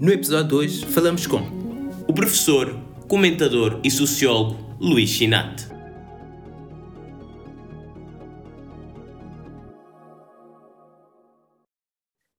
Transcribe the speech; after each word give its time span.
No 0.00 0.12
episódio 0.12 0.46
de 0.46 0.54
hoje 0.54 0.86
falamos 0.86 1.26
com 1.26 1.40
o 2.06 2.14
professor, 2.14 2.72
comentador 3.08 3.80
e 3.82 3.90
sociólogo 3.90 4.56
Luís 4.78 5.10
Chinate. 5.10 5.66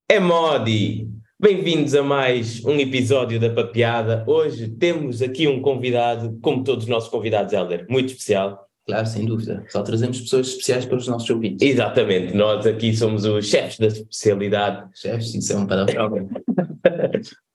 É 0.08 0.18
Modi! 0.18 1.06
Bem-vindos 1.38 1.94
a 1.94 2.02
mais 2.02 2.64
um 2.64 2.76
episódio 2.76 3.38
da 3.38 3.50
Papeada. 3.50 4.24
Hoje 4.26 4.66
temos 4.66 5.20
aqui 5.20 5.46
um 5.46 5.60
convidado, 5.60 6.38
como 6.40 6.64
todos 6.64 6.84
os 6.84 6.90
nossos 6.90 7.10
convidados, 7.10 7.52
Helder, 7.52 7.84
muito 7.90 8.08
especial. 8.08 8.70
Claro, 8.86 9.06
sem 9.06 9.26
dúvida. 9.26 9.62
Só 9.68 9.82
trazemos 9.82 10.18
pessoas 10.18 10.48
especiais 10.48 10.86
para 10.86 10.96
os 10.96 11.06
nossos 11.06 11.28
ouvintes. 11.28 11.68
Exatamente, 11.68 12.34
nós 12.34 12.66
aqui 12.66 12.96
somos 12.96 13.26
os 13.26 13.46
chefes 13.46 13.78
da 13.78 13.88
especialidade. 13.88 14.88
Chefes, 14.94 15.34
isso 15.34 15.52
é 15.52 15.56
um 15.56 15.66
palavra. 15.66 16.26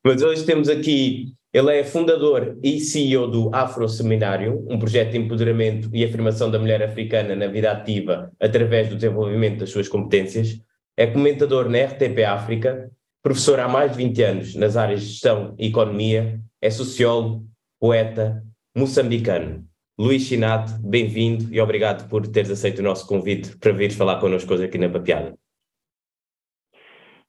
Mas 0.04 0.22
hoje 0.22 0.46
temos 0.46 0.70
aqui, 0.70 1.34
ele 1.54 1.80
é 1.80 1.84
fundador 1.84 2.58
e 2.64 2.80
CEO 2.80 3.28
do 3.28 3.50
Afro 3.54 3.88
Seminário, 3.88 4.66
um 4.70 4.78
projeto 4.78 5.12
de 5.12 5.18
empoderamento 5.18 5.90
e 5.94 6.04
afirmação 6.04 6.52
da 6.52 6.60
mulher 6.60 6.84
africana 6.84 7.36
na 7.36 7.48
vida 7.48 7.72
ativa 7.72 8.32
através 8.40 8.90
do 8.90 8.96
desenvolvimento 8.96 9.60
das 9.60 9.70
suas 9.70 9.88
competências. 9.88 10.60
É 10.98 11.08
comentador 11.08 11.70
na 11.70 11.80
RTP 11.80 12.24
África, 12.26 12.92
professor 13.24 13.60
há 13.60 13.68
mais 13.68 13.92
de 13.92 13.98
20 13.98 14.24
anos 14.24 14.56
nas 14.56 14.78
áreas 14.78 15.02
de 15.02 15.08
gestão 15.08 15.56
e 15.58 15.68
economia, 15.68 16.40
é 16.62 16.70
sociólogo, 16.70 17.46
poeta, 17.80 18.44
moçambicano. 18.76 19.66
Luís 19.98 20.24
Chinato, 20.24 20.74
bem-vindo 20.82 21.54
e 21.54 21.62
obrigado 21.62 22.10
por 22.10 22.28
teres 22.28 22.52
aceito 22.52 22.80
o 22.80 22.84
nosso 22.84 23.08
convite 23.08 23.58
para 23.58 23.72
vir 23.72 23.92
falar 23.92 24.20
connosco 24.20 24.54
hoje 24.54 24.66
aqui 24.66 24.78
na 24.78 24.90
Papeada. 24.90 25.34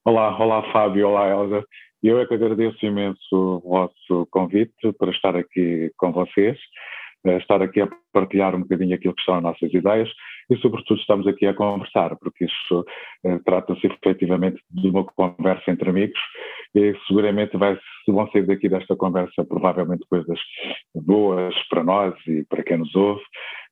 Olá, 0.04 0.36
olá 0.38 0.72
Fábio, 0.72 1.08
olá 1.08 1.28
Elza. 1.28 1.64
Eu 2.02 2.20
é 2.20 2.26
que 2.26 2.34
agradeço 2.34 2.84
imenso 2.84 3.18
o 3.32 3.60
vosso 3.60 4.26
convite 4.30 4.92
para 4.98 5.10
estar 5.10 5.34
aqui 5.36 5.90
com 5.96 6.12
vocês, 6.12 6.58
eh, 7.26 7.38
estar 7.38 7.62
aqui 7.62 7.80
a 7.80 7.88
partilhar 8.12 8.54
um 8.54 8.60
bocadinho 8.60 8.94
aquilo 8.94 9.14
que 9.14 9.24
são 9.24 9.36
as 9.36 9.42
nossas 9.42 9.72
ideias 9.72 10.08
e, 10.48 10.56
sobretudo, 10.58 11.00
estamos 11.00 11.26
aqui 11.26 11.46
a 11.46 11.54
conversar, 11.54 12.14
porque 12.16 12.44
isso 12.44 12.84
eh, 13.24 13.38
trata-se 13.44 13.86
efetivamente 13.86 14.60
de 14.70 14.88
uma 14.88 15.04
conversa 15.04 15.70
entre 15.70 15.90
amigos 15.90 16.20
e 16.74 16.94
seguramente 17.08 17.56
vai, 17.56 17.78
vão 18.06 18.30
sair 18.30 18.46
daqui 18.46 18.68
desta 18.68 18.94
conversa 18.94 19.44
provavelmente 19.44 20.06
coisas 20.08 20.38
boas 20.94 21.54
para 21.68 21.82
nós 21.82 22.14
e 22.26 22.44
para 22.44 22.62
quem 22.62 22.76
nos 22.76 22.94
ouve. 22.94 23.22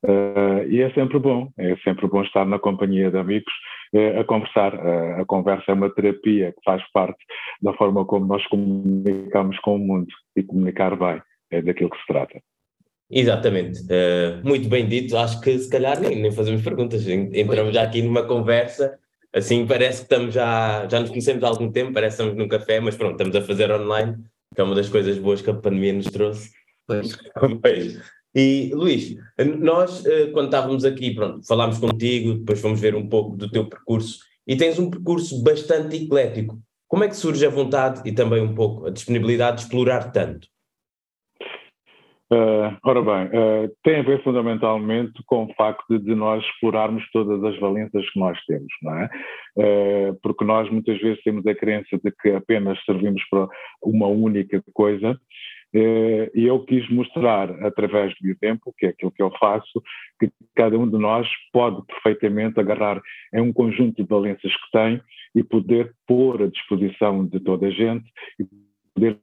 Uh, 0.05 0.69
e 0.69 0.83
é 0.83 0.91
sempre 0.91 1.19
bom, 1.19 1.51
é 1.59 1.77
sempre 1.77 2.07
bom 2.07 2.23
estar 2.23 2.45
na 2.45 2.59
companhia 2.59 3.11
de 3.11 3.17
amigos 3.17 3.53
a 4.21 4.25
conversar. 4.25 4.75
Uh, 4.75 5.21
a 5.21 5.25
conversa 5.25 5.65
é 5.69 5.75
uma 5.75 5.91
terapia 5.91 6.53
que 6.53 6.61
faz 6.65 6.83
parte 6.93 7.19
da 7.63 7.73
forma 7.75 8.05
como 8.05 8.27
nós 8.27 8.47
comunicamos 8.49 9.59
com 9.61 9.77
o 9.77 9.79
mundo 9.79 10.09
e 10.37 10.43
comunicar 10.43 10.97
bem, 10.97 11.23
é 11.51 11.63
daquilo 11.63 11.91
que 11.91 11.99
se 11.99 12.07
trata. 12.07 12.41
Exatamente, 13.11 13.81
uh, 13.83 14.47
muito 14.47 14.69
bem 14.69 14.89
dito. 14.89 15.17
Acho 15.17 15.41
que 15.41 15.59
se 15.59 15.71
calhar 15.71 16.01
nem, 16.01 16.21
nem 16.21 16.33
fazemos 16.33 16.63
perguntas, 16.63 17.07
entramos 17.07 17.75
já 17.75 17.83
aqui 17.83 18.03
numa 18.03 18.25
conversa. 18.25 18.99
Assim, 19.33 19.67
parece 19.67 19.99
que 19.99 20.13
estamos 20.13 20.35
já, 20.35 20.87
já 20.89 21.01
nos 21.01 21.11
conhecemos 21.11 21.43
há 21.43 21.49
algum 21.49 21.71
tempo, 21.71 21.93
parece 21.93 22.17
que 22.17 22.23
estamos 22.23 22.39
num 22.39 22.49
café, 22.49 22.81
mas 22.81 22.97
pronto, 22.97 23.13
estamos 23.13 23.35
a 23.35 23.43
fazer 23.43 23.71
online, 23.71 24.17
que 24.55 24.61
é 24.61 24.65
uma 24.65 24.77
das 24.77 24.89
coisas 24.89 25.19
boas 25.19 25.43
que 25.43 25.51
a 25.51 25.55
pandemia 25.55 25.93
nos 25.93 26.07
trouxe. 26.07 26.51
Pois. 26.87 27.17
pois. 27.63 28.01
E 28.35 28.71
Luís, 28.75 29.17
nós 29.61 30.05
uh, 30.05 30.33
quando 30.33 30.47
estávamos 30.47 30.85
aqui, 30.85 31.15
pronto, 31.15 31.47
falámos 31.47 31.79
contigo, 31.79 32.35
depois 32.35 32.61
fomos 32.61 32.81
ver 32.81 32.95
um 32.95 33.09
pouco 33.09 33.37
do 33.37 33.49
teu 33.49 33.69
percurso, 33.69 34.19
e 34.47 34.57
tens 34.57 34.79
um 34.79 34.91
percurso 34.91 35.43
bastante 35.43 35.97
eclético. 35.97 36.59
Como 36.89 37.05
é 37.05 37.09
que 37.09 37.17
surge 37.17 37.47
a 37.47 37.51
vontade 37.51 38.03
e 38.05 38.13
também 38.13 38.43
um 38.43 38.55
pouco 38.55 38.87
a 38.87 38.91
disponibilidade 38.91 39.59
de 39.59 39.63
explorar 39.65 40.11
tanto? 40.13 40.49
Uh, 42.33 42.75
ora 42.83 43.03
bem, 43.03 43.27
uh, 43.27 43.77
tem 43.85 43.97
a 43.97 44.03
ver 44.03 44.23
fundamentalmente 44.25 45.13
com 45.27 45.45
o 45.45 45.55
facto 45.55 45.99
de 45.99 46.15
nós 46.15 46.43
explorarmos 46.45 47.05
todas 47.13 47.45
as 47.45 47.59
valências 47.61 48.09
que 48.11 48.19
nós 48.19 48.37
temos, 48.47 48.73
não 48.83 48.99
é? 48.99 49.11
Uh, 49.57 50.19
porque 50.23 50.45
nós 50.45 50.69
muitas 50.71 50.99
vezes 51.01 51.23
temos 51.23 51.47
a 51.47 51.55
crença 51.55 51.99
de 52.03 52.11
que 52.23 52.31
apenas 52.31 52.83
servimos 52.85 53.23
para 53.31 53.47
uma 53.83 54.09
única 54.09 54.63
coisa, 54.73 55.19
e 55.75 56.45
eu 56.47 56.61
quis 56.65 56.89
mostrar, 56.89 57.51
através 57.65 58.15
do 58.21 58.29
exemplo, 58.29 58.73
que 58.79 58.87
é 58.87 58.91
aquilo 58.91 59.11
que 59.11 59.23
eu 59.23 59.31
faço, 59.41 59.83
que 60.21 60.31
cada 60.55 60.79
um 60.79 60.89
de 60.89 60.99
nós 60.99 61.29
pode 61.53 61.85
perfeitamente 61.87 62.61
agarrar 62.61 63.01
em 63.35 63.41
um 63.41 63.53
conjunto 63.53 64.03
de 64.03 64.09
valências 64.09 64.53
que 64.53 64.71
tem 64.73 65.01
e 65.35 65.43
poder 65.43 65.93
pôr 66.07 66.43
à 66.43 66.47
disposição 66.47 67.27
de 67.27 67.41
toda 67.41 67.67
a 67.67 67.71
gente 67.71 68.05
e 68.39 68.47
poder 68.95 69.19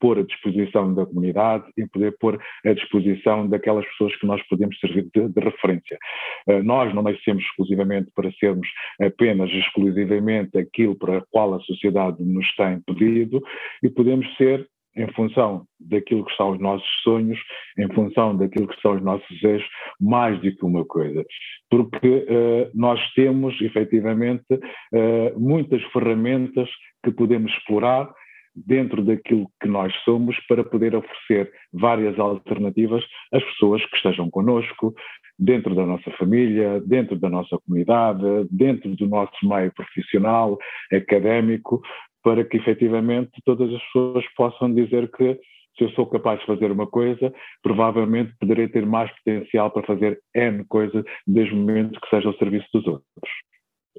pôr 0.00 0.18
à 0.18 0.22
disposição 0.22 0.94
da 0.94 1.06
comunidade 1.06 1.64
e 1.76 1.86
poder 1.86 2.16
pôr 2.18 2.40
à 2.64 2.72
disposição 2.72 3.48
daquelas 3.48 3.84
pessoas 3.86 4.14
que 4.16 4.26
nós 4.26 4.42
podemos 4.48 4.78
servir 4.78 5.08
de, 5.14 5.28
de 5.28 5.40
referência. 5.40 5.98
Uh, 6.46 6.62
nós 6.62 6.94
não 6.94 7.02
nascemos 7.02 7.42
exclusivamente 7.44 8.10
para 8.14 8.30
sermos 8.32 8.68
apenas 9.00 9.50
exclusivamente 9.50 10.56
aquilo 10.58 10.96
para 10.96 11.18
o 11.18 11.26
qual 11.30 11.54
a 11.54 11.60
sociedade 11.60 12.22
nos 12.22 12.46
tem 12.54 12.80
pedido 12.82 13.42
e 13.82 13.90
podemos 13.90 14.26
ser 14.36 14.66
em 14.96 15.10
função 15.12 15.64
daquilo 15.80 16.24
que 16.24 16.36
são 16.36 16.50
os 16.50 16.60
nossos 16.60 16.88
sonhos, 17.02 17.38
em 17.78 17.88
função 17.94 18.36
daquilo 18.36 18.68
que 18.68 18.80
são 18.80 18.96
os 18.96 19.02
nossos 19.02 19.28
desejos, 19.40 19.66
mais 20.00 20.40
do 20.40 20.54
que 20.54 20.64
uma 20.64 20.84
coisa. 20.84 21.24
Porque 21.70 22.08
uh, 22.08 22.70
nós 22.74 23.00
temos, 23.14 23.60
efetivamente, 23.60 24.44
uh, 24.52 25.38
muitas 25.40 25.82
ferramentas 25.92 26.68
que 27.04 27.10
podemos 27.10 27.52
explorar 27.52 28.12
dentro 28.54 29.02
daquilo 29.02 29.50
que 29.60 29.68
nós 29.68 29.94
somos 30.04 30.36
para 30.46 30.62
poder 30.62 30.94
oferecer 30.94 31.50
várias 31.72 32.18
alternativas 32.18 33.02
às 33.32 33.42
pessoas 33.44 33.84
que 33.86 33.96
estejam 33.96 34.30
connosco, 34.30 34.94
dentro 35.38 35.74
da 35.74 35.84
nossa 35.86 36.10
família, 36.12 36.80
dentro 36.80 37.18
da 37.18 37.28
nossa 37.28 37.58
comunidade, 37.64 38.22
dentro 38.50 38.94
do 38.94 39.08
nosso 39.08 39.48
meio 39.48 39.72
profissional, 39.72 40.58
académico, 40.92 41.82
para 42.22 42.44
que 42.44 42.56
efetivamente 42.56 43.30
todas 43.44 43.72
as 43.72 43.82
pessoas 43.84 44.24
possam 44.36 44.72
dizer 44.72 45.10
que 45.10 45.38
se 45.76 45.84
eu 45.84 45.90
sou 45.90 46.06
capaz 46.06 46.38
de 46.40 46.46
fazer 46.46 46.70
uma 46.70 46.86
coisa, 46.86 47.32
provavelmente 47.62 48.34
poderei 48.38 48.68
ter 48.68 48.84
mais 48.84 49.10
potencial 49.16 49.70
para 49.70 49.86
fazer 49.86 50.20
N 50.34 50.64
coisa 50.64 51.02
desde 51.26 51.54
o 51.54 51.56
momento 51.56 52.00
que 52.00 52.08
seja 52.10 52.28
ao 52.28 52.36
serviço 52.36 52.66
dos 52.74 52.86
outros. 52.86 53.30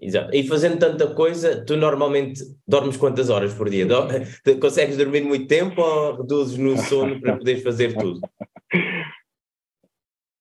Exato. 0.01 0.35
E 0.35 0.47
fazendo 0.47 0.79
tanta 0.79 1.13
coisa, 1.13 1.63
tu 1.65 1.77
normalmente 1.77 2.41
dormes 2.67 2.97
quantas 2.97 3.29
horas 3.29 3.53
por 3.53 3.69
dia? 3.69 3.87
Consegues 4.59 4.97
dormir 4.97 5.21
muito 5.21 5.47
tempo 5.47 5.81
ou 5.81 6.17
reduzes 6.17 6.57
no 6.57 6.77
sono 6.77 7.19
para 7.21 7.37
poderes 7.37 7.63
fazer 7.63 7.95
tudo? 7.95 8.19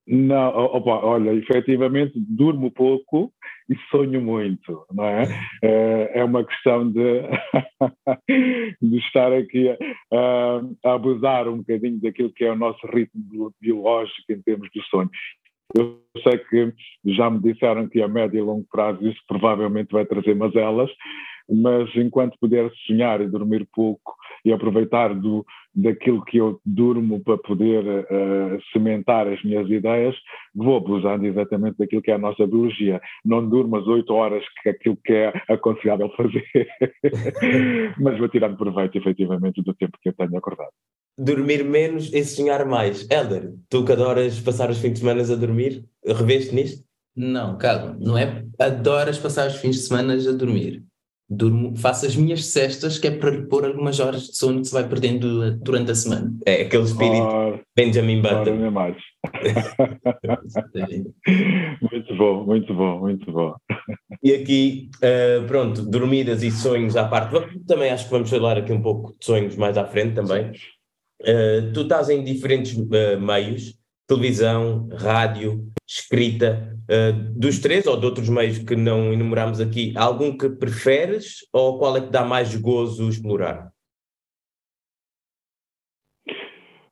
Não, 0.06 0.48
opa, 0.48 1.04
olha, 1.04 1.32
efetivamente 1.32 2.12
durmo 2.16 2.72
pouco 2.72 3.32
e 3.70 3.76
sonho 3.90 4.20
muito, 4.20 4.84
não 4.92 5.04
é? 5.04 5.24
É, 5.62 6.18
é 6.20 6.24
uma 6.24 6.44
questão 6.44 6.90
de, 6.90 7.22
de 8.82 8.98
estar 8.98 9.32
aqui 9.32 9.68
a, 9.70 9.76
a, 10.84 10.94
abusar 10.94 11.48
um 11.48 11.58
bocadinho 11.58 12.00
daquilo 12.00 12.32
que 12.32 12.44
é 12.44 12.50
o 12.50 12.56
nosso 12.56 12.84
ritmo 12.88 13.52
biológico 13.60 14.32
em 14.32 14.42
termos 14.42 14.68
de 14.74 14.82
sonho. 14.88 15.10
Eu 15.74 16.00
sei 16.22 16.38
que 16.38 16.74
já 17.06 17.30
me 17.30 17.40
disseram 17.40 17.88
que 17.88 18.02
a 18.02 18.08
médio 18.08 18.38
e 18.38 18.42
longo 18.42 18.66
prazo 18.70 19.06
isso 19.06 19.20
provavelmente 19.26 19.92
vai 19.92 20.04
trazer 20.04 20.34
mazelas, 20.34 20.90
mas 21.48 21.88
enquanto 21.96 22.38
puder 22.40 22.70
sonhar 22.86 23.20
e 23.20 23.28
dormir 23.28 23.66
pouco 23.72 24.14
e 24.44 24.52
aproveitar 24.52 25.14
do, 25.14 25.46
daquilo 25.74 26.24
que 26.24 26.38
eu 26.38 26.60
durmo 26.64 27.22
para 27.22 27.38
poder 27.38 27.84
uh, 27.84 28.62
cimentar 28.72 29.26
as 29.26 29.42
minhas 29.42 29.68
ideias, 29.70 30.14
vou 30.54 30.76
abusando 30.76 31.26
exatamente 31.26 31.78
daquilo 31.78 32.02
que 32.02 32.10
é 32.10 32.14
a 32.14 32.18
nossa 32.18 32.46
biologia. 32.46 33.00
Não 33.24 33.48
durmo 33.48 33.76
as 33.76 33.86
oito 33.86 34.12
horas 34.12 34.44
que 34.62 34.68
é 34.68 34.72
aquilo 34.72 34.98
que 35.04 35.12
é 35.12 35.32
aconselhável 35.48 36.10
fazer, 36.16 36.68
mas 37.98 38.18
vou 38.18 38.28
tirando 38.28 38.56
proveito 38.56 38.98
efetivamente 38.98 39.62
do 39.62 39.74
tempo 39.74 39.98
que 40.02 40.10
eu 40.10 40.14
tenho 40.14 40.36
acordado 40.36 40.72
dormir 41.18 41.62
menos 41.64 42.12
e 42.12 42.24
sonhar 42.24 42.64
mais. 42.64 43.06
Helder, 43.10 43.52
tu 43.68 43.84
que 43.84 43.92
adoras 43.92 44.40
passar 44.40 44.70
os 44.70 44.78
fins 44.78 44.94
de 44.94 44.98
semana 45.00 45.22
a 45.22 45.36
dormir, 45.36 45.84
reveste 46.04 46.54
nisto? 46.54 46.84
Não, 47.14 47.58
calma, 47.58 47.96
não 48.00 48.16
é 48.16 48.44
adoras 48.58 49.18
passar 49.18 49.48
os 49.48 49.56
fins 49.56 49.76
de 49.76 49.82
semana 49.82 50.14
a 50.14 50.32
dormir. 50.32 50.82
Durmo, 51.28 51.74
faço 51.76 52.04
as 52.04 52.14
minhas 52.14 52.46
cestas 52.46 52.98
que 52.98 53.06
é 53.06 53.10
para 53.10 53.30
repor 53.30 53.64
algumas 53.64 53.98
horas 54.00 54.28
de 54.28 54.36
sono 54.36 54.60
que 54.60 54.66
se 54.66 54.74
vai 54.74 54.86
perdendo 54.86 55.56
durante 55.58 55.90
a 55.90 55.94
semana. 55.94 56.30
É 56.44 56.62
aquele 56.62 56.82
espírito 56.82 57.22
oh, 57.22 57.58
Benjamin 57.74 58.20
Button. 58.20 58.70
Mais. 58.70 58.96
muito 61.80 62.16
bom, 62.16 62.44
muito 62.44 62.74
bom, 62.74 63.00
muito 63.00 63.32
bom. 63.32 63.54
E 64.22 64.34
aqui, 64.34 64.90
uh, 64.96 65.46
pronto, 65.46 65.80
dormidas 65.82 66.42
e 66.42 66.50
sonhos 66.50 66.96
à 66.96 67.08
parte. 67.08 67.34
Também 67.66 67.90
acho 67.90 68.04
que 68.04 68.10
vamos 68.10 68.28
falar 68.28 68.58
aqui 68.58 68.72
um 68.72 68.82
pouco 68.82 69.16
de 69.18 69.24
sonhos 69.24 69.56
mais 69.56 69.78
à 69.78 69.86
frente 69.86 70.14
também. 70.14 70.52
Uh, 71.22 71.72
tu 71.72 71.82
estás 71.82 72.10
em 72.10 72.22
diferentes 72.22 72.76
uh, 72.76 73.20
meios, 73.20 73.74
televisão, 74.06 74.88
rádio, 74.92 75.66
escrita, 75.88 76.71
uh, 76.92 77.38
dos 77.38 77.58
três 77.58 77.86
ou 77.86 77.98
de 77.98 78.06
outros 78.06 78.28
meios 78.28 78.58
que 78.58 78.76
não 78.76 79.12
enumeramos 79.12 79.60
aqui, 79.60 79.94
algum 79.96 80.36
que 80.36 80.48
preferes 80.50 81.46
ou 81.52 81.78
qual 81.78 81.96
é 81.96 82.00
que 82.00 82.10
dá 82.10 82.24
mais 82.24 82.54
gozo 82.56 83.08
explorar? 83.08 83.72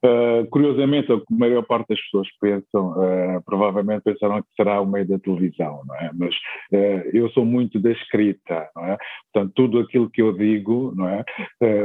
Uh, 0.02 0.48
curiosamente, 0.48 1.12
a 1.12 1.20
maior 1.28 1.62
parte 1.62 1.88
das 1.88 2.00
pessoas 2.00 2.26
pensam, 2.40 2.92
uh, 2.92 3.42
provavelmente 3.44 4.02
pensarão 4.02 4.40
que 4.40 4.48
será 4.56 4.80
o 4.80 4.86
meio 4.86 5.06
da 5.06 5.18
televisão, 5.18 5.82
não 5.86 5.94
é? 5.94 6.10
Mas 6.14 6.34
uh, 6.72 7.10
eu 7.12 7.28
sou 7.32 7.44
muito 7.44 7.78
da 7.78 7.90
escrita, 7.90 8.66
não 8.74 8.86
é? 8.86 8.96
Portanto, 9.30 9.52
tudo 9.54 9.78
aquilo 9.78 10.08
que 10.08 10.22
eu 10.22 10.32
digo, 10.32 10.94
não 10.96 11.06
é? 11.06 11.22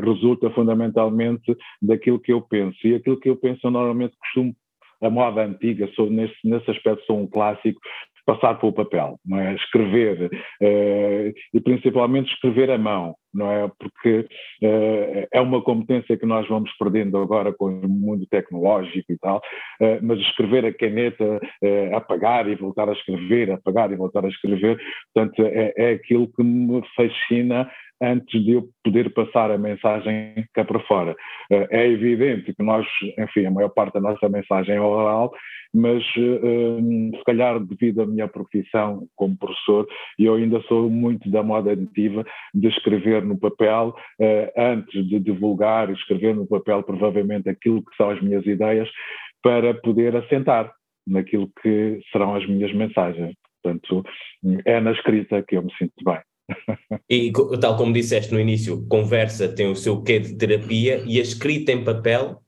resulta 0.02 0.50
fundamentalmente 0.52 1.58
daquilo 1.82 2.20
que 2.20 2.32
eu 2.32 2.42
penso. 2.42 2.78
E 2.88 2.96
aquilo 2.96 3.20
que 3.20 3.30
eu 3.30 3.36
penso, 3.36 3.70
normalmente 3.70 4.16
costumo 4.18 4.56
a 5.01 5.09
moda 5.09 5.44
antiga, 5.44 5.89
sou, 5.95 6.09
nesse, 6.09 6.36
nesse 6.44 6.69
aspecto 6.71 7.06
sou 7.06 7.19
um 7.19 7.27
clássico, 7.27 7.80
passar 8.25 8.56
pelo 8.56 8.74
papel, 8.74 9.19
não 9.25 9.39
é? 9.39 9.53
Escrever, 9.56 10.25
uh, 10.25 11.33
e 11.53 11.62
principalmente 11.63 12.33
escrever 12.33 12.71
à 12.71 12.77
mão, 12.77 13.15
não 13.33 13.51
é? 13.51 13.71
Porque 13.80 14.27
uh, 14.63 15.27
é 15.31 15.39
uma 15.39 15.62
competência 15.62 16.18
que 16.18 16.25
nós 16.25 16.47
vamos 16.47 16.71
perdendo 16.77 17.18
agora 17.18 17.53
com 17.53 17.68
o 17.68 17.88
mundo 17.88 18.25
tecnológico 18.30 19.12
e 19.12 19.18
tal, 19.19 19.38
uh, 19.38 20.00
mas 20.01 20.19
escrever 20.21 20.65
a 20.65 20.74
caneta, 20.74 21.39
apagar 21.95 22.47
e 22.47 22.56
voltar 22.56 22.89
a 22.89 22.94
escrever, 22.94 23.51
apagar 23.51 23.92
e 23.92 23.95
voltar 23.95 24.25
a 24.25 24.30
escrever, 24.30 24.80
portanto, 25.13 25.45
é, 25.45 25.74
é 25.77 25.92
aquilo 25.92 26.27
que 26.27 26.44
me 26.44 26.81
fascina 26.95 27.69
antes 28.01 28.44
de 28.44 28.51
eu 28.51 28.68
poder 28.83 29.13
passar 29.13 29.51
a 29.51 29.57
mensagem 29.57 30.45
cá 30.53 30.63
para 30.63 30.80
fora. 30.81 31.15
É 31.50 31.88
evidente 31.88 32.53
que 32.53 32.63
nós, 32.63 32.86
enfim, 33.18 33.45
a 33.45 33.51
maior 33.51 33.69
parte 33.69 33.94
da 33.94 34.01
nossa 34.01 34.27
mensagem 34.30 34.75
é 34.75 34.81
oral, 34.81 35.31
mas 35.74 36.03
se 36.13 37.24
calhar 37.25 37.59
devido 37.59 38.01
à 38.01 38.06
minha 38.06 38.27
profissão 38.27 39.07
como 39.15 39.38
professor, 39.38 39.86
eu 40.18 40.36
ainda 40.36 40.62
sou 40.63 40.89
muito 40.89 41.30
da 41.30 41.44
moda 41.44 41.71
aditiva 41.71 42.25
de 42.53 42.68
escrever 42.68 43.25
no 43.25 43.38
papel, 43.38 43.94
uh, 44.19 44.51
antes 44.57 45.07
de 45.07 45.19
divulgar, 45.19 45.89
escrever 45.89 46.33
no 46.33 46.47
papel 46.47 46.81
provavelmente 46.83 47.50
aquilo 47.50 47.83
que 47.83 47.95
são 47.97 48.09
as 48.09 48.21
minhas 48.21 48.45
ideias, 48.45 48.89
para 49.44 49.74
poder 49.74 50.15
assentar 50.15 50.71
naquilo 51.06 51.50
que 51.62 52.00
serão 52.12 52.36
as 52.36 52.47
minhas 52.47 52.74
mensagens. 52.74 53.36
Portanto, 53.62 54.03
é 54.65 54.80
na 54.80 54.92
escrita 54.92 55.44
que 55.44 55.57
eu 55.57 55.63
me 55.63 55.71
sinto 55.77 55.94
bem. 56.03 56.19
E 57.09 57.31
tal 57.59 57.77
como 57.77 57.94
disseste 57.94 58.33
no 58.33 58.39
início, 58.39 58.86
conversa 58.88 59.47
tem 59.47 59.69
o 59.69 59.75
seu 59.75 60.01
quê 60.01 60.19
de 60.19 60.36
terapia 60.36 61.03
e 61.06 61.19
a 61.19 61.21
escrita 61.21 61.71
em 61.71 61.83
papel, 61.83 62.42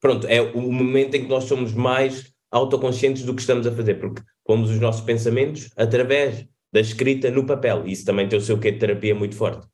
pronto, 0.00 0.26
é 0.26 0.40
o 0.40 0.60
momento 0.72 1.14
em 1.14 1.22
que 1.22 1.28
nós 1.28 1.44
somos 1.44 1.72
mais 1.72 2.32
autoconscientes 2.50 3.24
do 3.24 3.34
que 3.34 3.40
estamos 3.40 3.66
a 3.66 3.72
fazer, 3.72 3.94
porque 3.94 4.22
pomos 4.44 4.70
os 4.70 4.80
nossos 4.80 5.02
pensamentos 5.02 5.70
através 5.76 6.48
da 6.72 6.80
escrita 6.80 7.30
no 7.30 7.46
papel. 7.46 7.86
Isso 7.86 8.04
também 8.04 8.28
tem 8.28 8.38
o 8.38 8.42
seu 8.42 8.58
quê 8.58 8.72
de 8.72 8.78
terapia 8.78 9.14
muito 9.14 9.36
forte. 9.36 9.66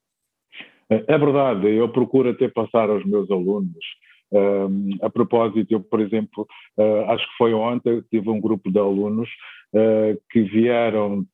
É, 0.90 1.14
é 1.14 1.18
verdade, 1.18 1.68
eu 1.68 1.88
procuro 1.88 2.30
até 2.30 2.48
passar 2.48 2.90
aos 2.90 3.04
meus 3.04 3.30
alunos. 3.30 3.84
Um, 4.32 4.90
a 5.02 5.08
propósito, 5.08 5.72
eu, 5.72 5.80
por 5.80 6.00
exemplo, 6.00 6.46
uh, 6.76 7.10
acho 7.10 7.24
que 7.24 7.36
foi 7.38 7.54
ontem, 7.54 8.02
tive 8.10 8.28
um 8.28 8.40
grupo 8.40 8.70
de 8.70 8.78
alunos 8.78 9.28
uh, 9.72 10.20
que 10.30 10.42
vieram 10.42 11.24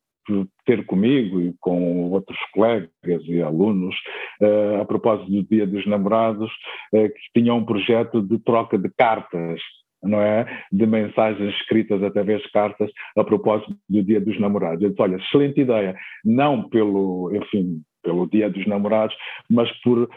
ter 0.65 0.85
comigo 0.85 1.41
e 1.41 1.53
com 1.59 2.11
outros 2.11 2.37
colegas 2.53 2.89
e 3.27 3.41
alunos, 3.41 3.95
uh, 4.41 4.81
a 4.81 4.85
propósito 4.85 5.31
do 5.31 5.43
Dia 5.43 5.67
dos 5.67 5.85
Namorados, 5.85 6.51
que 6.91 7.39
tinham 7.39 7.57
um 7.57 7.65
projeto 7.65 8.21
de 8.21 8.39
troca 8.39 8.77
de 8.77 8.89
cartas 8.97 9.59
não 10.03 10.21
é? 10.21 10.45
De 10.71 10.85
mensagens 10.85 11.55
escritas 11.55 12.03
através 12.03 12.41
de 12.41 12.51
cartas 12.51 12.91
a 13.17 13.23
propósito 13.23 13.73
do 13.89 14.03
Dia 14.03 14.19
dos 14.19 14.39
Namorados. 14.39 14.83
Eu 14.83 14.89
disse, 14.89 15.01
olha, 15.01 15.15
excelente 15.15 15.61
ideia, 15.61 15.95
não 16.23 16.67
pelo, 16.69 17.33
enfim, 17.33 17.81
pelo 18.03 18.27
Dia 18.27 18.49
dos 18.49 18.65
Namorados, 18.67 19.15
mas 19.49 19.71
por 19.81 20.03
uh, 20.03 20.09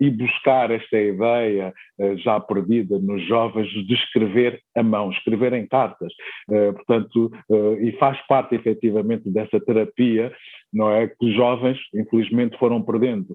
ir 0.00 0.10
buscar 0.10 0.70
esta 0.70 1.00
ideia 1.00 1.72
uh, 1.98 2.16
já 2.18 2.38
perdida 2.40 2.98
nos 2.98 3.26
jovens 3.26 3.68
de 3.68 3.94
escrever 3.94 4.60
a 4.76 4.82
mão, 4.82 5.10
escrever 5.10 5.52
em 5.52 5.66
cartas. 5.66 6.12
Uh, 6.48 6.72
portanto, 6.74 7.32
e 7.80 7.92
faz 7.92 8.18
parte 8.26 8.54
efetivamente 8.54 9.30
dessa 9.30 9.60
terapia, 9.60 10.32
não 10.72 10.90
é? 10.90 11.06
Que 11.06 11.26
os 11.26 11.34
jovens, 11.34 11.78
infelizmente, 11.94 12.58
foram 12.58 12.82
perdendo. 12.82 13.34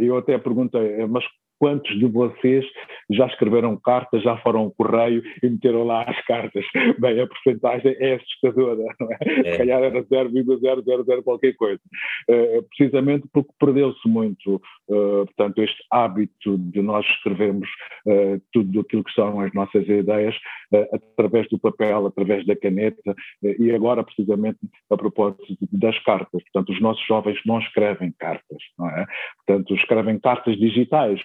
eu 0.00 0.16
até 0.16 0.38
perguntei, 0.38 1.06
mas 1.06 1.24
quantos 1.58 1.98
de 1.98 2.06
vocês 2.06 2.64
já 3.10 3.26
escreveram 3.26 3.76
cartas, 3.76 4.22
já 4.22 4.36
foram 4.38 4.60
ao 4.60 4.70
correio 4.70 5.22
e 5.42 5.48
meteram 5.48 5.84
lá 5.84 6.02
as 6.02 6.20
cartas? 6.26 6.64
Bem, 6.98 7.20
a 7.20 7.26
porcentagem 7.26 7.96
é 7.98 8.14
assustadora, 8.14 8.82
não 9.00 9.12
é? 9.12 9.18
é. 9.20 9.52
Se 9.52 9.58
calhar 9.58 9.82
era 9.82 10.02
0,000 10.02 11.22
qualquer 11.22 11.54
coisa. 11.54 11.80
Uh, 12.28 12.62
precisamente 12.68 13.26
porque 13.32 13.50
perdeu-se 13.58 14.08
muito, 14.08 14.56
uh, 14.88 15.24
portanto, 15.26 15.62
este 15.62 15.82
hábito 15.90 16.58
de 16.58 16.82
nós 16.82 17.04
escrevermos 17.06 17.68
uh, 18.06 18.40
tudo 18.52 18.80
aquilo 18.80 19.04
que 19.04 19.12
são 19.12 19.40
as 19.40 19.52
nossas 19.52 19.88
ideias 19.88 20.34
através 20.92 21.48
do 21.48 21.58
papel, 21.58 22.06
através 22.06 22.44
da 22.46 22.56
caneta 22.56 23.14
e 23.42 23.70
agora 23.70 24.02
precisamente 24.02 24.58
a 24.90 24.96
propósito 24.96 25.56
das 25.70 25.96
cartas. 26.00 26.42
Portanto, 26.42 26.72
os 26.72 26.80
nossos 26.80 27.06
jovens 27.06 27.38
não 27.46 27.60
escrevem 27.60 28.12
cartas, 28.18 28.58
não 28.78 28.88
é? 28.88 29.06
Portanto, 29.36 29.74
escrevem 29.74 30.18
cartas 30.18 30.58
digitais 30.58 31.20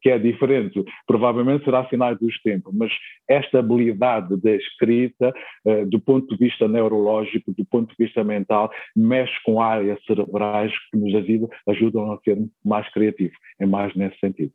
que 0.00 0.10
é 0.10 0.18
diferente. 0.18 0.84
Provavelmente 1.06 1.64
será 1.64 1.88
sinal 1.88 2.16
dos 2.16 2.40
tempos, 2.42 2.72
mas 2.74 2.92
esta 3.28 3.58
habilidade 3.58 4.36
da 4.40 4.52
escrita, 4.52 5.32
eh, 5.64 5.84
do 5.84 6.00
ponto 6.00 6.28
de 6.28 6.36
vista 6.36 6.68
neurológico, 6.68 7.52
do 7.52 7.64
ponto 7.64 7.94
de 7.96 8.04
vista 8.04 8.22
mental, 8.24 8.70
mexe 8.94 9.34
com 9.44 9.60
áreas 9.60 9.98
cerebrais 10.04 10.72
que 10.90 10.98
nos 10.98 11.14
ajudam, 11.14 11.48
ajudam 11.68 12.12
a 12.12 12.18
ser 12.24 12.38
mais 12.64 12.88
criativos. 12.92 13.36
É 13.60 13.66
mais 13.66 13.94
nesse 13.94 14.18
sentido. 14.18 14.52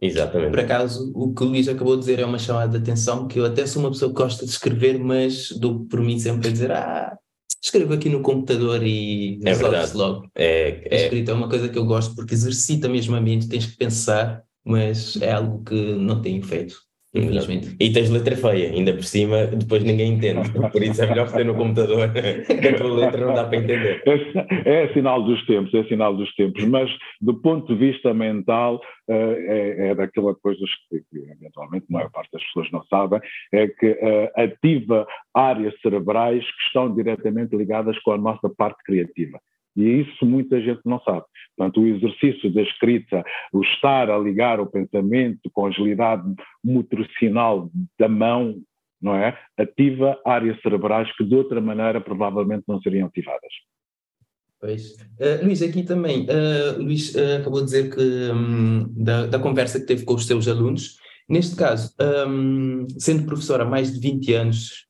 Exatamente. 0.00 0.50
Por 0.50 0.60
acaso, 0.60 1.12
o 1.14 1.34
que 1.34 1.42
o 1.42 1.46
Luís 1.46 1.68
acabou 1.68 1.94
de 1.94 2.00
dizer 2.00 2.20
é 2.20 2.24
uma 2.24 2.38
chamada 2.38 2.78
de 2.78 2.84
atenção, 2.84 3.26
que 3.26 3.40
eu 3.40 3.44
até 3.44 3.66
sou 3.66 3.82
uma 3.82 3.90
pessoa 3.90 4.12
que 4.12 4.22
gosta 4.22 4.44
de 4.44 4.50
escrever, 4.52 4.98
mas 4.98 5.50
dou 5.58 5.86
por 5.86 6.00
mim 6.00 6.18
sempre 6.18 6.48
a 6.48 6.52
dizer, 6.52 6.70
ah, 6.70 7.18
escrevo 7.62 7.94
aqui 7.94 8.08
no 8.08 8.22
computador 8.22 8.82
e 8.82 9.40
é 9.44 9.50
resolve-se 9.50 9.96
logo. 9.96 10.30
É, 10.34 10.88
é. 10.90 10.94
A 10.94 11.02
escrita 11.04 11.32
é 11.32 11.34
uma 11.34 11.48
coisa 11.48 11.68
que 11.68 11.78
eu 11.78 11.84
gosto 11.84 12.14
porque 12.14 12.34
exercita 12.34 12.88
mesmo 12.88 13.16
a 13.16 13.20
mente, 13.20 13.48
tens 13.48 13.66
que 13.66 13.76
pensar, 13.76 14.42
mas 14.64 15.16
é 15.20 15.32
algo 15.32 15.62
que 15.64 15.74
não 15.94 16.22
tenho 16.22 16.42
feito. 16.42 16.87
Infelizmente. 17.14 17.74
E 17.80 17.90
tens 17.90 18.10
letra 18.10 18.36
feia, 18.36 18.70
ainda 18.70 18.92
por 18.92 19.02
cima, 19.02 19.46
depois 19.46 19.82
ninguém 19.82 20.12
entende. 20.12 20.50
Por 20.70 20.82
isso 20.82 21.02
é 21.02 21.06
melhor 21.06 21.26
fazer 21.28 21.44
no 21.44 21.54
computador, 21.54 22.12
que 22.12 22.68
a 22.68 22.76
tua 22.76 22.94
letra 22.94 23.26
não 23.26 23.34
dá 23.34 23.44
para 23.44 23.56
entender. 23.56 24.02
É, 24.04 24.84
é 24.84 24.92
sinal 24.92 25.22
dos 25.22 25.44
tempos, 25.46 25.72
é 25.72 25.84
sinal 25.84 26.14
dos 26.14 26.32
tempos, 26.34 26.62
mas 26.64 26.90
do 27.20 27.40
ponto 27.40 27.74
de 27.74 27.78
vista 27.78 28.12
mental, 28.12 28.76
uh, 28.76 29.12
é, 29.12 29.88
é 29.88 29.94
daquela 29.94 30.34
coisa 30.34 30.60
que, 30.90 30.98
que, 31.10 31.30
eventualmente 31.30 31.86
a 31.88 31.92
maior 31.92 32.10
parte 32.10 32.30
das 32.30 32.44
pessoas 32.44 32.70
não 32.72 32.84
sabem, 32.84 33.20
é 33.52 33.68
que 33.68 33.90
uh, 33.90 34.30
ativa 34.36 35.06
áreas 35.34 35.74
cerebrais 35.80 36.44
que 36.44 36.62
estão 36.66 36.94
diretamente 36.94 37.56
ligadas 37.56 37.98
com 38.00 38.12
a 38.12 38.18
nossa 38.18 38.50
parte 38.50 38.82
criativa. 38.84 39.40
E 39.78 40.00
isso 40.00 40.26
muita 40.26 40.60
gente 40.60 40.80
não 40.84 41.00
sabe. 41.02 41.24
Portanto, 41.56 41.80
o 41.80 41.86
exercício 41.86 42.52
da 42.52 42.62
escrita, 42.62 43.22
o 43.52 43.62
estar 43.62 44.10
a 44.10 44.18
ligar 44.18 44.58
o 44.58 44.66
pensamento 44.66 45.48
com 45.52 45.66
a 45.66 45.68
agilidade 45.68 46.24
motoricinal 46.64 47.70
da 47.96 48.08
mão, 48.08 48.60
não 49.00 49.14
é? 49.14 49.38
Ativa 49.56 50.20
áreas 50.26 50.60
cerebrais 50.62 51.08
que 51.16 51.24
de 51.24 51.32
outra 51.32 51.60
maneira 51.60 52.00
provavelmente 52.00 52.64
não 52.66 52.80
seriam 52.82 53.06
ativadas. 53.06 53.52
Pois. 54.60 54.94
Uh, 55.20 55.44
Luís, 55.44 55.62
aqui 55.62 55.84
também, 55.84 56.26
uh, 56.26 56.82
Luís 56.82 57.14
uh, 57.14 57.36
acabou 57.40 57.60
de 57.60 57.66
dizer 57.66 57.94
que 57.94 58.32
um, 58.32 58.92
da, 58.92 59.26
da, 59.26 59.38
conversa 59.38 59.78
que 59.78 59.86
teve 59.86 60.04
com 60.04 60.14
os 60.14 60.26
seus 60.26 60.48
alunos, 60.48 60.98
neste 61.28 61.54
caso, 61.54 61.94
um, 62.28 62.84
sendo 62.98 63.24
professor 63.24 63.60
há 63.60 63.64
mais 63.64 63.94
de 63.94 64.00
20 64.00 64.34
anos, 64.34 64.88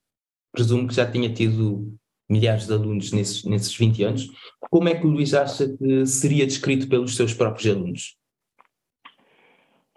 presumo 0.50 0.88
que 0.88 0.94
já 0.94 1.10
tinha 1.10 1.30
tido 1.30 1.94
milhares 2.28 2.66
de 2.66 2.72
alunos 2.72 3.12
nesses, 3.12 3.44
nesses 3.44 3.74
20 3.76 4.02
anos, 4.04 4.30
como 4.70 4.88
é 4.88 4.94
que 4.94 5.06
o 5.06 5.10
Luís 5.10 5.34
acha 5.34 5.68
que 5.68 6.06
seria 6.06 6.46
descrito 6.46 6.88
pelos 6.88 7.16
seus 7.16 7.32
próprios 7.32 7.74
alunos? 7.74 8.18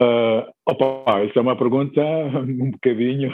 Uh, 0.01 0.49
opa, 0.65 1.23
isso 1.25 1.37
é 1.37 1.41
uma 1.43 1.55
pergunta 1.55 2.01
um 2.41 2.71
bocadinho 2.71 3.31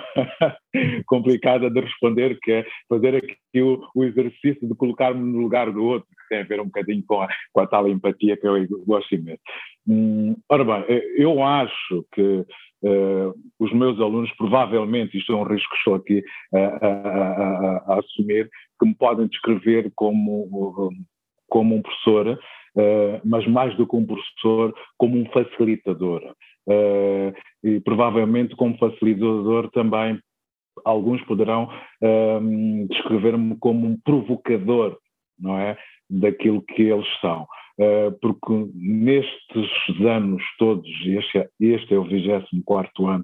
complicada 1.07 1.69
de 1.69 1.79
responder, 1.79 2.37
que 2.41 2.51
é 2.51 2.65
fazer 2.89 3.15
aqui 3.15 3.61
o, 3.61 3.81
o 3.95 4.03
exercício 4.03 4.67
de 4.67 4.75
colocar-me 4.75 5.19
no 5.19 5.39
lugar 5.39 5.71
do 5.71 5.81
outro, 5.81 6.09
que 6.09 6.27
tem 6.27 6.39
a 6.39 6.43
ver 6.43 6.59
um 6.59 6.65
bocadinho 6.65 7.03
com 7.07 7.21
a, 7.21 7.29
com 7.53 7.61
a 7.61 7.67
tal 7.67 7.87
empatia 7.87 8.35
que 8.35 8.45
eu 8.45 8.67
gosto 8.85 9.15
imenso. 9.15 9.39
Hum, 9.87 10.35
ora 10.49 10.65
bem, 10.65 11.01
eu 11.17 11.41
acho 11.41 12.05
que 12.13 12.45
Uh, 12.79 13.33
os 13.57 13.73
meus 13.73 13.99
alunos, 13.99 14.31
provavelmente, 14.37 15.17
isto 15.17 15.33
é 15.33 15.35
um 15.35 15.41
risco 15.41 15.67
que 15.71 15.77
estou 15.77 15.95
aqui 15.95 16.23
a, 16.53 16.59
a, 16.59 16.87
a, 16.87 17.77
a 17.87 17.99
assumir, 17.99 18.47
que 18.79 18.85
me 18.85 18.95
podem 18.95 19.27
descrever 19.27 19.91
como, 19.95 20.91
como 21.49 21.75
um 21.75 21.81
professor, 21.81 22.27
uh, 22.29 23.21
mas 23.23 23.45
mais 23.47 23.75
do 23.75 23.87
que 23.87 23.95
um 23.95 24.05
professor, 24.05 24.73
como 24.97 25.17
um 25.17 25.25
facilitador. 25.27 26.23
Uh, 26.67 27.33
e 27.63 27.79
provavelmente 27.79 28.55
como 28.55 28.77
facilitador 28.77 29.69
também 29.71 30.19
alguns 30.85 31.21
poderão 31.23 31.67
descrever-me 32.87 33.57
como 33.57 33.87
um 33.87 33.97
provocador, 34.05 34.95
não 35.39 35.57
é? 35.57 35.75
Daquilo 36.07 36.61
que 36.61 36.83
eles 36.83 37.07
são. 37.19 37.47
porque 38.21 38.69
nestes 38.75 40.05
anos 40.05 40.43
todos, 40.59 40.87
este, 41.03 41.49
este 41.59 41.95
é 41.95 41.97
o 41.97 42.03
24 42.03 43.07
ano 43.07 43.23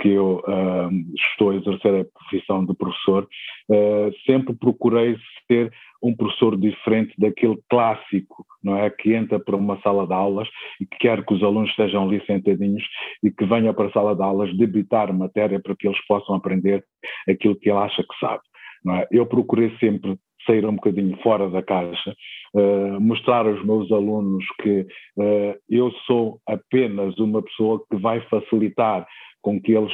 que 0.00 0.08
eu 0.08 0.42
uh, 0.46 0.90
estou 1.32 1.50
a 1.50 1.56
exercer 1.56 2.00
a 2.00 2.04
profissão 2.04 2.64
de 2.64 2.74
professor, 2.74 3.28
uh, 3.70 4.12
sempre 4.26 4.54
procurei 4.54 5.16
ser 5.46 5.72
um 6.02 6.14
professor 6.14 6.56
diferente 6.56 7.14
daquele 7.16 7.58
clássico, 7.70 8.44
não 8.62 8.76
é? 8.76 8.90
Que 8.90 9.14
entra 9.14 9.38
para 9.38 9.54
uma 9.54 9.80
sala 9.82 10.06
de 10.06 10.12
aulas 10.12 10.48
e 10.80 10.86
que 10.86 10.98
quer 10.98 11.24
que 11.24 11.32
os 11.32 11.42
alunos 11.42 11.70
estejam 11.70 12.04
ali 12.04 12.24
sentadinhos 12.26 12.82
e 13.22 13.30
que 13.30 13.44
venha 13.44 13.72
para 13.72 13.86
a 13.86 13.92
sala 13.92 14.16
de 14.16 14.22
aulas 14.22 14.56
debitar 14.56 15.12
matéria 15.14 15.60
para 15.60 15.76
que 15.76 15.86
eles 15.86 16.04
possam 16.06 16.34
aprender 16.34 16.84
aquilo 17.28 17.54
que 17.54 17.70
ele 17.70 17.78
acha 17.78 18.02
que 18.02 18.18
sabe. 18.18 18.42
É? 18.90 19.06
Eu 19.12 19.26
procurei 19.26 19.70
sempre 19.78 20.18
sair 20.46 20.64
um 20.66 20.74
bocadinho 20.74 21.16
fora 21.22 21.48
da 21.50 21.62
caixa, 21.62 22.14
uh, 22.54 23.00
mostrar 23.00 23.46
aos 23.46 23.64
meus 23.64 23.90
alunos 23.90 24.44
que 24.60 24.86
uh, 25.16 25.54
eu 25.68 25.90
sou 26.06 26.40
apenas 26.46 27.18
uma 27.18 27.42
pessoa 27.42 27.82
que 27.90 27.96
vai 27.96 28.20
facilitar 28.28 29.06
com 29.40 29.60
que 29.60 29.72
eles 29.72 29.92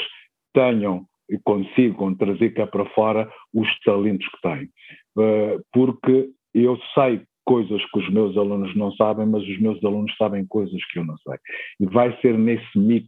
tenham 0.55 1.05
e 1.31 1.39
consigam 1.45 2.15
trazer 2.15 2.51
cá 2.51 2.67
para 2.67 2.87
fora 2.91 3.31
os 3.55 3.69
talentos 3.81 4.27
que 4.29 4.41
têm. 4.41 4.69
Uh, 5.17 5.61
porque 5.73 6.31
eu 6.55 6.79
sei 6.95 7.23
coisas 7.49 7.83
que 7.91 7.99
os 7.99 8.11
meus 8.11 8.37
alunos 8.37 8.77
não 8.77 8.93
sabem, 8.93 9.25
mas 9.25 9.43
os 9.43 9.59
meus 9.59 9.83
alunos 9.83 10.15
sabem 10.19 10.45
coisas 10.47 10.79
que 10.93 10.99
eu 10.99 11.05
não 11.07 11.17
sei. 11.17 11.39
E 11.81 11.87
vai 11.87 12.15
ser 12.21 12.37
nesse 12.37 12.79
mix 12.79 13.07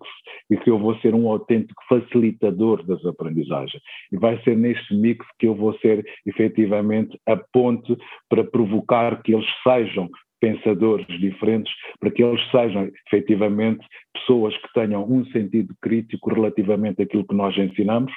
que 0.64 0.70
eu 0.70 0.78
vou 0.78 0.97
ser 1.00 1.14
um 1.14 1.28
autêntico 1.28 1.82
facilitador 1.87 2.82
das 2.87 3.04
aprendizagens. 3.04 3.82
E 4.11 4.16
vai 4.16 4.42
ser 4.42 4.56
nesse 4.56 4.94
mix 4.94 5.26
que 5.38 5.47
eu 5.47 5.54
vou 5.54 5.75
ser 5.80 6.02
efetivamente 6.25 7.20
a 7.28 7.37
ponte 7.37 7.94
para 8.30 8.42
provocar 8.42 9.23
que 9.23 9.35
eles 9.35 9.47
sejam 9.62 10.09
pensadores 10.40 11.06
diferentes, 11.20 11.70
para 12.00 12.11
que 12.11 12.25
eles 12.25 12.40
sejam 12.50 12.90
efetivamente 13.06 13.87
pessoas 14.14 14.56
que 14.56 14.73
tenham 14.73 15.04
um 15.04 15.23
sentido 15.26 15.75
crítico 15.82 16.32
relativamente 16.32 17.02
àquilo 17.02 17.26
que 17.26 17.35
nós 17.35 17.54
ensinamos 17.59 18.11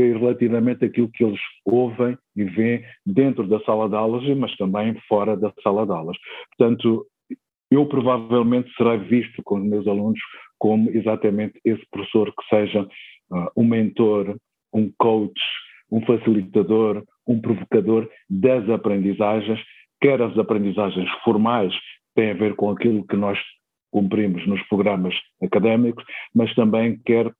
relativamente 0.00 0.84
àquilo 0.84 1.10
que 1.10 1.24
eles 1.24 1.40
ouvem 1.64 2.16
e 2.36 2.44
veem 2.44 2.84
dentro 3.06 3.46
da 3.46 3.60
sala 3.60 3.88
de 3.88 3.94
aulas, 3.94 4.24
mas 4.36 4.54
também 4.56 4.94
fora 5.08 5.36
da 5.36 5.52
sala 5.62 5.86
de 5.86 5.92
aulas. 5.92 6.16
Portanto, 6.56 7.06
eu 7.70 7.86
provavelmente 7.86 8.72
serei 8.76 8.98
visto 8.98 9.42
com 9.44 9.56
os 9.56 9.64
meus 9.64 9.86
alunos 9.86 10.20
como 10.58 10.90
exatamente 10.90 11.60
esse 11.64 11.84
professor 11.90 12.32
que 12.32 12.48
seja 12.48 12.82
uh, 12.82 13.50
um 13.56 13.64
mentor, 13.64 14.36
um 14.72 14.90
coach, 14.98 15.40
um 15.90 16.04
facilitador, 16.04 17.04
um 17.26 17.40
provocador 17.40 18.08
das 18.28 18.68
aprendizagens 18.68 19.60
quer 20.04 20.20
as 20.20 20.36
aprendizagens 20.36 21.10
formais, 21.24 21.72
têm 22.14 22.32
a 22.32 22.34
ver 22.34 22.54
com 22.56 22.70
aquilo 22.70 23.06
que 23.06 23.16
nós 23.16 23.38
cumprimos 23.90 24.46
nos 24.46 24.62
programas 24.68 25.14
académicos, 25.42 26.04
mas 26.34 26.54
também 26.54 27.00
quer 27.06 27.32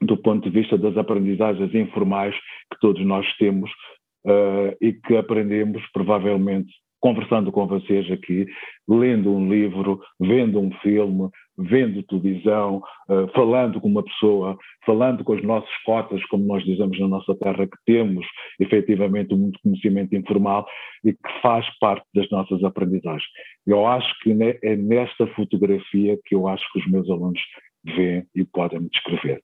do 0.00 0.16
ponto 0.16 0.48
de 0.48 0.60
vista 0.60 0.78
das 0.78 0.96
aprendizagens 0.96 1.74
informais 1.74 2.34
que 2.72 2.80
todos 2.80 3.04
nós 3.04 3.26
temos 3.36 3.70
uh, 4.26 4.76
e 4.80 4.92
que 4.92 5.16
aprendemos 5.16 5.82
provavelmente 5.92 6.72
conversando 7.00 7.50
com 7.50 7.66
vocês 7.66 8.10
aqui, 8.10 8.46
lendo 8.86 9.34
um 9.34 9.50
livro, 9.50 10.00
vendo 10.20 10.60
um 10.60 10.70
filme, 10.80 11.30
vendo 11.56 12.02
televisão, 12.02 12.82
uh, 13.08 13.26
falando 13.34 13.80
com 13.80 13.88
uma 13.88 14.04
pessoa, 14.04 14.56
falando 14.84 15.24
com 15.24 15.32
as 15.32 15.42
nossas 15.42 15.70
cotas, 15.84 16.22
como 16.26 16.44
nós 16.44 16.62
dizemos 16.62 16.98
na 17.00 17.08
nossa 17.08 17.34
terra, 17.36 17.66
que 17.66 17.76
temos 17.86 18.26
efetivamente 18.60 19.34
muito 19.34 19.58
conhecimento 19.62 20.14
informal 20.14 20.66
e 21.02 21.12
que 21.12 21.40
faz 21.40 21.66
parte 21.78 22.04
das 22.14 22.28
nossas 22.30 22.62
aprendizagens. 22.62 23.28
Eu 23.66 23.86
acho 23.86 24.14
que 24.20 24.36
é 24.62 24.76
nesta 24.76 25.26
fotografia 25.28 26.18
que 26.26 26.34
eu 26.34 26.46
acho 26.46 26.64
que 26.72 26.80
os 26.80 26.86
meus 26.90 27.08
alunos 27.08 27.40
veem 27.84 28.24
e 28.34 28.44
podem 28.44 28.80
me 28.80 28.90
descrever. 28.90 29.40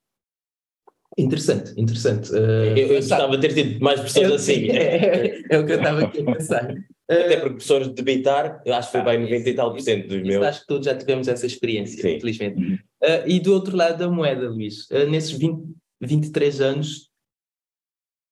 Interessante, 1.19 1.73
interessante. 1.81 2.31
Uh, 2.31 2.77
eu, 2.77 2.89
eu 2.89 2.97
gostava 2.97 3.39
de 3.39 3.49
ter 3.49 3.55
tido 3.55 3.81
mais 3.81 4.01
pessoas 4.01 4.33
assim. 4.33 4.69
É, 4.77 5.43
é, 5.51 5.59
o 5.59 5.65
que 5.65 5.73
eu 5.73 5.77
estava 5.79 6.05
aqui 6.05 6.21
a 6.21 6.33
pensar. 6.33 6.75
Até 7.09 7.37
porque 7.37 7.51
professores 7.51 7.89
de 7.89 7.95
debitar, 7.95 8.61
eu 8.67 8.75
acho 8.75 8.91
que 8.91 8.99
foi 8.99 9.03
bem 9.03 9.23
90 9.23 9.49
e 9.49 9.55
tal 9.55 9.73
por 9.73 9.81
cento 9.81 10.09
dos 10.09 10.23
meus. 10.23 10.45
Acho 10.45 10.61
que 10.61 10.67
todos 10.67 10.85
já 10.85 10.95
tivemos 10.95 11.29
essa 11.29 11.47
experiência, 11.47 12.03
Sim. 12.03 12.17
infelizmente. 12.17 12.61
Uh, 13.03 13.27
e 13.27 13.41
do 13.41 13.53
outro 13.53 13.77
lado 13.77 13.97
da 13.97 14.11
moeda, 14.11 14.51
Luís, 14.51 14.91
uh, 14.91 15.09
nesses 15.09 15.31
20, 15.31 15.63
23 16.01 16.61
anos, 16.61 17.11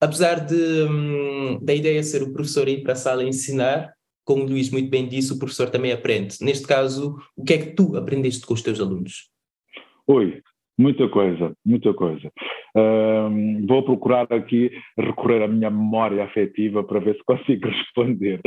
apesar 0.01 0.45
de, 0.45 0.55
um, 0.55 1.59
da 1.63 1.73
ideia 1.73 2.03
ser 2.03 2.23
o 2.23 2.33
professor 2.33 2.69
ir 2.69 2.83
para 2.83 2.93
a 2.93 2.97
sala 2.97 3.25
ensinar, 3.25 3.95
como 4.25 4.43
o 4.43 4.47
Luís 4.47 4.71
muito 4.71 4.91
bem 4.91 5.09
disse, 5.09 5.33
o 5.33 5.39
professor 5.39 5.71
também 5.71 5.93
aprende. 5.93 6.37
Neste 6.41 6.67
caso, 6.67 7.17
o 7.37 7.45
que 7.45 7.55
é 7.55 7.59
que 7.59 7.73
tu 7.75 7.97
aprendeste 7.97 8.45
com 8.45 8.55
os 8.55 8.63
teus 8.63 8.81
alunos? 8.81 9.31
Oi, 10.07 10.43
Muita 10.77 11.09
coisa, 11.09 11.57
muita 11.65 11.95
coisa. 11.95 12.33
Um, 12.77 13.65
vou 13.67 13.85
procurar 13.85 14.27
aqui 14.33 14.73
recorrer 14.99 15.43
à 15.43 15.49
minha 15.49 15.71
memória 15.71 16.25
afetiva 16.25 16.83
para 16.83 16.99
ver 16.99 17.17
se 17.17 17.25
consigo 17.25 17.69
responder. 17.69 18.41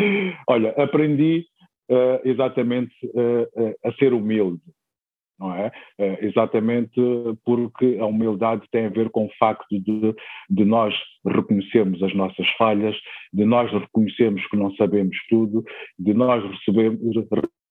Olha, 0.47 0.71
aprendi 0.71 1.45
uh, 1.89 2.27
exatamente 2.27 2.93
uh, 3.05 3.75
a 3.85 3.93
ser 3.93 4.13
humilde, 4.13 4.61
não 5.39 5.53
é? 5.53 5.67
Uh, 5.97 6.25
exatamente 6.25 6.99
porque 7.45 7.97
a 7.99 8.05
humildade 8.05 8.63
tem 8.71 8.87
a 8.87 8.89
ver 8.89 9.09
com 9.09 9.25
o 9.25 9.31
facto 9.39 9.65
de, 9.69 10.13
de 10.49 10.65
nós 10.65 10.93
reconhecermos 11.25 12.03
as 12.03 12.13
nossas 12.13 12.47
falhas, 12.57 12.95
de 13.31 13.45
nós 13.45 13.71
reconhecermos 13.71 14.45
que 14.47 14.57
não 14.57 14.73
sabemos 14.75 15.15
tudo, 15.29 15.63
de 15.97 16.13
nós 16.13 16.43
recebermos, 16.43 17.15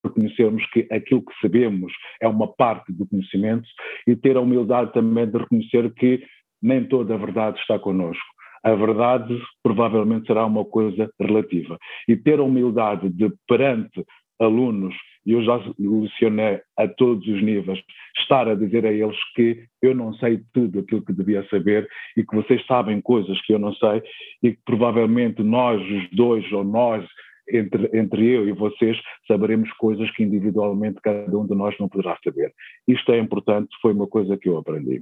reconhecermos 0.07 0.65
que 0.71 0.87
aquilo 0.91 1.25
que 1.25 1.33
sabemos 1.41 1.93
é 2.21 2.29
uma 2.29 2.49
parte 2.49 2.93
do 2.93 3.07
conhecimento 3.07 3.69
e 4.07 4.17
ter 4.17 4.37
a 4.37 4.41
humildade 4.41 4.93
também 4.93 5.27
de 5.27 5.39
reconhecer 5.39 5.93
que 5.95 6.23
nem 6.63 6.85
toda 6.85 7.15
a 7.15 7.19
verdade 7.19 7.59
está 7.61 7.79
connosco. 7.79 8.25
A 8.65 8.75
verdade 8.75 9.41
provavelmente 9.63 10.27
será 10.27 10.45
uma 10.45 10.65
coisa 10.65 11.09
relativa. 11.21 11.79
E 12.09 12.17
ter 12.17 12.41
a 12.41 12.43
humildade 12.43 13.09
de, 13.11 13.31
perante 13.47 14.05
alunos, 14.41 14.95
e 15.25 15.33
eu 15.33 15.43
já 15.43 15.61
lecionei 15.79 16.61
a 16.77 16.87
todos 16.87 17.27
os 17.27 17.43
níveis, 17.43 17.81
estar 18.19 18.49
a 18.49 18.55
dizer 18.55 18.85
a 18.87 18.93
eles 18.93 19.17
que 19.35 19.65
eu 19.83 19.95
não 19.95 20.13
sei 20.15 20.41
tudo 20.53 20.81
aquilo 20.81 21.05
que 21.05 21.13
devia 21.13 21.47
saber 21.49 21.89
e 22.17 22.25
que 22.25 22.37
vocês 22.37 22.65
sabem 22.67 23.01
coisas 23.01 23.41
que 23.43 23.53
eu 23.53 23.59
não 23.59 23.75
sei 23.75 24.03
e 24.43 24.53
que 24.53 24.61
provavelmente 24.65 25.43
nós, 25.43 25.81
os 25.81 26.11
dois, 26.11 26.51
ou 26.53 26.65
nós, 26.65 27.05
entre, 27.51 27.91
entre 27.97 28.27
eu 28.27 28.49
e 28.49 28.53
vocês, 28.53 28.99
saberemos 29.27 29.73
coisas 29.75 30.11
que 30.13 30.23
individualmente 30.23 31.01
cada 31.03 31.37
um 31.37 31.47
de 31.47 31.55
nós 31.55 31.75
não 31.79 31.89
poderá 31.89 32.17
saber. 32.23 32.53
Isto 32.87 33.13
é 33.13 33.19
importante, 33.19 33.69
foi 33.81 33.93
uma 33.93 34.07
coisa 34.07 34.37
que 34.37 34.49
eu 34.49 34.59
aprendi. 34.59 35.01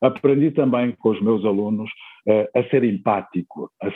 Aprendi 0.00 0.50
também 0.50 0.92
com 0.92 1.10
os 1.10 1.20
meus 1.20 1.44
alunos 1.44 1.90
uh, 2.26 2.58
a 2.58 2.64
ser 2.70 2.84
empático, 2.84 3.70
a, 3.82 3.88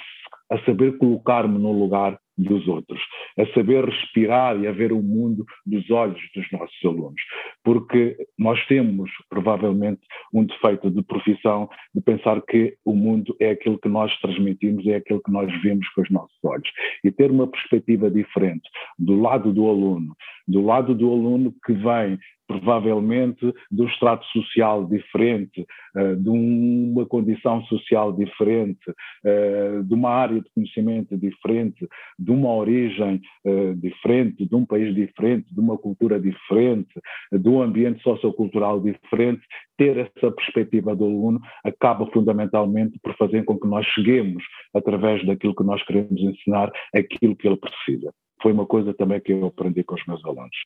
a 0.55 0.65
saber 0.65 0.99
colocar-me 0.99 1.59
no 1.59 1.73
lugar 1.73 2.19
dos 2.37 2.67
outros, 2.67 3.01
a 3.39 3.47
saber 3.55 3.85
respirar 3.85 4.59
e 4.61 4.67
a 4.67 4.73
ver 4.73 4.93
o 4.93 5.03
mundo 5.03 5.45
dos 5.65 5.89
olhos 5.91 6.21
dos 6.35 6.51
nossos 6.53 6.85
alunos. 6.85 7.21
Porque 7.63 8.17
nós 8.39 8.65
temos, 8.67 9.11
provavelmente, 9.29 10.01
um 10.33 10.45
defeito 10.45 10.91
de 10.91 11.03
profissão 11.03 11.69
de 11.95 12.01
pensar 12.01 12.41
que 12.43 12.77
o 12.85 12.95
mundo 12.95 13.37
é 13.41 13.51
aquilo 13.51 13.79
que 13.79 13.89
nós 13.89 14.15
transmitimos, 14.21 14.87
é 14.87 14.97
aquilo 14.97 15.23
que 15.23 15.31
nós 15.31 15.51
vemos 15.63 15.89
com 15.91 16.03
os 16.03 16.11
nossos 16.11 16.37
olhos. 16.45 16.69
E 17.05 17.11
ter 17.11 17.31
uma 17.31 17.47
perspectiva 17.47 18.11
diferente 18.11 18.69
do 18.99 19.21
lado 19.21 19.53
do 19.53 19.69
aluno, 19.69 20.15
do 20.47 20.65
lado 20.65 20.95
do 20.95 21.11
aluno 21.11 21.55
que 21.65 21.73
vem 21.73 22.19
provavelmente 22.61 23.53
de 23.71 23.83
um 23.83 23.87
extrato 23.87 24.25
social 24.27 24.87
diferente, 24.87 25.67
eh, 25.97 26.15
de 26.15 26.29
uma 26.29 27.05
condição 27.07 27.63
social 27.65 28.13
diferente, 28.13 28.93
eh, 29.25 29.81
de 29.83 29.95
uma 29.95 30.11
área 30.11 30.41
de 30.41 30.49
conhecimento 30.55 31.17
diferente, 31.17 31.87
de 32.19 32.31
uma 32.31 32.55
origem 32.55 33.21
eh, 33.45 33.75
diferente, 33.77 34.47
de 34.47 34.55
um 34.55 34.65
país 34.65 34.95
diferente, 34.95 35.53
de 35.53 35.61
uma 35.61 35.77
cultura 35.77 36.21
diferente, 36.21 36.95
de 37.33 37.49
um 37.49 37.61
ambiente 37.61 38.03
sociocultural 38.03 38.81
diferente, 38.81 39.43
ter 39.77 39.97
essa 39.97 40.31
perspectiva 40.31 40.95
do 40.95 41.05
aluno 41.05 41.41
acaba 41.65 42.07
fundamentalmente 42.13 42.99
por 43.03 43.17
fazer 43.17 43.45
com 43.45 43.59
que 43.59 43.67
nós 43.67 43.85
cheguemos, 43.87 44.43
através 44.73 45.25
daquilo 45.27 45.55
que 45.55 45.65
nós 45.65 45.83
queremos 45.85 46.21
ensinar, 46.21 46.71
aquilo 46.95 47.35
que 47.35 47.49
ele 47.49 47.57
precisa 47.57 48.13
foi 48.45 48.53
uma 48.53 48.67
coisa 48.67 48.93
também 48.93 49.19
que 49.21 49.33
eu 49.33 49.47
aprendi 49.47 49.83
com 49.83 49.95
os 49.95 50.07
meus 50.07 50.23
alunos. 50.23 50.57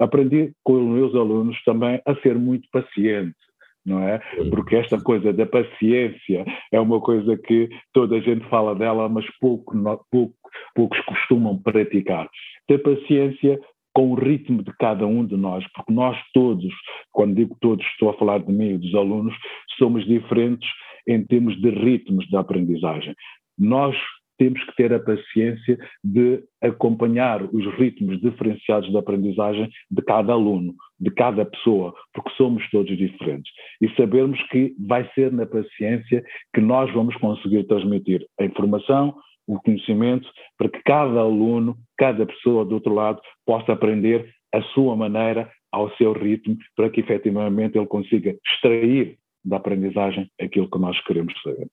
Aprendi 0.00 0.52
com 0.64 0.72
os 0.72 0.88
meus 0.88 1.14
alunos 1.14 1.56
também 1.62 2.02
a 2.04 2.16
ser 2.16 2.36
muito 2.36 2.68
paciente, 2.72 3.36
não 3.86 4.02
é? 4.02 4.18
Porque 4.50 4.74
esta 4.74 5.00
coisa 5.00 5.32
da 5.32 5.46
paciência 5.46 6.44
é 6.72 6.80
uma 6.80 7.00
coisa 7.00 7.38
que 7.38 7.68
toda 7.92 8.16
a 8.16 8.20
gente 8.20 8.44
fala 8.48 8.74
dela, 8.74 9.08
mas 9.08 9.24
pouco, 9.40 9.72
pouco, 10.10 10.34
poucos 10.74 11.00
costumam 11.02 11.56
praticar. 11.62 12.28
Ter 12.66 12.78
paciência 12.78 13.60
com 13.94 14.10
o 14.10 14.14
ritmo 14.16 14.64
de 14.64 14.72
cada 14.80 15.06
um 15.06 15.24
de 15.24 15.36
nós, 15.36 15.64
porque 15.72 15.92
nós 15.92 16.18
todos, 16.34 16.74
quando 17.12 17.36
digo 17.36 17.56
todos, 17.60 17.86
estou 17.86 18.10
a 18.10 18.14
falar 18.14 18.38
de 18.38 18.52
mim 18.52 18.74
e 18.74 18.78
dos 18.78 18.94
alunos, 18.96 19.34
somos 19.78 20.04
diferentes 20.04 20.68
em 21.06 21.24
termos 21.24 21.56
de 21.60 21.70
ritmos 21.70 22.26
de 22.26 22.36
aprendizagem. 22.36 23.14
Nós 23.56 23.96
temos 24.38 24.62
que 24.64 24.76
ter 24.76 24.92
a 24.92 25.00
paciência 25.00 25.76
de 26.02 26.42
acompanhar 26.62 27.42
os 27.42 27.66
ritmos 27.74 28.20
diferenciados 28.20 28.88
de 28.88 28.96
aprendizagem 28.96 29.68
de 29.90 30.02
cada 30.02 30.32
aluno, 30.32 30.74
de 30.98 31.10
cada 31.10 31.44
pessoa, 31.44 31.94
porque 32.14 32.30
somos 32.36 32.68
todos 32.70 32.96
diferentes. 32.96 33.52
E 33.80 33.88
sabermos 33.96 34.40
que 34.48 34.74
vai 34.78 35.08
ser 35.14 35.32
na 35.32 35.44
paciência 35.44 36.24
que 36.54 36.60
nós 36.60 36.92
vamos 36.94 37.16
conseguir 37.16 37.64
transmitir 37.64 38.24
a 38.40 38.44
informação, 38.44 39.14
o 39.46 39.60
conhecimento, 39.60 40.28
para 40.56 40.68
que 40.68 40.80
cada 40.84 41.20
aluno, 41.20 41.76
cada 41.96 42.24
pessoa 42.26 42.64
do 42.64 42.74
outro 42.74 42.94
lado 42.94 43.20
possa 43.44 43.72
aprender 43.72 44.30
a 44.54 44.62
sua 44.62 44.94
maneira, 44.96 45.50
ao 45.70 45.90
seu 45.96 46.12
ritmo, 46.12 46.56
para 46.76 46.88
que 46.88 47.00
efetivamente 47.00 47.76
ele 47.76 47.86
consiga 47.86 48.34
extrair 48.46 49.18
da 49.44 49.56
aprendizagem 49.56 50.30
aquilo 50.40 50.70
que 50.70 50.78
nós 50.78 50.98
queremos 51.04 51.34
saber. 51.42 51.68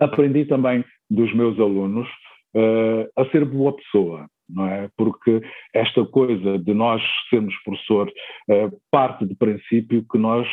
Aprendi 0.00 0.44
também 0.44 0.84
dos 1.10 1.34
meus 1.34 1.58
alunos 1.58 2.08
uh, 2.54 3.08
a 3.16 3.24
ser 3.30 3.44
boa 3.44 3.74
pessoa, 3.74 4.28
não 4.48 4.66
é? 4.66 4.88
Porque 4.96 5.40
esta 5.74 6.04
coisa 6.04 6.58
de 6.58 6.74
nós 6.74 7.02
sermos 7.30 7.54
professor 7.64 8.08
uh, 8.08 8.80
parte 8.90 9.24
do 9.24 9.36
princípio 9.36 10.04
que 10.10 10.18
nós 10.18 10.46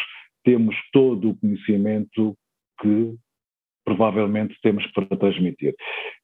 temos 0.43 0.75
todo 0.91 1.31
o 1.31 1.37
conhecimento 1.37 2.35
que 2.81 3.15
provavelmente 3.83 4.57
temos 4.61 4.85
para 4.91 5.05
transmitir. 5.17 5.75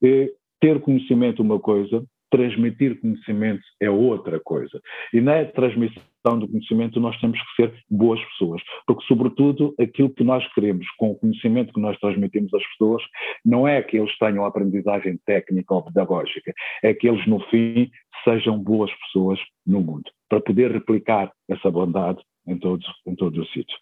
E 0.02 0.32
ter 0.60 0.80
conhecimento 0.82 1.42
é 1.42 1.46
uma 1.46 1.60
coisa, 1.60 2.04
transmitir 2.32 3.00
conhecimento 3.00 3.62
é 3.80 3.90
outra 3.90 4.40
coisa. 4.40 4.82
E 5.14 5.22
na 5.22 5.46
transmissão 5.46 6.40
do 6.40 6.48
conhecimento 6.48 7.00
nós 7.00 7.20
temos 7.20 7.40
que 7.40 7.62
ser 7.62 7.74
boas 7.90 8.20
pessoas, 8.30 8.62
porque 8.88 9.06
sobretudo 9.06 9.76
aquilo 9.80 10.10
que 10.10 10.24
nós 10.24 10.48
queremos 10.54 10.88
com 10.98 11.12
o 11.12 11.16
conhecimento 11.16 11.74
que 11.74 11.80
nós 11.80 12.00
transmitimos 12.00 12.52
às 12.54 12.66
pessoas 12.70 13.04
não 13.46 13.68
é 13.68 13.82
que 13.82 13.98
eles 13.98 14.18
tenham 14.18 14.46
aprendizagem 14.46 15.20
técnica 15.26 15.74
ou 15.74 15.84
pedagógica, 15.84 16.54
é 16.82 16.94
que 16.94 17.08
eles 17.08 17.26
no 17.28 17.40
fim 17.50 17.92
sejam 18.24 18.58
boas 18.58 18.92
pessoas 19.06 19.40
no 19.66 19.82
mundo, 19.82 20.10
para 20.30 20.42
poder 20.42 20.72
replicar 20.72 21.32
essa 21.50 21.70
bondade 21.70 22.20
em 22.48 22.58
todos 22.58 22.86
em 23.06 23.16
todo 23.16 23.42
o 23.42 23.46
sítio. 23.48 23.78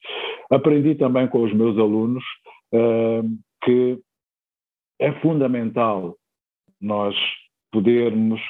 Aprendi 0.52 0.96
também 0.96 1.28
com 1.28 1.44
os 1.44 1.54
meus 1.54 1.78
alunos 1.78 2.24
uh, 2.74 3.24
que 3.64 4.00
é 5.00 5.12
fundamental 5.22 6.18
nós 6.82 7.16
podermos 7.72 8.42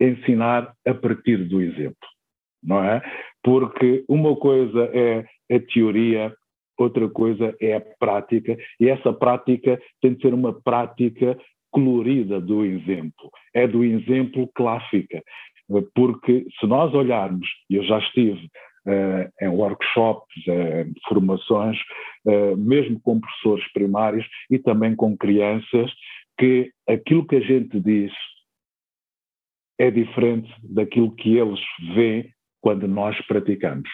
ensinar 0.00 0.72
a 0.86 0.94
partir 0.94 1.48
do 1.48 1.60
exemplo, 1.60 2.08
não 2.62 2.82
é? 2.82 3.02
Porque 3.42 4.04
uma 4.08 4.34
coisa 4.36 4.90
é 4.92 5.26
a 5.54 5.60
teoria, 5.72 6.34
outra 6.78 7.08
coisa 7.08 7.54
é 7.60 7.76
a 7.76 7.80
prática, 7.80 8.56
e 8.78 8.88
essa 8.88 9.12
prática 9.12 9.80
tem 10.00 10.14
de 10.14 10.22
ser 10.22 10.32
uma 10.32 10.52
prática 10.52 11.38
colorida 11.70 12.40
do 12.40 12.64
exemplo, 12.64 13.30
é 13.54 13.66
do 13.66 13.84
exemplo 13.84 14.50
fica. 14.90 15.22
Porque 15.94 16.46
se 16.58 16.66
nós 16.66 16.92
olharmos, 16.94 17.46
e 17.68 17.76
eu 17.76 17.84
já 17.84 17.98
estive 17.98 18.50
uh, 18.86 19.44
em 19.44 19.48
workshops, 19.48 20.36
uh, 20.48 20.92
formações, 21.08 21.78
uh, 22.26 22.56
mesmo 22.56 23.00
com 23.00 23.20
professores 23.20 23.72
primários 23.72 24.26
e 24.50 24.58
também 24.58 24.96
com 24.96 25.16
crianças, 25.16 25.92
que 26.38 26.70
aquilo 26.88 27.26
que 27.26 27.36
a 27.36 27.40
gente 27.40 27.78
diz 27.78 28.12
é 29.80 29.90
diferente 29.90 30.52
daquilo 30.62 31.10
que 31.16 31.38
eles 31.38 31.58
veem 31.94 32.30
quando 32.60 32.86
nós 32.86 33.18
praticamos. 33.26 33.88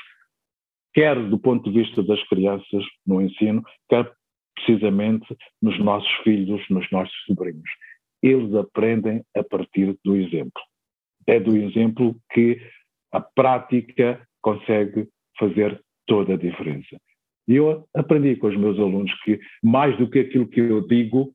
Quer 0.93 1.15
do 1.29 1.39
ponto 1.39 1.71
de 1.71 1.81
vista 1.81 2.03
das 2.03 2.21
crianças 2.29 2.85
no 3.07 3.23
ensino, 3.23 3.63
quer 3.89 4.13
precisamente 4.57 5.25
nos 5.63 5.79
nossos 5.79 6.11
filhos, 6.25 6.61
nos 6.69 6.91
nossos 6.91 7.15
sobrinhos. 7.27 7.71
Eles 8.21 8.53
aprendem 8.55 9.23
a 9.37 9.45
partir 9.45 9.97
do 10.05 10.17
exemplo. 10.17 10.61
É 11.25 11.39
do 11.39 11.57
exemplo 11.57 12.17
que 12.33 12.61
a 13.13 13.21
prática 13.21 14.27
consegue 14.43 15.09
fazer 15.39 15.81
toda 16.05 16.35
a 16.35 16.37
diferença. 16.37 16.97
E 17.47 17.55
eu 17.55 17.87
aprendi 17.95 18.35
com 18.35 18.49
os 18.49 18.57
meus 18.57 18.77
alunos 18.77 19.13
que 19.23 19.39
mais 19.63 19.97
do 19.99 20.11
que 20.11 20.19
aquilo 20.19 20.49
que 20.49 20.59
eu 20.59 20.85
digo, 20.89 21.33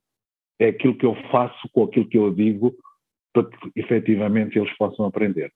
é 0.60 0.66
aquilo 0.66 0.98
que 0.98 1.06
eu 1.06 1.14
faço 1.30 1.68
com 1.72 1.84
aquilo 1.84 2.06
que 2.06 2.18
eu 2.18 2.34
digo 2.34 2.76
para 3.32 3.44
que 3.44 3.72
efetivamente 3.76 4.58
eles 4.58 4.74
possam 4.76 5.06
aprender. 5.06 5.52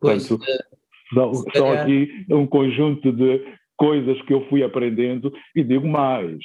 Pois, 0.00 0.26
Portanto, 0.26 0.48
uh, 0.48 1.14
são, 1.14 1.34
são 1.54 1.72
aqui 1.72 2.24
um 2.30 2.46
conjunto 2.46 3.12
de 3.12 3.44
coisas 3.76 4.20
que 4.22 4.32
eu 4.32 4.48
fui 4.48 4.62
aprendendo 4.62 5.32
e 5.54 5.62
digo 5.62 5.86
mais. 5.86 6.38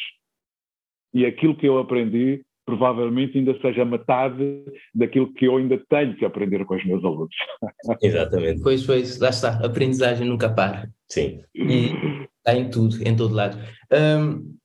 E 1.14 1.26
aquilo 1.26 1.56
que 1.56 1.68
eu 1.68 1.78
aprendi 1.78 2.44
provavelmente 2.66 3.38
ainda 3.38 3.58
seja 3.62 3.86
metade 3.86 4.66
daquilo 4.94 5.32
que 5.34 5.46
eu 5.46 5.58
ainda 5.58 5.78
tenho 5.88 6.16
que 6.16 6.26
aprender 6.26 6.66
com 6.66 6.76
os 6.76 6.84
meus 6.84 7.04
alunos. 7.04 7.36
Exatamente. 8.02 8.62
Pois, 8.62 8.86
pois, 8.86 9.20
lá 9.20 9.30
está, 9.30 9.60
a 9.60 9.68
aprendizagem 9.68 10.28
nunca 10.28 10.50
para. 10.50 10.90
Sim. 11.08 11.42
E 11.54 11.92
está 12.38 12.56
em 12.56 12.70
tudo, 12.70 12.98
em 13.08 13.16
todo 13.16 13.36
lado. 13.36 13.58
Um, 13.92 14.56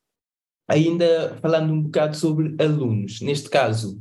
ainda 0.67 1.37
falando 1.43 1.73
um 1.73 1.83
bocado 1.83 2.17
sobre 2.17 2.57
alunos, 2.63 3.21
neste 3.21 3.51
caso, 3.51 4.01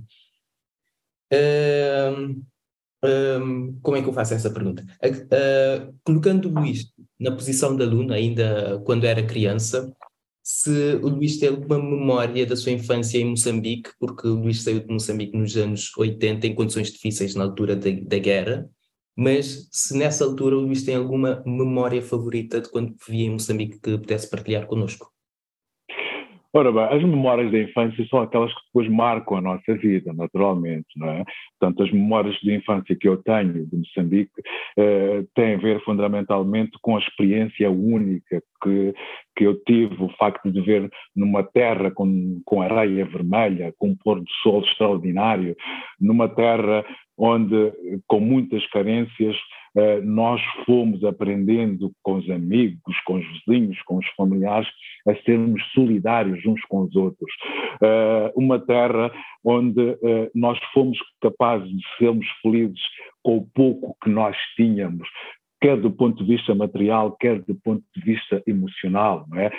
Como 3.81 3.95
é 3.95 4.01
que 4.01 4.09
eu 4.09 4.13
faço 4.13 4.33
essa 4.33 4.51
pergunta? 4.51 4.83
Uh, 5.03 5.93
colocando 6.03 6.49
o 6.49 6.59
Luís 6.59 6.91
na 7.19 7.31
posição 7.31 7.75
de 7.75 7.83
aluno, 7.83 8.13
ainda 8.13 8.81
quando 8.85 9.05
era 9.05 9.25
criança, 9.25 9.93
se 10.43 10.95
o 10.95 11.09
Luís 11.09 11.37
tem 11.37 11.49
alguma 11.49 11.77
memória 11.77 12.45
da 12.45 12.55
sua 12.55 12.71
infância 12.71 13.19
em 13.19 13.29
Moçambique, 13.29 13.91
porque 13.99 14.27
o 14.27 14.35
Luís 14.35 14.63
saiu 14.63 14.79
de 14.79 14.91
Moçambique 14.91 15.37
nos 15.37 15.55
anos 15.55 15.95
80 15.95 16.47
em 16.47 16.55
condições 16.55 16.91
difíceis 16.91 17.35
na 17.35 17.43
altura 17.43 17.75
da, 17.75 17.89
da 17.91 18.17
guerra, 18.17 18.67
mas 19.15 19.67
se 19.71 19.95
nessa 19.97 20.23
altura 20.23 20.57
o 20.57 20.61
Luís 20.61 20.83
tem 20.83 20.95
alguma 20.95 21.43
memória 21.45 22.01
favorita 22.01 22.61
de 22.61 22.69
quando 22.69 22.95
vivia 23.05 23.25
em 23.25 23.31
Moçambique 23.31 23.79
que 23.79 23.97
pudesse 23.97 24.29
partilhar 24.29 24.65
connosco? 24.65 25.11
Ora 26.51 26.71
bem, 26.71 26.83
as 26.83 27.03
memórias 27.03 27.51
da 27.51 27.59
infância 27.59 28.03
são 28.07 28.21
aquelas 28.21 28.51
que 28.51 28.61
depois 28.65 28.89
marcam 28.89 29.37
a 29.37 29.41
nossa 29.41 29.75
vida, 29.75 30.11
naturalmente, 30.13 30.87
não 30.95 31.07
é? 31.07 31.23
Portanto, 31.59 31.83
as 31.83 31.91
memórias 31.91 32.35
de 32.37 32.55
infância 32.55 32.95
que 32.95 33.07
eu 33.07 33.17
tenho 33.17 33.67
de 33.67 33.77
Moçambique 33.77 34.31
eh, 34.75 35.23
têm 35.35 35.53
a 35.53 35.57
ver 35.57 35.79
fundamentalmente 35.83 36.71
com 36.81 36.95
a 36.95 36.99
experiência 36.99 37.69
única 37.69 38.41
que, 38.63 38.93
que 39.35 39.45
eu 39.45 39.63
tive, 39.63 40.03
o 40.03 40.09
facto 40.17 40.51
de 40.51 40.59
ver 40.61 40.89
numa 41.15 41.43
terra 41.43 41.91
com, 41.91 42.41
com 42.43 42.63
areia 42.63 43.05
vermelha, 43.05 43.71
com 43.77 43.89
um 43.89 43.95
pôr 43.95 44.19
do 44.19 44.29
sol 44.41 44.61
extraordinário, 44.61 45.55
numa 46.01 46.27
terra 46.27 46.83
onde, 47.15 47.73
com 48.07 48.19
muitas 48.19 48.65
carências, 48.71 49.35
nós 50.03 50.41
fomos 50.65 51.03
aprendendo 51.03 51.91
com 52.01 52.15
os 52.15 52.29
amigos, 52.29 52.99
com 53.05 53.15
os 53.15 53.25
vizinhos, 53.45 53.81
com 53.83 53.97
os 53.97 54.07
familiares, 54.17 54.67
a 55.07 55.15
sermos 55.23 55.63
solidários 55.73 56.45
uns 56.45 56.61
com 56.63 56.81
os 56.81 56.95
outros. 56.95 57.31
Eh, 57.81 58.33
uma 58.35 58.59
terra 58.59 59.11
onde 59.43 59.97
eh, 60.03 60.29
nós 60.35 60.59
fomos 60.73 60.97
capazes 61.21 61.69
de 61.69 61.83
sermos 61.97 62.27
felizes 62.41 62.81
com 63.23 63.37
o 63.37 63.47
pouco 63.53 63.95
que 64.03 64.09
nós 64.09 64.35
tínhamos, 64.55 65.07
quer 65.61 65.77
do 65.77 65.91
ponto 65.91 66.23
de 66.23 66.35
vista 66.35 66.53
material, 66.55 67.15
quer 67.19 67.39
do 67.39 67.55
ponto 67.55 67.83
de 67.95 68.01
vista 68.01 68.41
emocional. 68.45 69.25
É? 69.35 69.51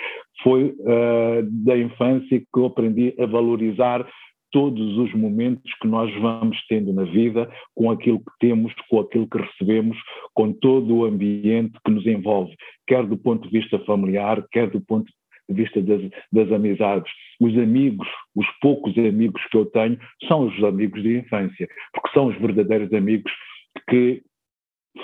Foi 0.43 0.75
uh, 0.79 1.43
da 1.65 1.77
infância 1.77 2.39
que 2.39 2.59
eu 2.59 2.65
aprendi 2.65 3.13
a 3.19 3.25
valorizar 3.27 4.07
todos 4.51 4.97
os 4.97 5.13
momentos 5.13 5.71
que 5.81 5.87
nós 5.87 6.13
vamos 6.19 6.57
tendo 6.67 6.93
na 6.93 7.03
vida, 7.03 7.49
com 7.75 7.89
aquilo 7.89 8.19
que 8.19 8.31
temos, 8.39 8.73
com 8.89 8.99
aquilo 8.99 9.27
que 9.27 9.37
recebemos, 9.37 9.97
com 10.33 10.51
todo 10.53 10.95
o 10.95 11.05
ambiente 11.05 11.77
que 11.85 11.91
nos 11.91 12.05
envolve, 12.05 12.55
quer 12.87 13.05
do 13.05 13.17
ponto 13.17 13.49
de 13.49 13.59
vista 13.59 13.79
familiar, 13.79 14.45
quer 14.51 14.69
do 14.69 14.81
ponto 14.81 15.11
de 15.49 15.55
vista 15.55 15.81
das, 15.81 16.01
das 16.31 16.51
amizades. 16.51 17.11
Os 17.39 17.57
amigos, 17.57 18.07
os 18.35 18.47
poucos 18.61 18.97
amigos 18.97 19.41
que 19.49 19.57
eu 19.57 19.65
tenho, 19.65 19.97
são 20.27 20.47
os 20.47 20.63
amigos 20.63 21.01
de 21.01 21.19
infância, 21.19 21.67
porque 21.93 22.13
são 22.13 22.27
os 22.27 22.37
verdadeiros 22.37 22.93
amigos 22.93 23.31
que 23.89 24.21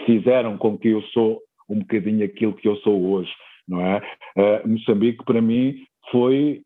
fizeram 0.05 0.57
com 0.57 0.77
que 0.77 0.89
eu 0.89 1.01
sou 1.13 1.41
um 1.69 1.79
bocadinho 1.79 2.25
aquilo 2.25 2.53
que 2.53 2.67
eu 2.67 2.75
sou 2.77 3.11
hoje, 3.11 3.31
não 3.67 3.81
é? 3.81 3.97
Uh, 4.37 4.67
Moçambique, 4.67 5.23
para 5.25 5.41
mim, 5.41 5.83
foi 6.11 6.61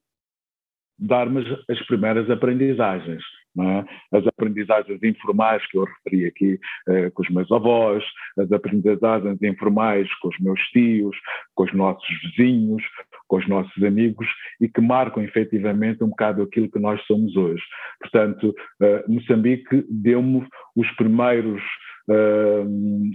dar-me 1.01 1.43
as 1.69 1.85
primeiras 1.87 2.29
aprendizagens. 2.29 3.23
É? 3.59 4.17
As 4.17 4.25
aprendizagens 4.27 5.03
informais 5.03 5.65
que 5.67 5.77
eu 5.77 5.83
referi 5.83 6.25
aqui 6.25 6.59
eh, 6.87 7.09
com 7.09 7.21
os 7.21 7.29
meus 7.29 7.51
avós, 7.51 8.01
as 8.39 8.49
aprendizagens 8.49 9.41
informais 9.41 10.07
com 10.19 10.29
os 10.29 10.39
meus 10.39 10.61
tios, 10.69 11.17
com 11.53 11.65
os 11.65 11.73
nossos 11.73 12.07
vizinhos, 12.23 12.81
com 13.27 13.37
os 13.37 13.47
nossos 13.49 13.83
amigos 13.83 14.25
e 14.61 14.69
que 14.69 14.79
marcam 14.79 15.21
efetivamente 15.21 16.01
um 16.01 16.09
bocado 16.09 16.43
aquilo 16.43 16.71
que 16.71 16.79
nós 16.79 17.01
somos 17.05 17.35
hoje. 17.35 17.63
Portanto, 17.99 18.55
eh, 18.81 19.03
Moçambique 19.09 19.85
deu-me 19.89 20.47
os 20.73 20.89
primeiros, 20.91 21.61
eh, 22.09 22.63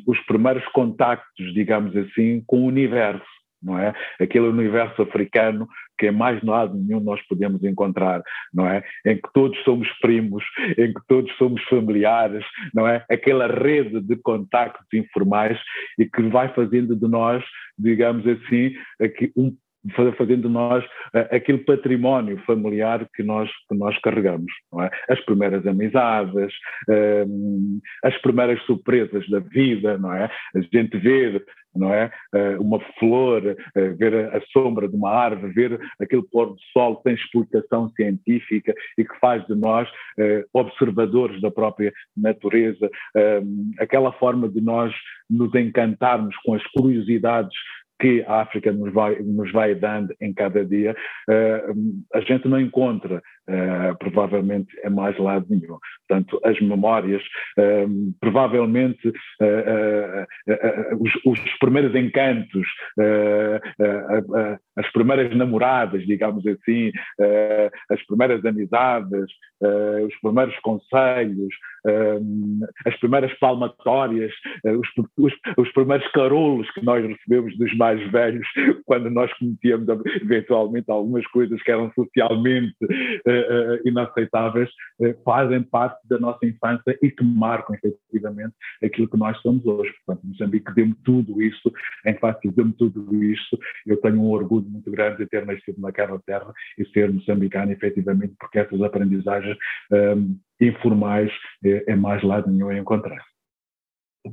os 0.07 0.21
primeiros 0.27 0.67
contactos, 0.69 1.55
digamos 1.55 1.97
assim, 1.97 2.43
com 2.47 2.61
o 2.61 2.67
universo 2.67 3.36
não 3.63 3.79
é? 3.79 3.95
Aquele 4.21 4.47
universo 4.47 5.03
africano 5.03 5.67
que 5.99 6.09
em 6.09 6.13
mais 6.13 6.43
lado 6.43 6.77
nenhum 6.77 7.01
nós 7.01 7.21
podemos 7.27 7.63
encontrar, 7.65 8.23
não 8.53 8.69
é? 8.69 8.85
Em 9.05 9.17
que 9.17 9.29
todos 9.33 9.59
somos 9.65 9.89
primos, 10.01 10.45
em 10.77 10.93
que 10.93 11.01
todos 11.09 11.35
somos 11.37 11.63
familiares, 11.65 12.45
não 12.75 12.87
é? 12.87 13.05
Aquela 13.11 13.47
rede 13.47 14.01
de 14.01 14.17
contactos 14.17 14.87
informais 14.93 15.59
e 15.99 16.05
que 16.05 16.23
vai 16.23 16.53
fazendo 16.55 16.95
de 16.95 17.09
nós, 17.09 17.43
digamos 17.79 18.27
assim, 18.27 18.75
aqui 19.01 19.33
um 19.37 19.55
fazendo 20.17 20.43
de 20.43 20.49
nós 20.49 20.85
uh, 20.85 21.29
aquele 21.31 21.59
património 21.59 22.39
familiar 22.47 23.07
que 23.15 23.23
nós, 23.23 23.51
que 23.69 23.77
nós 23.77 23.99
carregamos. 24.01 24.53
Não 24.73 24.83
é? 24.83 24.91
As 25.09 25.21
primeiras 25.25 25.67
amizades, 25.67 26.53
uh, 26.89 27.81
as 28.05 28.17
primeiras 28.19 28.61
surpresas 28.63 29.29
da 29.29 29.39
vida, 29.39 29.99
não 29.99 30.13
é? 30.13 30.31
A 30.55 30.61
gente 30.61 30.97
ver 30.99 31.45
não 31.77 31.93
é? 31.93 32.11
Uh, 32.35 32.63
uma 32.63 32.81
flor, 32.99 33.43
uh, 33.45 33.97
ver 33.97 34.35
a, 34.35 34.41
sombra 34.53 34.89
de 34.89 34.97
uma 34.97 35.11
árvore, 35.11 35.53
ver 35.53 35.81
aquele 36.01 36.23
pôr 36.23 36.47
do 36.47 36.61
sol 36.73 36.97
tem 36.97 37.15
explicação 37.15 37.91
científica 37.91 38.75
e 38.97 39.05
que 39.05 39.19
faz 39.21 39.47
de 39.47 39.55
nós 39.55 39.89
observadores 40.53 41.41
da 41.41 41.51
própria 41.51 41.93
natureza, 42.17 42.89
aquela 43.79 44.13
forma 44.13 44.49
de 44.49 44.61
nós 44.61 44.95
nos 45.29 45.55
encantarmos 45.55 46.35
com 46.39 46.55
as 46.55 46.63
curiosidades 46.69 47.55
que 47.99 48.25
a 48.27 48.43
África 48.43 48.73
nos 48.73 48.93
vai, 48.93 49.19
nos 49.21 49.51
vai 49.53 49.75
dando 49.75 50.15
em 50.21 50.33
cada 50.33 50.65
dia, 50.65 50.95
uh, 51.29 52.05
a 52.15 52.21
gente 52.21 52.47
não 52.49 52.61
encontra, 52.61 53.23
uh, 53.49 53.97
provavelmente, 53.99 54.69
é 54.83 54.91
mais 54.91 55.17
lado 55.19 55.47
nenhum. 55.49 55.79
Portanto, 56.09 56.41
as 56.45 56.61
memórias, 56.61 57.23
uh, 57.59 58.15
provavelmente, 58.21 59.13
os, 60.99 61.13
os, 61.25 61.59
primeiros 61.59 61.95
encantos, 61.95 62.67
as 64.77 64.91
primeiras 64.93 65.35
namoradas, 65.37 66.05
digamos 66.07 66.47
assim, 66.47 66.93
as 67.91 68.05
primeiras 68.07 68.45
amizades, 68.45 69.27
os 70.05 70.21
primeiros 70.21 70.59
conselhos, 70.61 71.55
as 72.85 72.97
primeiras 72.99 73.33
palmatórias, 73.39 74.33
os, 74.65 74.89
os, 75.19 75.33
os 75.57 75.73
primeiros 75.73 76.07
carolos 76.13 76.71
que 76.73 76.85
nós 76.85 77.05
recebemos 77.05 77.57
dos 77.59 77.77
mais 77.77 78.01
velhos, 78.11 78.47
quando 78.87 79.11
nós 79.11 79.33
cometíamos 79.35 79.89
eventualmente 80.23 80.91
algumas 80.91 81.27
coisas 81.29 81.63
que 81.63 81.71
eram 81.71 81.91
socialmente 81.95 82.75
uh, 82.83 83.36
uh, 83.36 83.36
inaceitáveis, 83.85 84.69
uh, 85.01 85.15
fazem 85.25 85.63
parte 85.63 85.99
da 86.09 86.19
nossa 86.19 86.45
infância 86.47 86.99
e 87.03 87.11
que 87.11 87.25
marcam 87.25 87.75
efetivamente 87.75 88.55
aquilo 88.83 89.09
que 89.09 89.17
nós 89.17 89.41
somos 89.41 89.65
hoje. 89.67 89.93
Portanto, 90.05 90.27
Moçambique 90.27 90.75
deu-me 90.75 90.95
tudo 91.05 91.43
isso, 91.43 91.73
em 92.05 92.15
face 92.19 92.49
deu-me 92.51 92.73
tudo 92.73 93.23
isso. 93.25 93.59
Eu 93.87 93.97
tenho 93.99 94.21
um 94.21 94.31
orgulho 94.31 94.67
muito 94.69 94.91
grande 94.91 95.19
de 95.19 95.27
ter 95.27 95.45
nascido 95.45 95.81
naquela 95.81 96.19
terra 96.27 96.53
e 96.79 96.85
ser 96.87 97.13
moçambicano, 97.13 97.73
efetivamente, 97.73 98.35
porque 98.39 98.59
essas 98.59 98.81
aprendizagens 98.83 99.57
um, 99.93 100.39
informais 100.61 101.31
é, 101.65 101.93
é 101.93 101.97
mais 101.97 102.23
lado 102.23 102.51
nenhum 102.51 102.69
a 102.69 102.79
encontrar. 102.79 103.23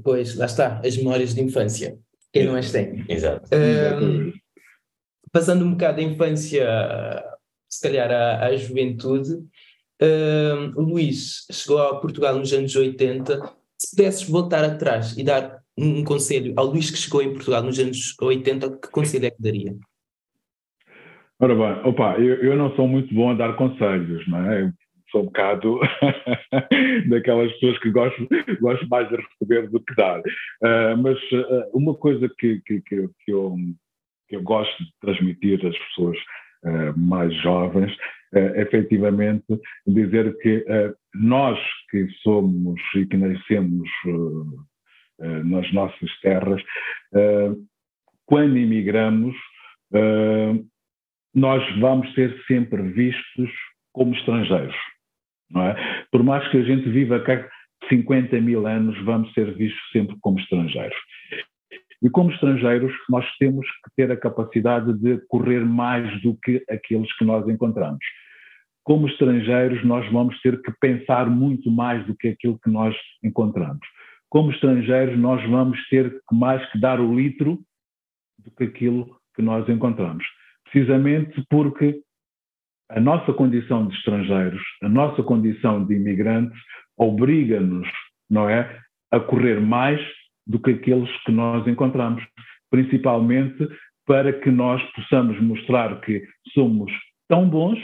Pois, 0.03 0.35
lá 0.37 0.45
está, 0.45 0.81
as 0.83 0.97
memórias 0.97 1.35
de 1.35 1.41
infância. 1.41 1.97
Quem 2.31 2.45
não 2.45 2.55
as 2.55 2.71
tem? 2.71 3.05
Exato. 3.07 3.47
Um, 3.53 4.31
passando 5.31 5.65
um 5.65 5.71
bocado 5.71 5.97
da 5.97 6.03
infância, 6.03 6.65
se 7.75 7.81
calhar 7.81 8.11
à, 8.11 8.45
à 8.45 8.55
juventude, 8.55 9.39
um, 10.01 10.81
Luís 10.81 11.45
chegou 11.51 11.79
a 11.79 11.99
Portugal 11.99 12.37
nos 12.37 12.51
anos 12.53 12.75
80. 12.75 13.41
Se 13.77 13.95
pudesses 13.95 14.27
voltar 14.27 14.63
atrás 14.63 15.17
e 15.17 15.23
dar 15.23 15.61
um 15.77 16.03
conselho 16.03 16.53
ao 16.57 16.65
Luís 16.65 16.91
que 16.91 16.97
chegou 16.97 17.21
em 17.21 17.33
Portugal 17.33 17.63
nos 17.63 17.79
anos 17.79 18.15
80, 18.19 18.77
que 18.77 18.89
conselho 18.89 19.25
é 19.25 19.31
que 19.31 19.41
daria? 19.41 19.75
Ora 21.39 21.55
bem, 21.55 21.89
opa, 21.89 22.17
eu, 22.19 22.35
eu 22.43 22.55
não 22.55 22.75
sou 22.75 22.87
muito 22.87 23.13
bom 23.13 23.31
a 23.31 23.33
dar 23.33 23.55
conselhos, 23.55 24.27
não 24.27 24.51
é? 24.51 24.71
sou 25.13 25.21
um 25.21 25.25
bocado 25.25 25.79
daquelas 27.07 27.51
pessoas 27.53 27.77
que 27.79 27.91
gosto, 27.91 28.27
gosto 28.59 28.89
mais 28.89 29.07
de 29.07 29.15
receber 29.15 29.69
do 29.69 29.79
que 29.79 29.95
dar. 29.95 30.19
Uh, 30.19 30.97
mas 30.97 31.17
uh, 31.31 31.69
uma 31.71 31.93
coisa 31.93 32.27
que, 32.39 32.59
que, 32.65 32.81
que, 32.81 33.07
que, 33.23 33.31
eu, 33.31 33.55
que 34.27 34.35
eu 34.35 34.41
gosto 34.41 34.75
de 34.83 34.91
transmitir 34.99 35.63
às 35.65 35.77
pessoas 35.77 36.17
uh, 36.63 36.97
mais 36.97 37.33
jovens 37.41 37.95
é 38.33 38.61
efetivamente 38.61 39.45
dizer 39.85 40.35
que 40.39 40.65
nós 41.13 41.59
que 41.91 42.07
somos 42.23 42.81
e 42.95 43.05
que 43.05 43.15
nascemos 43.15 43.87
nas 45.19 45.71
nossas 45.71 46.19
terras, 46.19 46.59
quando 48.25 48.57
imigramos, 48.57 49.35
nós 51.35 51.79
vamos 51.79 52.11
ser 52.15 52.35
sempre 52.47 52.81
vistos 52.81 53.51
como 53.91 54.15
estrangeiros 54.15 54.75
é? 55.61 56.05
Por 56.11 56.23
mais 56.23 56.47
que 56.49 56.57
a 56.57 56.63
gente 56.63 56.89
viva 56.89 57.19
cá 57.19 57.47
50 57.89 58.39
mil 58.41 58.65
anos, 58.65 58.97
vamos 59.03 59.31
ser 59.33 59.53
vistos 59.55 59.81
sempre 59.91 60.15
como 60.21 60.39
estrangeiros. 60.39 60.97
E 62.03 62.09
como 62.09 62.31
estrangeiros, 62.31 62.91
nós 63.09 63.25
temos 63.37 63.65
que 63.65 63.91
ter 63.95 64.11
a 64.11 64.17
capacidade 64.17 64.91
de 64.99 65.17
correr 65.29 65.61
mais 65.63 66.21
do 66.21 66.37
que 66.43 66.61
aqueles 66.69 67.11
que 67.17 67.23
nós 67.23 67.47
encontramos. 67.47 68.03
Como 68.83 69.07
estrangeiros, 69.07 69.83
nós 69.85 70.05
vamos 70.11 70.37
ter 70.41 70.61
que 70.61 70.73
pensar 70.81 71.29
muito 71.29 71.71
mais 71.71 72.05
do 72.05 72.13
que 72.13 72.27
aquilo 72.27 72.59
que 72.61 72.69
nós 72.69 72.93
encontramos. 73.23 73.87
Como 74.29 74.51
estrangeiros, 74.51 75.17
nós 75.17 75.41
vamos 75.49 75.79
ter 75.87 76.13
mais 76.29 76.69
que 76.71 76.79
dar 76.79 76.99
o 76.99 77.15
litro 77.15 77.57
do 78.39 78.51
que 78.51 78.65
aquilo 78.65 79.17
que 79.33 79.41
nós 79.41 79.67
encontramos. 79.69 80.25
Precisamente 80.69 81.41
porque 81.49 82.01
a 82.89 82.99
nossa 82.99 83.31
condição 83.31 83.87
de 83.87 83.95
estrangeiros, 83.95 84.61
a 84.81 84.89
nossa 84.89 85.23
condição 85.23 85.85
de 85.85 85.95
imigrantes, 85.95 86.59
obriga-nos, 86.97 87.87
não 88.29 88.49
é, 88.49 88.77
a 89.09 89.21
correr 89.21 89.61
mais 89.61 90.01
do 90.45 90.59
que 90.59 90.71
aqueles 90.71 91.09
que 91.23 91.31
nós 91.31 91.65
encontramos, 91.67 92.23
principalmente 92.69 93.67
para 94.05 94.33
que 94.33 94.51
nós 94.51 94.81
possamos 94.91 95.39
mostrar 95.41 96.01
que 96.01 96.23
somos 96.53 96.91
tão 97.27 97.49
bons 97.49 97.79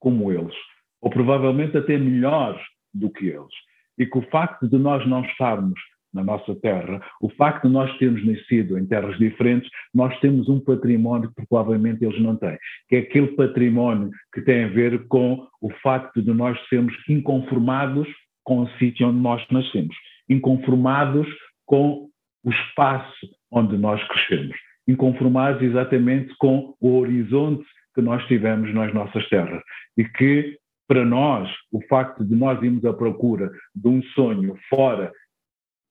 como 0.00 0.32
eles, 0.32 0.54
ou 1.00 1.10
provavelmente 1.10 1.76
até 1.76 1.96
melhores 1.96 2.60
do 2.92 3.10
que 3.10 3.26
eles. 3.26 3.54
E 3.98 4.06
que 4.06 4.18
o 4.18 4.22
facto 4.30 4.68
de 4.68 4.78
nós 4.78 5.06
não 5.06 5.22
estarmos 5.24 5.78
na 6.12 6.24
nossa 6.24 6.54
terra, 6.56 7.00
o 7.20 7.28
facto 7.30 7.68
de 7.68 7.72
nós 7.72 7.96
termos 7.98 8.24
nascido 8.26 8.76
em 8.78 8.86
terras 8.86 9.16
diferentes, 9.18 9.70
nós 9.94 10.18
temos 10.20 10.48
um 10.48 10.58
património 10.58 11.28
que 11.28 11.46
provavelmente 11.46 12.04
eles 12.04 12.20
não 12.20 12.36
têm, 12.36 12.58
que 12.88 12.96
é 12.96 12.98
aquele 13.00 13.28
património 13.28 14.10
que 14.34 14.42
tem 14.42 14.64
a 14.64 14.68
ver 14.68 15.06
com 15.06 15.46
o 15.60 15.70
facto 15.82 16.20
de 16.20 16.32
nós 16.32 16.58
sermos 16.68 16.94
inconformados 17.08 18.08
com 18.42 18.62
o 18.62 18.70
sítio 18.78 19.08
onde 19.08 19.20
nós 19.20 19.44
nascemos, 19.50 19.94
inconformados 20.28 21.28
com 21.70 22.08
o 22.44 22.50
espaço 22.50 23.28
onde 23.52 23.78
nós 23.78 24.02
crescemos, 24.08 24.56
inconformados 24.88 25.62
exatamente 25.62 26.34
com 26.36 26.74
o 26.80 26.98
horizonte 26.98 27.64
que 27.94 28.02
nós 28.02 28.26
tivemos 28.26 28.74
nas 28.74 28.92
nossas 28.92 29.28
terras 29.28 29.62
e 29.96 30.04
que 30.04 30.58
para 30.88 31.04
nós, 31.04 31.48
o 31.70 31.80
facto 31.86 32.24
de 32.24 32.34
nós 32.34 32.60
irmos 32.60 32.84
à 32.84 32.92
procura 32.92 33.52
de 33.72 33.86
um 33.86 34.02
sonho 34.14 34.58
fora 34.68 35.12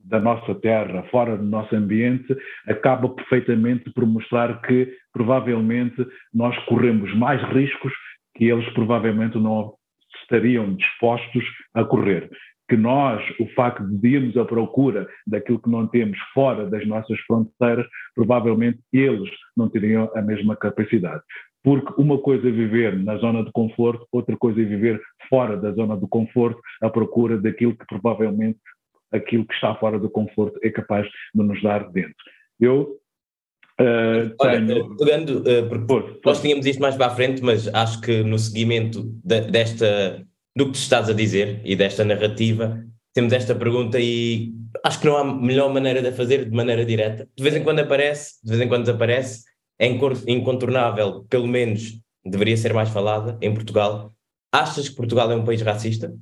da 0.01 0.19
nossa 0.19 0.53
terra, 0.55 1.03
fora 1.03 1.37
do 1.37 1.45
nosso 1.45 1.73
ambiente, 1.73 2.35
acaba 2.67 3.07
perfeitamente 3.07 3.89
por 3.93 4.05
mostrar 4.05 4.61
que 4.61 4.93
provavelmente 5.13 6.05
nós 6.33 6.57
corremos 6.65 7.15
mais 7.15 7.41
riscos 7.53 7.93
que 8.35 8.45
eles 8.49 8.67
provavelmente 8.73 9.37
não 9.37 9.73
estariam 10.21 10.75
dispostos 10.75 11.45
a 11.73 11.85
correr. 11.85 12.29
Que 12.69 12.77
nós, 12.77 13.21
o 13.39 13.47
facto 13.55 13.83
de 13.83 14.07
irmos 14.07 14.37
à 14.37 14.45
procura 14.45 15.07
daquilo 15.25 15.59
que 15.59 15.69
não 15.69 15.87
temos 15.87 16.17
fora 16.33 16.65
das 16.67 16.85
nossas 16.87 17.19
fronteiras, 17.21 17.85
provavelmente 18.15 18.79
eles 18.93 19.29
não 19.57 19.67
teriam 19.67 20.09
a 20.15 20.21
mesma 20.21 20.55
capacidade. 20.55 21.21
Porque 21.63 21.99
uma 22.01 22.17
coisa 22.19 22.47
é 22.47 22.51
viver 22.51 22.97
na 22.97 23.17
zona 23.17 23.43
de 23.43 23.51
conforto, 23.51 24.07
outra 24.11 24.37
coisa 24.37 24.61
é 24.61 24.65
viver 24.65 25.01
fora 25.29 25.57
da 25.57 25.71
zona 25.71 25.97
de 25.97 26.07
conforto, 26.07 26.61
à 26.81 26.89
procura 26.89 27.37
daquilo 27.37 27.75
que 27.75 27.85
provavelmente 27.85 28.59
aquilo 29.11 29.45
que 29.45 29.53
está 29.53 29.75
fora 29.75 29.99
do 29.99 30.09
conforto 30.09 30.59
é 30.63 30.69
capaz 30.69 31.07
de 31.33 31.43
nos 31.43 31.61
dar 31.61 31.89
dentro. 31.91 32.15
Eu 32.59 32.99
Uh, 33.79 34.35
Olha, 34.41 34.65
tenho... 34.65 34.97
pegando, 34.97 35.39
uh, 35.39 35.69
porque 35.69 35.85
por, 35.85 36.19
nós 36.25 36.41
tínhamos 36.41 36.65
isto 36.65 36.81
mais 36.81 36.97
para 36.97 37.05
a 37.05 37.15
frente, 37.15 37.41
mas 37.41 37.73
acho 37.73 38.01
que 38.01 38.23
no 38.23 38.37
seguimento 38.37 39.03
de, 39.23 39.39
desta, 39.39 40.21
do 40.59 40.65
que 40.65 40.71
tu 40.73 40.75
estás 40.75 41.09
a 41.09 41.13
dizer 41.13 41.61
e 41.63 41.73
desta 41.73 42.03
narrativa, 42.03 42.83
temos 43.13 43.31
esta 43.31 43.55
pergunta 43.55 43.97
e 43.97 44.51
acho 44.83 44.99
que 44.99 45.07
não 45.07 45.15
há 45.15 45.23
melhor 45.23 45.73
maneira 45.73 46.01
de 46.01 46.09
a 46.09 46.11
fazer 46.11 46.49
de 46.49 46.51
maneira 46.51 46.83
direta. 46.83 47.25
De 47.33 47.41
vez 47.41 47.55
em 47.55 47.63
quando 47.63 47.79
aparece, 47.79 48.43
de 48.43 48.49
vez 48.49 48.61
em 48.61 48.67
quando 48.67 48.81
desaparece, 48.81 49.45
é 49.79 49.87
incontornável, 49.87 51.23
pelo 51.29 51.47
menos 51.47 52.01
deveria 52.25 52.57
ser 52.57 52.73
mais 52.73 52.89
falada 52.89 53.37
em 53.41 53.53
Portugal. 53.53 54.11
Achas 54.51 54.89
que 54.89 54.97
Portugal 54.97 55.31
é 55.31 55.35
um 55.37 55.45
país 55.45 55.61
racista? 55.61 56.13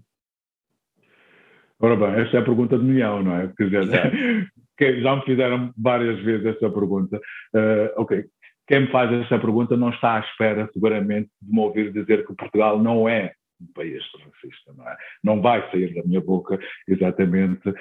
Ora 1.80 1.96
bem, 1.96 2.22
esta 2.22 2.38
é 2.38 2.40
a 2.40 2.46
pergunta 2.46 2.78
de 2.78 2.86
milhão, 2.86 3.24
não 3.24 3.38
é? 3.38 3.52
Quer 3.58 3.70
dizer, 3.70 4.52
que 4.78 5.02
já 5.02 5.16
me 5.16 5.24
fizeram 5.24 5.74
várias 5.76 6.20
vezes 6.20 6.46
essa 6.46 6.70
pergunta. 6.70 7.18
Uh, 7.56 8.02
ok, 8.02 8.24
quem 8.68 8.82
me 8.82 8.92
faz 8.92 9.12
esta 9.14 9.40
pergunta 9.40 9.76
não 9.76 9.90
está 9.90 10.18
à 10.18 10.20
espera, 10.20 10.70
seguramente, 10.72 11.32
de 11.42 11.52
me 11.52 11.60
ouvir 11.60 11.92
dizer 11.92 12.24
que 12.28 12.36
Portugal 12.36 12.78
não 12.78 13.10
é 13.10 13.32
um 13.62 13.68
país 13.74 14.04
racista, 14.14 14.74
não 14.76 14.88
é? 14.88 14.98
Não 15.24 15.42
vai 15.42 15.70
sair 15.72 15.94
da 15.94 16.04
minha 16.04 16.22
boca 16.22 16.60
exatamente 16.88 17.68
uh, 17.70 17.76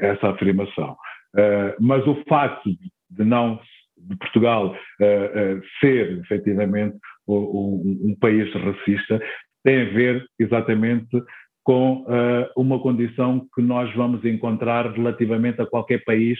essa 0.00 0.30
afirmação. 0.30 0.96
Uh, 1.34 1.74
mas 1.80 2.06
o 2.06 2.22
facto 2.28 2.70
de 3.10 3.24
não 3.24 3.60
de 3.96 4.16
Portugal 4.16 4.74
uh, 4.74 5.62
ser 5.80 6.18
efetivamente 6.18 6.96
um, 7.28 8.00
um, 8.04 8.16
país 8.20 8.52
racista 8.52 9.20
tem 9.64 9.82
a 9.82 9.90
ver 9.90 10.26
exatamente 10.38 11.22
com 11.64 12.04
uma 12.56 12.80
condição 12.80 13.46
que 13.54 13.62
nós 13.62 13.94
vamos 13.94 14.24
encontrar 14.24 14.90
relativamente 14.90 15.62
a 15.62 15.66
qualquer 15.66 16.02
país 16.02 16.36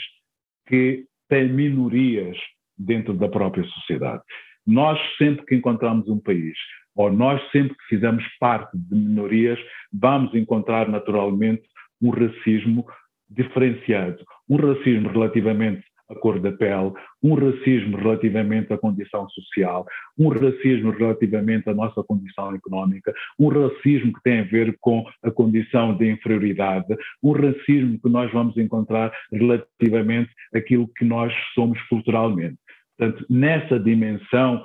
que 0.66 1.04
tem 1.28 1.48
minorias 1.48 2.37
dentro 2.76 3.14
da 3.14 3.28
própria 3.28 3.62
sociedade. 3.62 4.20
Nós, 4.66 4.98
sempre 5.16 5.46
que 5.46 5.54
encontramos 5.54 6.08
um 6.08 6.18
país, 6.20 6.56
ou 6.94 7.12
nós, 7.12 7.40
sempre 7.50 7.74
que 7.76 7.85
fizemos 7.88 8.24
parte 8.38 8.76
de 8.76 8.94
minorias, 8.94 9.59
vamos 9.92 10.35
encontrar 10.35 10.88
naturalmente 10.88 11.62
um 12.00 12.11
racismo 12.11 12.85
diferenciado. 13.28 14.18
Um 14.48 14.57
racismo 14.57 15.09
relativamente 15.09 15.83
à 16.11 16.14
cor 16.14 16.38
da 16.38 16.52
pele, 16.52 16.92
um 17.22 17.35
racismo 17.35 17.96
relativamente 17.96 18.72
à 18.72 18.78
condição 18.78 19.28
social, 19.31 19.87
um 20.18 20.28
racismo 20.28 20.90
relativamente 20.90 21.68
à 21.70 21.74
nossa 21.74 22.02
condição 22.02 22.55
económica, 22.55 23.14
um 23.38 23.48
racismo 23.48 24.12
que 24.12 24.22
tem 24.22 24.40
a 24.40 24.44
ver 24.44 24.76
com 24.81 25.05
a 25.22 25.31
condição 25.31 25.96
de 25.96 26.11
inferioridade, 26.11 26.94
um 27.22 27.33
racismo 27.33 27.98
que 27.98 28.09
nós 28.09 28.31
vamos 28.33 28.57
encontrar 28.57 29.12
relativamente 29.33 30.31
àquilo 30.55 30.88
que 30.96 31.05
nós 31.05 31.33
somos 31.55 31.81
culturalmente. 31.88 32.59
Portanto, 32.98 33.26
nessa 33.31 33.81
dimensão, 33.81 34.62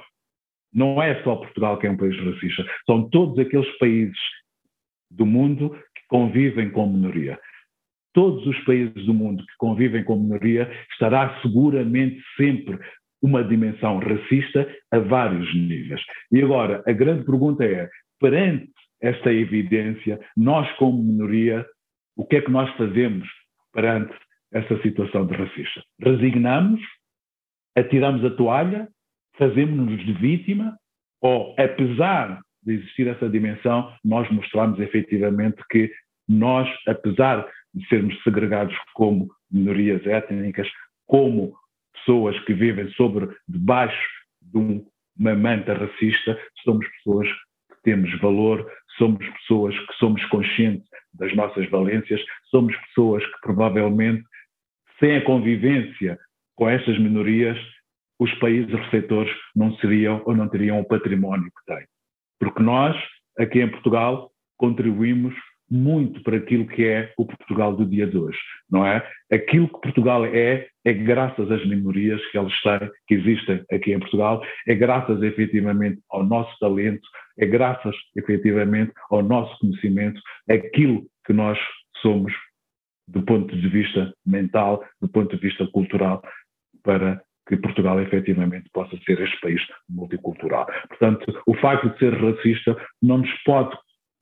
não 0.73 1.01
é 1.01 1.21
só 1.23 1.35
Portugal 1.35 1.77
que 1.77 1.87
é 1.87 1.91
um 1.91 1.97
país 1.97 2.17
racista, 2.17 2.65
são 2.85 3.09
todos 3.09 3.37
aqueles 3.39 3.69
países 3.77 4.17
do 5.09 5.25
mundo 5.25 5.71
que 5.95 6.01
convivem 6.09 6.69
com 6.69 6.87
minoria. 6.87 7.39
Todos 8.13 8.45
os 8.47 8.57
países 8.65 9.05
do 9.05 9.13
mundo 9.13 9.43
que 9.45 9.53
convivem 9.57 10.03
com 10.03 10.17
minoria 10.17 10.69
estará 10.91 11.39
seguramente 11.41 12.21
sempre 12.35 12.79
uma 13.21 13.43
dimensão 13.43 13.99
racista 13.99 14.67
a 14.91 14.99
vários 14.99 15.53
níveis. 15.53 16.01
E 16.31 16.41
agora, 16.41 16.83
a 16.87 16.91
grande 16.91 17.25
pergunta 17.25 17.63
é: 17.63 17.89
perante 18.19 18.69
esta 19.01 19.31
evidência, 19.31 20.19
nós, 20.35 20.69
como 20.77 21.03
minoria, 21.03 21.65
o 22.15 22.25
que 22.25 22.37
é 22.37 22.41
que 22.41 22.51
nós 22.51 22.69
fazemos 22.75 23.27
perante 23.71 24.13
essa 24.51 24.81
situação 24.81 25.25
de 25.27 25.35
racista? 25.35 25.83
Resignamos 25.99 26.81
atiramos 27.77 28.25
a 28.25 28.31
toalha, 28.31 28.87
fazemos-nos 29.37 30.05
de 30.05 30.13
vítima, 30.13 30.77
ou 31.21 31.55
apesar 31.57 32.41
de 32.63 32.73
existir 32.73 33.07
essa 33.07 33.29
dimensão, 33.29 33.93
nós 34.03 34.29
mostramos 34.29 34.79
efetivamente 34.79 35.61
que 35.69 35.91
nós, 36.27 36.67
apesar 36.87 37.47
de 37.73 37.87
sermos 37.87 38.21
segregados 38.23 38.75
como 38.93 39.29
minorias 39.51 40.05
étnicas, 40.05 40.67
como 41.05 41.53
pessoas 41.93 42.37
que 42.45 42.53
vivem 42.53 42.89
sobre, 42.91 43.29
debaixo 43.47 44.07
de 44.41 44.57
uma 45.17 45.35
manta 45.35 45.73
racista, 45.73 46.37
somos 46.63 46.85
pessoas 46.97 47.27
que 47.29 47.81
temos 47.83 48.19
valor, 48.19 48.69
somos 48.97 49.25
pessoas 49.25 49.77
que 49.77 49.93
somos 49.95 50.23
conscientes 50.25 50.87
das 51.13 51.33
nossas 51.35 51.69
valências, 51.69 52.21
somos 52.49 52.75
pessoas 52.87 53.25
que 53.25 53.41
provavelmente, 53.41 54.23
sem 54.99 55.17
a 55.17 55.23
convivência 55.23 56.17
com 56.55 56.69
estas 56.69 56.97
minorias, 56.99 57.57
os 58.19 58.33
países 58.35 58.73
receptores 58.73 59.31
não 59.55 59.75
seriam 59.77 60.21
ou 60.25 60.35
não 60.35 60.47
teriam 60.47 60.79
o 60.79 60.85
património 60.85 61.45
que 61.45 61.73
têm. 61.73 61.85
Porque 62.39 62.61
nós, 62.61 62.95
aqui 63.37 63.61
em 63.61 63.69
Portugal, 63.69 64.31
contribuímos 64.57 65.35
muito 65.69 66.21
para 66.23 66.37
aquilo 66.37 66.65
que 66.65 66.85
é 66.85 67.13
o 67.17 67.25
Portugal 67.25 67.75
do 67.75 67.85
dia 67.85 68.07
de 68.07 68.17
hoje, 68.17 68.37
não 68.69 68.85
é? 68.85 69.05
Aquilo 69.31 69.67
que 69.67 69.81
Portugal 69.81 70.25
é, 70.25 70.67
é 70.85 70.93
graças 70.93 71.51
às 71.51 71.65
minorias 71.67 72.25
que 72.31 72.37
elas 72.37 72.53
têm, 72.61 72.89
que 73.05 73.15
existem 73.15 73.63
aqui 73.71 73.93
em 73.93 73.99
Portugal, 73.99 74.41
é 74.65 74.73
graças 74.73 75.21
efetivamente 75.21 76.01
ao 76.09 76.23
nosso 76.23 76.57
talento, 76.59 77.05
é 77.37 77.45
graças 77.45 77.95
efetivamente 78.15 78.93
ao 79.09 79.21
nosso 79.21 79.57
conhecimento, 79.59 80.21
aquilo 80.49 81.05
que 81.25 81.33
nós 81.33 81.59
somos 82.01 82.33
do 83.07 83.21
ponto 83.23 83.55
de 83.55 83.67
vista 83.69 84.13
mental, 84.25 84.83
do 85.01 85.07
ponto 85.07 85.35
de 85.35 85.41
vista 85.41 85.65
cultural, 85.67 86.21
para 86.83 87.21
que 87.47 87.57
Portugal 87.57 87.99
efetivamente 88.01 88.69
possa 88.73 88.97
ser 89.05 89.19
este 89.21 89.39
país 89.39 89.61
multicultural. 89.89 90.67
Portanto, 90.89 91.25
o 91.45 91.53
facto 91.55 91.89
de 91.89 91.99
ser 91.99 92.13
racista 92.13 92.77
não 93.01 93.19
nos 93.19 93.31
pode 93.43 93.75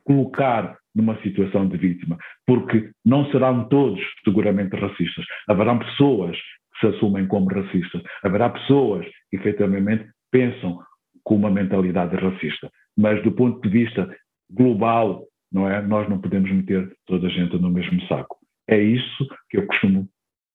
colocar 0.03 0.77
numa 0.95 1.19
situação 1.21 1.67
de 1.67 1.77
vítima, 1.77 2.17
porque 2.45 2.91
não 3.03 3.29
serão 3.31 3.67
todos 3.67 3.99
seguramente 4.23 4.75
racistas. 4.75 5.25
Haverão 5.49 5.79
pessoas 5.79 6.37
que 6.37 6.79
se 6.79 6.95
assumem 6.95 7.27
como 7.27 7.47
racistas, 7.47 8.01
haverá 8.23 8.49
pessoas 8.49 9.05
que 9.29 9.37
efetivamente 9.37 10.07
pensam 10.31 10.79
com 11.23 11.35
uma 11.35 11.49
mentalidade 11.49 12.15
racista. 12.15 12.69
Mas 12.97 13.21
do 13.23 13.31
ponto 13.31 13.61
de 13.61 13.69
vista 13.69 14.15
global, 14.49 15.25
não 15.51 15.69
é? 15.69 15.81
Nós 15.81 16.07
não 16.07 16.21
podemos 16.21 16.51
meter 16.51 16.93
toda 17.05 17.27
a 17.27 17.29
gente 17.29 17.57
no 17.57 17.69
mesmo 17.69 17.99
saco. 18.07 18.37
É 18.67 18.79
isso 18.79 19.27
que 19.49 19.57
eu 19.57 19.65
costumo 19.65 20.07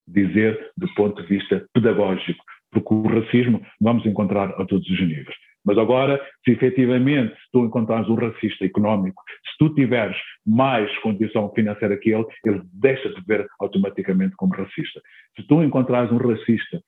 dizer 0.06 0.72
do 0.76 0.92
ponto 0.94 1.22
de 1.22 1.28
vista 1.28 1.64
pedagógico, 1.72 2.44
porque 2.70 2.94
o 2.94 3.02
racismo 3.02 3.61
vamos 3.80 4.04
encontrar 4.06 4.50
a 4.50 4.64
todos 4.64 4.88
os 4.88 5.00
níveis. 5.00 5.37
Mas 5.64 5.76
agora, 5.76 6.20
se 6.44 6.52
efetivamente 6.52 7.35
tu 7.52 7.64
encontrares 7.64 8.09
um 8.09 8.14
racista 8.14 8.64
económico, 8.64 9.22
se 9.44 9.59
tu 9.59 9.74
tiveres 9.74 10.16
mais 10.46 10.90
condição 11.00 11.52
financeira 11.52 11.98
que 11.98 12.11
ele, 12.11 12.24
ele 12.44 12.62
deixa 12.72 13.09
de 13.11 13.20
ver 13.26 13.46
automaticamente 13.61 14.35
como 14.37 14.54
racista. 14.54 15.00
Se 15.37 15.46
tu 15.46 15.62
encontrares 15.62 16.11
um 16.11 16.16
racista 16.16 16.80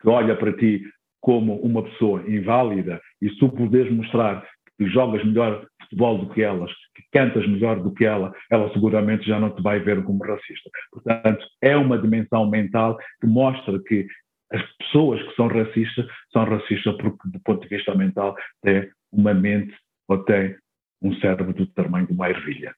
que 0.00 0.08
olha 0.08 0.36
para 0.36 0.52
ti 0.52 0.82
como 1.20 1.56
uma 1.56 1.82
pessoa 1.82 2.22
inválida 2.28 3.00
e 3.20 3.28
se 3.30 3.38
tu 3.38 3.48
puderes 3.48 3.92
mostrar 3.92 4.46
que 4.78 4.86
jogas 4.86 5.24
melhor 5.24 5.66
futebol 5.82 6.18
do 6.18 6.28
que 6.30 6.42
elas, 6.42 6.70
que 6.94 7.02
cantas 7.12 7.48
melhor 7.48 7.82
do 7.82 7.92
que 7.92 8.04
ela, 8.04 8.32
ela 8.50 8.72
seguramente 8.72 9.26
já 9.26 9.40
não 9.40 9.50
te 9.50 9.62
vai 9.62 9.80
ver 9.80 10.04
como 10.04 10.22
racista. 10.22 10.70
Portanto, 10.92 11.44
é 11.62 11.76
uma 11.76 11.98
dimensão 11.98 12.48
mental 12.48 12.96
que 13.20 13.26
mostra 13.26 13.80
que 13.82 14.06
as 14.52 14.62
pessoas 14.78 15.22
que 15.22 15.34
são 15.34 15.48
racistas 15.48 16.06
são 16.32 16.44
racistas 16.44 16.96
porque, 16.96 17.28
do 17.28 17.40
ponto 17.40 17.62
de 17.62 17.76
vista 17.76 17.94
mental, 17.94 18.36
têm 18.62 18.88
uma 19.12 19.34
mente 19.34 19.74
ou 20.08 20.18
têm 20.24 20.56
um 21.02 21.14
cérebro 21.20 21.52
do 21.52 21.66
tamanho 21.68 22.06
de 22.06 22.12
uma 22.12 22.28
ervilha. 22.28 22.74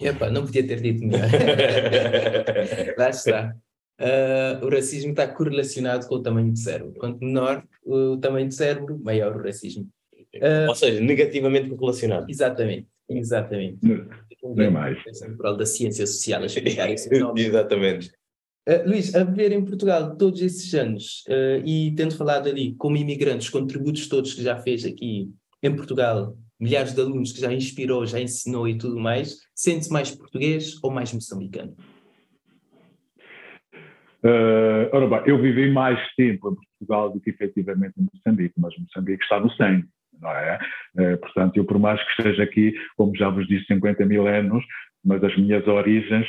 Epa, 0.00 0.30
não 0.30 0.44
podia 0.44 0.66
ter 0.66 0.80
dito 0.80 1.04
melhor. 1.04 1.26
Lá 2.98 3.08
está. 3.08 3.56
Uh, 3.98 4.64
o 4.64 4.68
racismo 4.68 5.10
está 5.10 5.26
correlacionado 5.26 6.06
com 6.06 6.16
o 6.16 6.22
tamanho 6.22 6.52
do 6.52 6.58
cérebro. 6.58 6.92
Quanto 6.98 7.24
menor 7.24 7.64
o 7.82 8.18
tamanho 8.18 8.48
do 8.48 8.54
cérebro, 8.54 8.98
maior 9.02 9.34
o 9.34 9.42
racismo. 9.42 9.88
Uh, 10.34 10.68
Ou 10.68 10.74
seja, 10.74 11.00
negativamente 11.00 11.70
correlacionado. 11.70 12.26
Exatamente, 12.28 12.86
exatamente. 13.08 13.78
Não, 13.82 14.62
é 14.62 14.68
mais. 14.68 14.98
da 15.56 15.64
ciência 15.64 16.06
social 16.06 16.42
a 16.42 16.46
explicar 16.46 16.90
esse 16.90 17.08
Exatamente. 17.36 18.12
Uh, 18.68 18.88
Luís, 18.88 19.14
a 19.14 19.22
viver 19.22 19.52
em 19.52 19.64
Portugal 19.64 20.16
todos 20.16 20.42
esses 20.42 20.74
anos 20.74 21.24
uh, 21.28 21.64
e 21.64 21.94
tendo 21.94 22.16
falado 22.16 22.48
ali 22.48 22.74
como 22.74 22.96
imigrantes, 22.96 23.48
contributos 23.48 24.08
todos 24.08 24.34
que 24.34 24.42
já 24.42 24.56
fez 24.56 24.84
aqui 24.84 25.30
em 25.62 25.76
Portugal, 25.76 26.36
milhares 26.58 26.92
de 26.92 27.00
alunos 27.00 27.32
que 27.32 27.40
já 27.40 27.52
inspirou, 27.52 28.04
já 28.04 28.20
ensinou 28.20 28.66
e 28.66 28.76
tudo 28.76 28.98
mais, 28.98 29.36
sente-se 29.54 29.92
mais 29.92 30.10
português 30.10 30.82
ou 30.82 30.90
mais 30.90 31.12
moçambicano? 31.12 31.76
Uh, 34.24 34.90
ora 34.92 35.06
bem, 35.06 35.22
eu 35.26 35.40
vivi 35.40 35.70
mais 35.70 36.00
tempo 36.16 36.50
em 36.50 36.56
Portugal 36.56 37.12
do 37.12 37.20
que 37.20 37.30
efetivamente 37.30 37.94
em 37.98 38.08
Moçambique, 38.12 38.54
mas 38.58 38.76
Moçambique 38.76 39.22
está 39.22 39.38
no 39.38 39.50
sangue, 39.52 39.86
não 40.20 40.30
é? 40.30 40.58
Uh, 40.98 41.16
portanto, 41.18 41.56
eu 41.56 41.64
por 41.64 41.78
mais 41.78 42.02
que 42.02 42.22
esteja 42.22 42.42
aqui, 42.42 42.74
como 42.96 43.14
já 43.14 43.28
vos 43.28 43.46
disse, 43.46 43.66
50 43.66 44.04
mil 44.06 44.26
anos, 44.26 44.64
mas 45.04 45.22
as 45.22 45.36
minhas 45.36 45.64
origens 45.68 46.26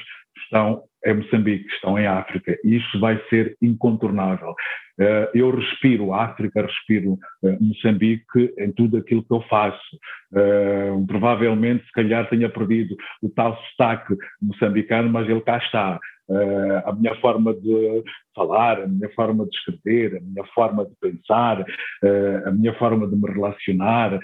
estão 0.47 0.83
em 1.05 1.13
Moçambique, 1.13 1.67
estão 1.73 1.97
em 1.97 2.07
África, 2.07 2.57
e 2.63 2.77
isso 2.77 2.99
vai 2.99 3.21
ser 3.29 3.55
incontornável. 3.62 4.55
Eh, 4.99 5.31
eu 5.36 5.51
respiro 5.55 6.13
África, 6.13 6.62
respiro 6.63 7.17
eh, 7.43 7.57
Moçambique 7.62 8.53
em 8.57 8.71
tudo 8.71 8.97
aquilo 8.97 9.23
que 9.23 9.33
eu 9.33 9.41
faço. 9.41 9.79
Eh, 10.36 10.91
provavelmente, 11.07 11.86
se 11.86 11.91
calhar, 11.91 12.27
tenha 12.29 12.49
perdido 12.49 12.95
o 13.21 13.29
tal 13.29 13.57
sotaque 13.69 14.15
moçambicano, 14.41 15.10
mas 15.10 15.29
ele 15.29 15.41
cá 15.41 15.57
está. 15.57 15.99
a 16.86 16.91
minha 16.91 17.15
forma 17.21 17.53
de 17.53 18.03
falar, 18.36 18.81
a 18.81 18.88
minha 18.88 19.10
forma 19.12 19.45
de 19.45 19.55
escrever, 19.55 20.17
a 20.17 20.19
minha 20.19 20.45
forma 20.53 20.86
de 20.86 20.93
pensar, 20.99 21.63
a 22.45 22.51
minha 22.51 22.73
forma 22.73 23.07
de 23.07 23.15
me 23.15 23.31
relacionar, 23.31 24.19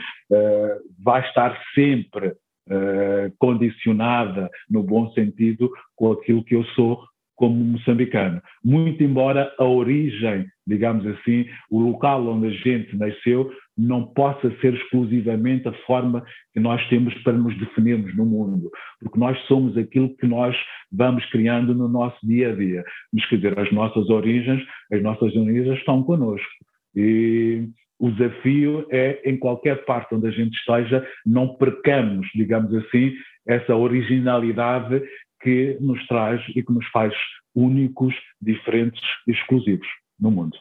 vai 0.99 1.21
estar 1.25 1.57
sempre 1.73 2.33
uh, 2.69 3.33
condicionada, 3.39 4.49
no 4.69 4.83
bom 4.83 5.11
sentido, 5.11 5.71
com 5.95 6.11
aquilo 6.11 6.43
que 6.43 6.55
eu 6.55 6.63
sou 6.75 6.99
como 7.35 7.55
moçambicano. 7.55 8.41
Muito 8.63 9.03
embora 9.03 9.53
a 9.57 9.65
origem, 9.65 10.45
digamos 10.65 11.05
assim, 11.05 11.45
o 11.69 11.79
local 11.79 12.25
onde 12.27 12.47
a 12.47 12.51
gente 12.51 12.95
nasceu, 12.95 13.51
não 13.77 14.05
possa 14.05 14.51
ser 14.61 14.73
exclusivamente 14.75 15.67
a 15.67 15.73
forma 15.85 16.23
que 16.53 16.59
nós 16.59 16.87
temos 16.89 17.13
para 17.23 17.33
nos 17.33 17.57
definirmos 17.57 18.15
no 18.15 18.25
mundo, 18.25 18.69
porque 18.99 19.19
nós 19.19 19.37
somos 19.47 19.75
aquilo 19.75 20.15
que 20.15 20.27
nós 20.27 20.55
vamos 20.91 21.25
criando 21.31 21.73
no 21.73 21.87
nosso 21.87 22.17
dia 22.25 22.51
a 22.51 22.55
dia. 22.55 22.83
Mas, 23.11 23.25
quer 23.27 23.37
dizer, 23.37 23.59
as 23.59 23.71
nossas 23.71 24.09
origens, 24.09 24.63
as 24.91 25.01
nossas 25.01 25.35
origens 25.35 25.77
estão 25.79 26.03
connosco. 26.03 26.47
E 26.95 27.67
o 28.03 28.11
desafio 28.11 28.85
é, 28.91 29.21
em 29.23 29.37
qualquer 29.37 29.85
parte 29.85 30.13
onde 30.13 30.27
a 30.27 30.31
gente 30.31 30.53
esteja, 30.57 31.07
não 31.25 31.55
percamos, 31.55 32.27
digamos 32.35 32.75
assim, 32.75 33.13
essa 33.47 33.77
originalidade 33.77 35.01
que 35.41 35.77
nos 35.79 36.05
traz 36.07 36.41
e 36.53 36.61
que 36.61 36.71
nos 36.73 36.85
faz 36.87 37.13
únicos, 37.55 38.13
diferentes 38.41 39.01
exclusivos 39.25 39.87
no 40.19 40.29
mundo. 40.29 40.57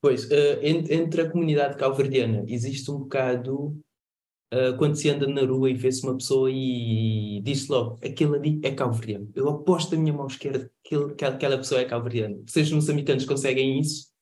Pois, 0.00 0.30
uh, 0.30 0.60
entre 0.62 1.22
a 1.22 1.28
comunidade 1.28 1.76
calverdiana 1.76 2.44
existe 2.46 2.88
um 2.88 3.00
bocado 3.00 3.76
uh, 4.54 4.76
quando 4.78 4.94
se 4.94 5.10
anda 5.10 5.26
na 5.26 5.40
rua 5.40 5.68
e 5.68 5.74
vê-se 5.74 6.06
uma 6.06 6.16
pessoa 6.16 6.48
e 6.52 7.40
diz 7.42 7.66
logo, 7.66 7.98
aquele 8.00 8.36
ali 8.36 8.60
é 8.62 8.70
calverdiano. 8.70 9.28
Eu 9.34 9.48
aposto 9.48 9.96
a 9.96 9.98
minha 9.98 10.12
mão 10.12 10.28
esquerda 10.28 10.70
que, 10.84 11.14
que 11.16 11.24
aquela 11.24 11.58
pessoa 11.58 11.80
é 11.80 11.84
calverdiana. 11.84 12.38
Vocês 12.46 12.70
moçambicanos 12.70 13.24
conseguem 13.24 13.80
isso? 13.80 14.16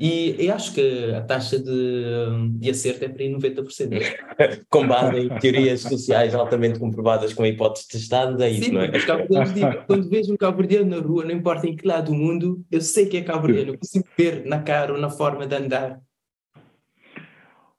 E 0.00 0.34
eu 0.38 0.54
acho 0.54 0.74
que 0.74 1.12
a 1.14 1.20
taxa 1.20 1.58
de, 1.58 2.58
de 2.58 2.70
acerto 2.70 3.04
é 3.04 3.08
para 3.08 3.22
aí 3.22 3.32
90%. 3.32 4.16
com 4.68 4.86
base 4.86 5.20
em 5.20 5.28
teorias 5.38 5.82
sociais 5.82 6.34
altamente 6.34 6.78
comprovadas 6.78 7.32
com 7.32 7.46
hipóteses 7.46 7.86
testadas, 7.86 8.40
é 8.40 8.50
isso, 8.50 8.64
Sim, 8.64 8.72
não 8.72 8.80
é? 8.80 8.90
Os 8.90 9.54
dizem, 9.54 9.70
quando 9.86 10.08
vejo 10.08 10.32
um 10.32 10.36
cabo-verdiano 10.36 10.90
na 10.90 11.00
rua, 11.00 11.24
não 11.24 11.30
importa 11.30 11.68
em 11.68 11.76
que 11.76 11.86
lado 11.86 12.10
do 12.10 12.14
mundo, 12.14 12.64
eu 12.70 12.80
sei 12.80 13.06
que 13.06 13.16
é 13.16 13.22
cabo-verdiano, 13.22 13.74
eu 13.74 13.78
consigo 13.78 14.06
ver 14.18 14.44
na 14.44 14.60
cara 14.60 14.92
ou 14.92 14.98
na 14.98 15.08
forma 15.10 15.46
de 15.46 15.54
andar. 15.54 16.00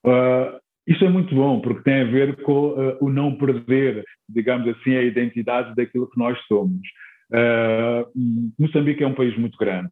Uh, 0.05 0.59
isso 0.85 1.03
é 1.03 1.09
muito 1.09 1.33
bom, 1.33 1.61
porque 1.61 1.83
tem 1.83 2.01
a 2.01 2.05
ver 2.05 2.41
com 2.43 2.69
uh, 2.69 2.97
o 3.01 3.09
não 3.09 3.35
perder, 3.35 4.03
digamos 4.29 4.67
assim, 4.69 4.95
a 4.95 5.01
identidade 5.01 5.75
daquilo 5.75 6.09
que 6.09 6.19
nós 6.19 6.37
somos. 6.47 6.87
Uh, 7.31 8.53
Moçambique 8.59 9.03
é 9.03 9.07
um 9.07 9.15
país 9.15 9.37
muito 9.37 9.57
grande, 9.57 9.89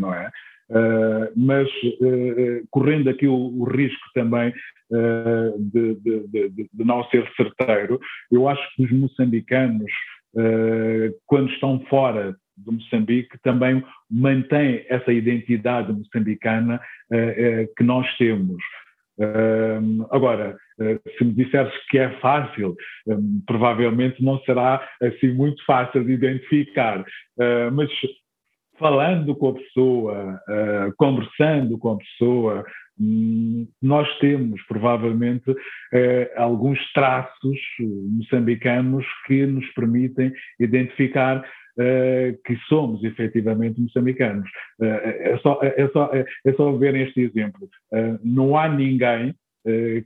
não 0.00 0.14
é? 0.14 0.30
Uh, 0.70 1.26
mas 1.36 1.68
uh, 1.68 2.64
correndo 2.70 3.10
aqui 3.10 3.26
o, 3.26 3.34
o 3.34 3.64
risco 3.64 4.06
também 4.14 4.50
uh, 4.50 5.58
de, 5.58 5.96
de, 5.96 6.28
de, 6.28 6.48
de, 6.72 6.84
não 6.84 7.02
ser 7.08 7.28
certeiro, 7.36 7.98
eu 8.30 8.48
acho 8.48 8.62
que 8.76 8.84
os 8.84 8.92
moçambicanos, 8.92 9.90
quando 11.26 11.50
estão 11.50 11.80
fora 11.90 12.36
de 12.56 12.70
Moçambique, 12.72 13.36
também 13.42 13.82
mantêm 14.08 14.84
essa 14.88 15.12
identidade 15.12 15.92
moçambicana 15.92 16.80
que 17.76 17.82
nós 17.82 18.06
temos. 18.16 18.62
agora, 20.12 20.56
se 21.18 21.24
me 21.24 21.32
disseres 21.32 21.72
que 21.88 21.98
é 21.98 22.10
fácil, 22.20 22.76
provavelmente 23.44 24.22
não 24.22 24.38
será 24.42 24.88
assim 25.02 25.32
muito 25.32 25.64
fácil 25.64 26.04
de 26.04 26.12
identificar, 26.12 27.04
mas 27.72 27.90
falando 28.80 29.36
com 29.36 29.50
a 29.50 29.54
pessoa, 29.54 30.40
uh, 30.48 30.94
conversando 30.96 31.78
com 31.78 31.92
a 31.92 31.98
pessoa, 31.98 32.64
um, 32.98 33.68
nós 33.80 34.08
temos 34.18 34.60
provavelmente 34.62 35.48
uh, 35.50 35.56
alguns 36.36 36.80
traços 36.92 37.58
moçambicanos 37.78 39.06
que 39.26 39.46
nos 39.46 39.66
permitem 39.74 40.32
identificar 40.58 41.38
uh, 41.40 42.42
que 42.44 42.56
somos 42.68 43.04
efetivamente 43.04 43.80
moçambicanos. 43.80 44.48
é, 44.80 45.38
só, 45.42 45.60
é, 45.62 45.88
só, 45.92 46.10
é, 46.12 46.52
só 46.54 46.72
ver 46.72 46.94
este 46.96 47.20
exemplo. 47.20 47.68
não 48.24 48.56
há 48.56 48.66
ninguém 48.68 49.34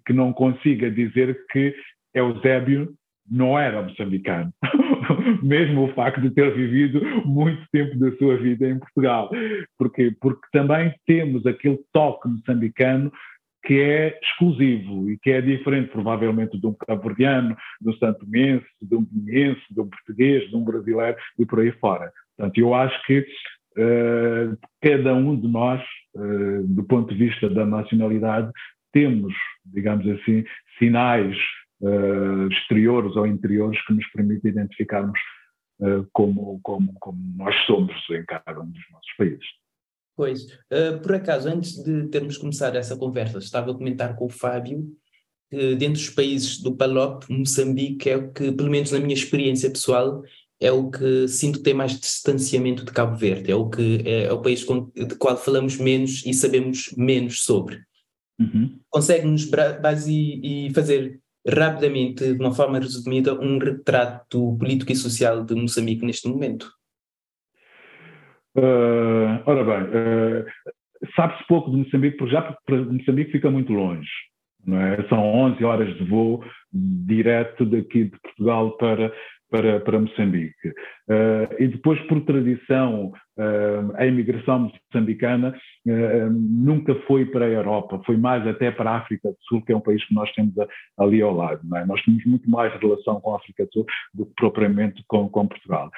que 0.04 0.12
não 0.12 0.32
consiga 0.32 0.90
dizer 0.90 1.38
que 1.52 1.72
Eusébio 2.12 2.92
não 3.30 3.56
era 3.56 3.82
moçambicano. 3.82 4.52
mesmo 5.42 5.84
o 5.84 5.94
facto 5.94 6.20
de 6.20 6.30
ter 6.30 6.54
vivido 6.54 7.00
muito 7.24 7.64
tempo 7.72 7.96
da 7.98 8.12
sua 8.16 8.36
vida 8.36 8.68
em 8.68 8.78
Portugal. 8.78 9.30
Porquê? 9.78 10.14
Porque 10.20 10.46
também 10.52 10.94
temos 11.06 11.46
aquele 11.46 11.78
toque 11.92 12.28
moçambicano 12.28 13.12
que 13.64 13.80
é 13.80 14.18
exclusivo 14.22 15.10
e 15.10 15.18
que 15.18 15.30
é 15.30 15.40
diferente, 15.40 15.90
provavelmente, 15.90 16.60
de 16.60 16.66
um 16.66 16.74
cabo-verdiano, 16.74 17.56
de 17.80 17.90
um 17.90 17.94
santomense, 17.94 18.66
de 18.80 18.94
um 18.94 19.04
pinhense, 19.04 19.62
de 19.70 19.80
um 19.80 19.88
português, 19.88 20.48
de 20.50 20.56
um 20.56 20.64
brasileiro 20.64 21.16
e 21.38 21.46
por 21.46 21.60
aí 21.60 21.72
fora. 21.72 22.12
Portanto, 22.36 22.58
eu 22.58 22.74
acho 22.74 23.02
que 23.06 23.20
uh, 23.20 24.58
cada 24.82 25.14
um 25.14 25.38
de 25.40 25.48
nós, 25.48 25.82
uh, 26.14 26.62
do 26.64 26.84
ponto 26.84 27.14
de 27.14 27.26
vista 27.26 27.48
da 27.48 27.64
nacionalidade, 27.64 28.50
temos, 28.92 29.34
digamos 29.64 30.06
assim, 30.08 30.44
sinais 30.78 31.36
uh, 31.84 32.48
exteriores 32.48 33.14
ou 33.16 33.26
interiores 33.26 33.80
que 33.86 33.92
nos 33.92 34.06
permitem 34.08 34.50
identificarmos 34.50 35.18
uh, 35.80 36.06
como, 36.12 36.58
como, 36.62 36.94
como 37.00 37.18
nós 37.36 37.54
somos 37.66 37.94
em 38.10 38.24
cada 38.24 38.60
um 38.60 38.70
dos 38.70 38.82
nossos 38.90 39.12
países. 39.16 39.46
Pois, 40.16 40.44
uh, 40.44 41.00
por 41.02 41.14
acaso, 41.14 41.48
antes 41.48 41.82
de 41.82 42.08
termos 42.08 42.38
começado 42.38 42.76
essa 42.76 42.96
conversa, 42.96 43.38
estava 43.38 43.70
a 43.70 43.74
comentar 43.74 44.16
com 44.16 44.26
o 44.26 44.30
Fábio 44.30 44.86
que 45.50 45.74
dentro 45.76 46.00
dos 46.00 46.10
países 46.10 46.60
do 46.60 46.74
PALOP, 46.74 47.30
Moçambique 47.30 48.08
é 48.08 48.16
o 48.16 48.32
que, 48.32 48.50
pelo 48.50 48.70
menos 48.70 48.90
na 48.90 48.98
minha 48.98 49.14
experiência 49.14 49.70
pessoal, 49.70 50.24
é 50.60 50.72
o 50.72 50.90
que 50.90 51.28
sinto 51.28 51.62
ter 51.62 51.74
mais 51.74 51.98
distanciamento 52.00 52.84
de 52.84 52.92
Cabo 52.92 53.16
Verde, 53.16 53.52
é 53.52 53.54
o 53.54 53.68
que 53.68 54.02
é, 54.04 54.24
é 54.24 54.32
o 54.32 54.40
país 54.40 54.64
com, 54.64 54.90
de 54.94 55.14
qual 55.16 55.36
falamos 55.36 55.76
menos 55.76 56.24
e 56.24 56.32
sabemos 56.32 56.92
menos 56.96 57.44
sobre. 57.44 57.82
Uhum. 58.40 58.80
Consegue-nos 58.88 59.44
base 59.44 60.12
e 60.42 60.72
fazer 60.74 61.20
rapidamente, 61.46 62.34
de 62.34 62.40
uma 62.40 62.54
forma 62.54 62.78
resumida, 62.78 63.38
um 63.38 63.58
retrato 63.58 64.56
político 64.58 64.92
e 64.92 64.96
social 64.96 65.44
de 65.44 65.54
Moçambique 65.54 66.04
neste 66.04 66.28
momento? 66.28 66.70
Uh, 68.56 69.42
ora 69.46 69.64
bem, 69.64 69.82
uh, 69.88 71.10
sabe-se 71.16 71.46
pouco 71.46 71.70
de 71.70 71.78
Moçambique, 71.78 72.16
porque 72.16 72.32
já 72.34 72.56
Moçambique 72.68 73.32
fica 73.32 73.50
muito 73.50 73.72
longe. 73.72 74.08
É? 74.66 75.06
São 75.08 75.18
11 75.18 75.62
horas 75.62 75.94
de 75.98 76.04
voo 76.04 76.42
direto 76.72 77.66
daqui 77.66 78.04
de 78.04 78.18
Portugal 78.18 78.76
para, 78.78 79.12
para, 79.54 79.78
para 79.78 80.00
Moçambique. 80.00 80.68
Uh, 81.08 81.46
e 81.60 81.68
depois, 81.68 82.00
por 82.08 82.20
tradição, 82.22 83.12
uh, 83.38 83.94
a 83.94 84.04
imigração 84.04 84.68
moçambicana 84.92 85.54
uh, 85.86 86.30
nunca 86.30 86.92
foi 87.06 87.24
para 87.26 87.44
a 87.44 87.48
Europa, 87.48 88.02
foi 88.04 88.16
mais 88.16 88.44
até 88.48 88.72
para 88.72 88.90
a 88.90 88.96
África 88.96 89.28
do 89.28 89.36
Sul, 89.42 89.62
que 89.64 89.70
é 89.70 89.76
um 89.76 89.80
país 89.80 90.04
que 90.08 90.12
nós 90.12 90.28
temos 90.32 90.58
a, 90.58 90.66
ali 90.98 91.22
ao 91.22 91.32
lado. 91.32 91.60
É? 91.76 91.86
Nós 91.86 92.02
temos 92.02 92.24
muito 92.24 92.50
mais 92.50 92.74
relação 92.80 93.20
com 93.20 93.32
a 93.32 93.36
África 93.36 93.64
do 93.64 93.72
Sul 93.72 93.86
do 94.12 94.26
que 94.26 94.32
propriamente 94.34 95.04
com, 95.06 95.28
com 95.28 95.46
Portugal. 95.46 95.88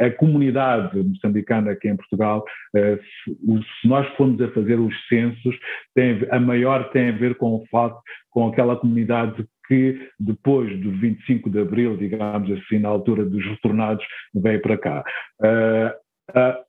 a 0.00 0.10
comunidade 0.10 1.00
moçambicana 1.00 1.70
aqui 1.70 1.88
em 1.88 1.96
Portugal, 1.96 2.44
se, 2.72 3.36
se, 3.80 3.88
nós 3.88 4.08
formos 4.16 4.40
a 4.40 4.50
fazer 4.50 4.80
os 4.80 4.92
censos, 5.06 5.56
tem, 5.94 6.26
a 6.32 6.40
maior 6.40 6.90
tem 6.90 7.10
a 7.10 7.12
ver 7.12 7.36
com 7.36 7.54
o 7.54 7.66
fato, 7.70 8.00
com 8.30 8.48
aquela 8.48 8.76
comunidade 8.76 9.46
que 9.66 9.98
depois 10.18 10.78
do 10.80 10.90
25 10.92 11.50
de 11.50 11.60
Abril, 11.60 11.96
digamos 11.96 12.50
assim, 12.50 12.78
na 12.78 12.88
altura 12.88 13.24
dos 13.24 13.44
retornados, 13.44 14.04
veio 14.34 14.60
para 14.60 14.78
cá. 14.78 15.04
Uh, 15.40 16.38
uh, 16.38 16.64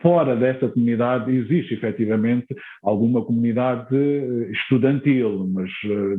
fora 0.00 0.36
dessa 0.36 0.68
comunidade 0.68 1.34
existe 1.34 1.74
efetivamente 1.74 2.46
alguma 2.82 3.24
comunidade 3.24 3.96
estudantil, 4.50 5.48
mas, 5.52 5.70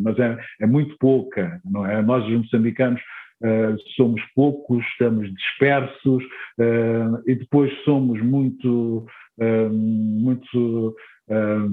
mas 0.01 0.19
é, 0.19 0.38
é 0.62 0.67
muito 0.67 0.97
pouca, 0.97 1.62
não 1.63 1.86
é? 1.86 2.01
Nós, 2.01 2.25
os 2.25 2.34
moçambicanos, 2.34 3.01
Uh, 3.39 3.77
somos 3.95 4.19
poucos, 4.34 4.84
estamos 4.93 5.32
dispersos 5.32 6.23
uh, 6.60 7.21
e 7.27 7.36
depois 7.36 7.71
somos 7.84 8.19
muito, 8.19 9.06
uh, 9.38 9.69
muito 9.69 10.95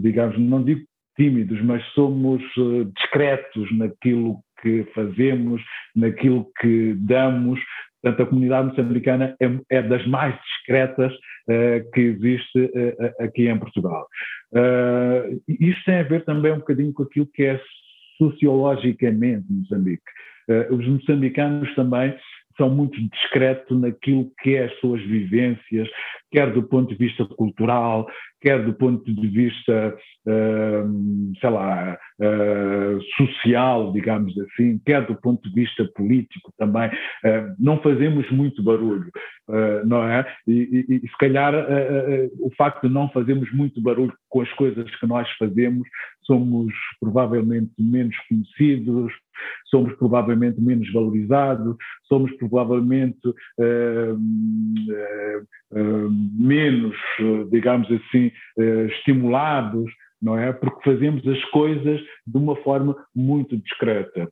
digamos, 0.03 0.37
não 0.39 0.63
digo 0.65 0.85
tímidos, 1.17 1.61
mas 1.63 1.85
somos 1.93 2.43
eh, 2.43 2.85
discretos 2.97 3.77
naquilo 3.77 4.39
que 4.65 4.85
fazemos, 4.95 5.63
naquilo 5.95 6.47
que 6.61 6.95
damos. 6.95 7.61
Portanto, 8.03 8.23
a 8.23 8.27
comunidade 8.27 8.69
moçambicana 8.69 9.37
é, 9.41 9.77
é 9.79 9.83
das 9.83 10.07
mais 10.07 10.35
discretas 10.43 11.13
uh, 11.13 11.91
que 11.93 12.01
existe 12.01 12.59
uh, 12.59 13.23
aqui 13.23 13.49
em 13.49 13.59
Portugal. 13.59 14.07
Uh, 14.53 15.41
isto 15.49 15.85
tem 15.85 15.97
a 15.97 16.03
ver 16.03 16.25
também 16.25 16.53
um 16.53 16.59
bocadinho 16.59 16.93
com 16.93 17.03
aquilo 17.03 17.29
que 17.33 17.45
é 17.45 17.61
sociologicamente 18.19 19.47
Moçambique. 19.51 20.03
os 20.71 20.87
moçambicanos 20.87 21.75
também 21.75 22.15
são 22.57 22.71
muito 22.71 23.01
discretos 23.11 23.81
naquilo 23.81 24.31
que 24.41 24.55
é 24.55 24.65
as 24.65 24.79
suas 24.81 25.03
vivências, 25.03 25.89
quer 26.31 26.53
do 26.53 26.63
ponto 26.63 26.91
de 26.91 26.97
vista 26.97 27.25
cultural, 27.25 28.07
quer 28.45 28.63
do 28.63 28.75
ponto 28.75 29.11
de 29.11 29.27
vista, 29.27 29.97
uh, 30.27 31.33
sei 31.41 31.51
lá, 31.51 31.99
uh, 32.21 33.03
social, 33.17 33.91
digamos 33.93 34.35
assim, 34.39 34.79
quer 34.85 35.07
do 35.07 35.17
ponto 35.17 35.49
de 35.49 35.55
vista 35.55 35.83
político 35.97 36.53
também. 36.59 36.89
Uh, 36.89 37.55
não 37.59 37.81
fazemos 37.81 38.31
muito 38.31 38.63
barulho, 38.63 39.11
não 39.87 40.03
é? 40.07 40.27
E, 40.47 40.87
e, 40.89 40.97
e 40.97 41.09
se 41.09 41.19
calhar 41.19 41.55
o 42.41 42.51
facto 42.57 42.89
de 42.89 42.95
não 42.95 43.11
fazermos 43.11 43.53
muito 43.53 43.81
barulho 43.81 44.13
com 44.31 44.41
as 44.41 44.51
coisas 44.55 44.91
que 44.97 45.07
nós 45.07 45.29
fazemos, 45.39 45.87
somos 46.23 46.73
provavelmente 46.99 47.71
menos 47.79 48.17
conhecidos, 48.27 49.13
somos 49.67 49.95
provavelmente 49.97 50.61
menos 50.61 50.93
valorizados, 50.93 51.77
somos 52.05 52.31
provavelmente 52.37 53.19
menos, 56.39 56.97
digamos 57.51 57.89
assim, 57.91 58.31
estimulados, 58.91 59.91
não 60.23 60.39
é? 60.39 60.53
Porque 60.53 60.91
fazemos 60.91 61.27
as 61.27 61.45
coisas 61.47 62.01
de 62.27 62.39
uma 62.39 62.57
forma 62.57 62.97
muito 63.15 63.57
discreta. 63.57 64.29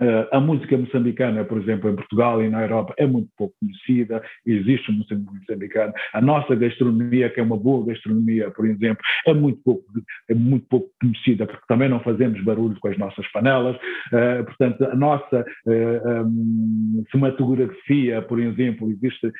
Uh, 0.00 0.26
a 0.32 0.40
música 0.40 0.76
moçambicana, 0.76 1.44
por 1.44 1.60
exemplo, 1.60 1.88
em 1.88 1.94
Portugal 1.94 2.42
e 2.42 2.48
na 2.48 2.62
Europa, 2.62 2.94
é 2.98 3.06
muito 3.06 3.28
pouco 3.36 3.54
conhecida, 3.60 4.22
existe 4.44 4.90
música 4.90 5.14
moçambicano. 5.14 5.92
A 6.12 6.20
nossa 6.20 6.54
gastronomia, 6.56 7.30
que 7.30 7.38
é 7.38 7.42
uma 7.42 7.56
boa 7.56 7.86
gastronomia, 7.86 8.50
por 8.50 8.66
exemplo, 8.66 8.98
é 9.26 9.32
muito 9.32 9.60
pouco, 9.62 9.84
é 10.28 10.34
muito 10.34 10.66
pouco 10.68 10.90
conhecida, 11.00 11.46
porque 11.46 11.62
também 11.68 11.88
não 11.88 12.00
fazemos 12.00 12.42
barulho 12.42 12.76
com 12.80 12.88
as 12.88 12.98
nossas 12.98 13.26
panelas. 13.28 13.76
Uh, 14.12 14.44
portanto, 14.44 14.84
a 14.84 14.96
nossa 14.96 15.40
uh, 15.40 15.72
eh, 15.72 16.22
um, 16.22 17.04
cinematografia, 17.10 18.20
por 18.22 18.40
exemplo, 18.40 18.90
existe 18.90 19.32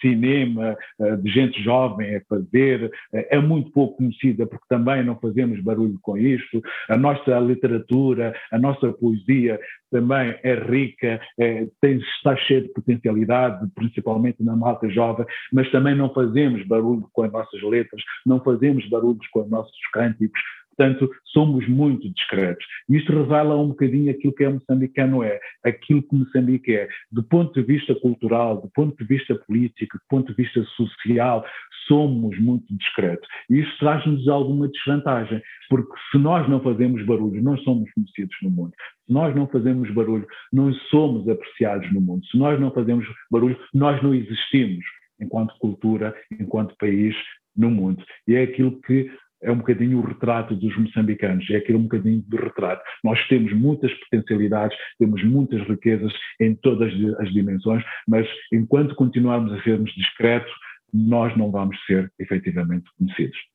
cinema 0.00 0.76
de 1.22 1.30
gente 1.30 1.62
jovem 1.62 2.16
a 2.16 2.20
fazer, 2.28 2.90
é 3.12 3.38
muito 3.38 3.70
pouco 3.70 3.98
conhecida, 3.98 4.46
porque 4.46 4.64
também 4.68 5.04
não 5.04 5.18
fazemos 5.18 5.60
barulho 5.60 5.98
com 6.02 6.16
isto. 6.16 6.62
A 6.88 6.96
nossa 6.96 7.38
literatura, 7.38 8.34
a 8.50 8.58
nossa 8.58 8.92
poesia, 8.92 9.43
também 9.90 10.38
é 10.42 10.54
rica, 10.54 11.20
é, 11.38 11.66
tem, 11.80 11.98
está 11.98 12.36
cheia 12.36 12.62
de 12.62 12.68
potencialidade, 12.68 13.66
principalmente 13.74 14.42
na 14.42 14.56
malta 14.56 14.88
jovem, 14.88 15.26
mas 15.52 15.70
também 15.70 15.94
não 15.94 16.12
fazemos 16.12 16.66
barulho 16.66 17.08
com 17.12 17.22
as 17.22 17.32
nossas 17.32 17.62
letras, 17.62 18.02
não 18.26 18.42
fazemos 18.42 18.88
barulhos 18.88 19.26
com 19.28 19.42
os 19.42 19.50
nossos 19.50 19.76
cânticos, 19.92 20.40
Portanto, 20.76 21.10
somos 21.26 21.66
muito 21.68 22.08
discretos. 22.12 22.64
Isto 22.88 23.12
revela 23.12 23.56
um 23.56 23.68
bocadinho 23.68 24.10
aquilo 24.10 24.34
que 24.34 24.44
é 24.44 24.48
moçambicano 24.48 25.22
é, 25.22 25.40
aquilo 25.64 26.02
que 26.02 26.16
Moçambique 26.16 26.74
é. 26.74 26.88
Do 27.10 27.22
ponto 27.22 27.52
de 27.54 27.66
vista 27.66 27.94
cultural, 27.94 28.60
do 28.60 28.70
ponto 28.74 28.96
de 28.96 29.04
vista 29.04 29.34
político, 29.34 29.98
do 29.98 30.04
ponto 30.08 30.34
de 30.34 30.42
vista 30.42 30.62
social, 30.76 31.44
somos 31.86 32.38
muito 32.38 32.66
discretos. 32.76 33.28
E 33.50 33.60
isso 33.60 33.78
traz-nos 33.78 34.26
alguma 34.28 34.68
desvantagem, 34.68 35.40
porque 35.68 35.92
se 36.10 36.18
nós 36.18 36.48
não 36.48 36.60
fazemos 36.60 37.04
barulho, 37.04 37.42
não 37.42 37.56
somos 37.58 37.90
conhecidos 37.92 38.36
no 38.42 38.50
mundo. 38.50 38.72
Se 39.06 39.12
nós 39.12 39.34
não 39.34 39.46
fazemos 39.46 39.90
barulho, 39.92 40.26
não 40.52 40.72
somos 40.90 41.28
apreciados 41.28 41.92
no 41.92 42.00
mundo. 42.00 42.24
Se 42.26 42.38
nós 42.38 42.58
não 42.60 42.70
fazemos 42.70 43.06
barulho, 43.30 43.58
nós 43.72 44.02
não 44.02 44.14
existimos 44.14 44.84
enquanto 45.20 45.56
cultura, 45.58 46.14
enquanto 46.40 46.76
país 46.76 47.14
no 47.56 47.70
mundo. 47.70 48.04
E 48.26 48.34
é 48.34 48.42
aquilo 48.42 48.80
que 48.82 49.10
é 49.44 49.52
um 49.52 49.58
bocadinho 49.58 49.98
o 49.98 50.02
retrato 50.02 50.54
dos 50.54 50.76
moçambicanos, 50.76 51.48
é 51.50 51.56
aquele 51.56 51.78
um 51.78 51.82
bocadinho 51.82 52.22
do 52.26 52.36
retrato. 52.36 52.82
Nós 53.02 53.20
temos 53.28 53.52
muitas 53.52 53.92
potencialidades, 54.00 54.76
temos 54.98 55.22
muitas 55.22 55.60
riquezas 55.68 56.12
em 56.40 56.54
todas 56.56 56.92
as 57.20 57.32
dimensões, 57.32 57.84
mas 58.08 58.26
enquanto 58.52 58.94
continuarmos 58.94 59.52
a 59.52 59.62
sermos 59.62 59.92
discretos, 59.94 60.52
nós 60.92 61.36
não 61.36 61.50
vamos 61.50 61.76
ser 61.86 62.10
efetivamente 62.18 62.84
conhecidos. 62.98 63.53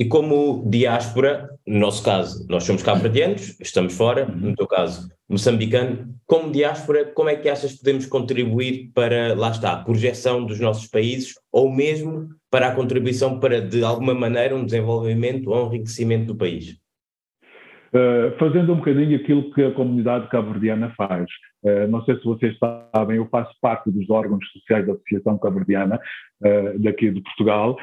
E 0.00 0.06
como 0.06 0.66
diáspora, 0.66 1.50
no 1.66 1.78
nosso 1.78 2.02
caso, 2.02 2.46
nós 2.48 2.64
somos 2.64 2.82
cabo-verdianos, 2.82 3.60
estamos 3.60 3.94
fora, 3.94 4.24
no 4.24 4.54
teu 4.54 4.66
caso, 4.66 5.12
moçambicano, 5.28 6.14
como 6.26 6.50
diáspora, 6.50 7.04
como 7.04 7.28
é 7.28 7.36
que 7.36 7.50
achas 7.50 7.72
que 7.72 7.80
podemos 7.80 8.06
contribuir 8.06 8.90
para, 8.94 9.34
lá 9.34 9.50
está, 9.50 9.74
a 9.74 9.84
projeção 9.84 10.46
dos 10.46 10.58
nossos 10.58 10.86
países 10.86 11.34
ou 11.52 11.70
mesmo 11.70 12.30
para 12.50 12.68
a 12.68 12.74
contribuição 12.74 13.38
para, 13.38 13.60
de 13.60 13.84
alguma 13.84 14.14
maneira, 14.14 14.56
um 14.56 14.64
desenvolvimento 14.64 15.50
ou 15.50 15.66
um 15.66 15.74
enriquecimento 15.74 16.28
do 16.28 16.34
país? 16.34 16.78
Uh, 17.92 18.38
fazendo 18.38 18.72
um 18.72 18.76
bocadinho 18.76 19.16
aquilo 19.16 19.52
que 19.52 19.62
a 19.64 19.72
comunidade 19.72 20.30
cabo-verdiana 20.30 20.94
faz. 20.96 21.26
Uh, 21.62 21.86
não 21.88 22.02
sei 22.06 22.16
se 22.16 22.24
vocês 22.24 22.56
sabem, 22.94 23.16
eu 23.16 23.28
faço 23.30 23.52
parte 23.60 23.90
dos 23.90 24.08
órgãos 24.08 24.48
sociais 24.50 24.86
da 24.86 24.94
Associação 24.94 25.36
Cabo-Verdiana, 25.36 26.00
uh, 26.40 26.78
daqui 26.78 27.10
de 27.10 27.20
Portugal, 27.20 27.76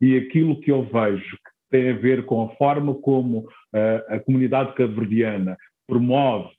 e 0.00 0.16
aquilo 0.16 0.60
que 0.60 0.70
eu 0.70 0.82
vejo 0.82 1.36
que 1.36 1.50
tem 1.70 1.90
a 1.90 1.94
ver 1.94 2.24
com 2.24 2.42
a 2.42 2.48
forma 2.56 2.94
como 2.94 3.46
a 4.08 4.18
comunidade 4.20 4.74
cabo-verdiana 4.74 5.56
promove 5.86 6.50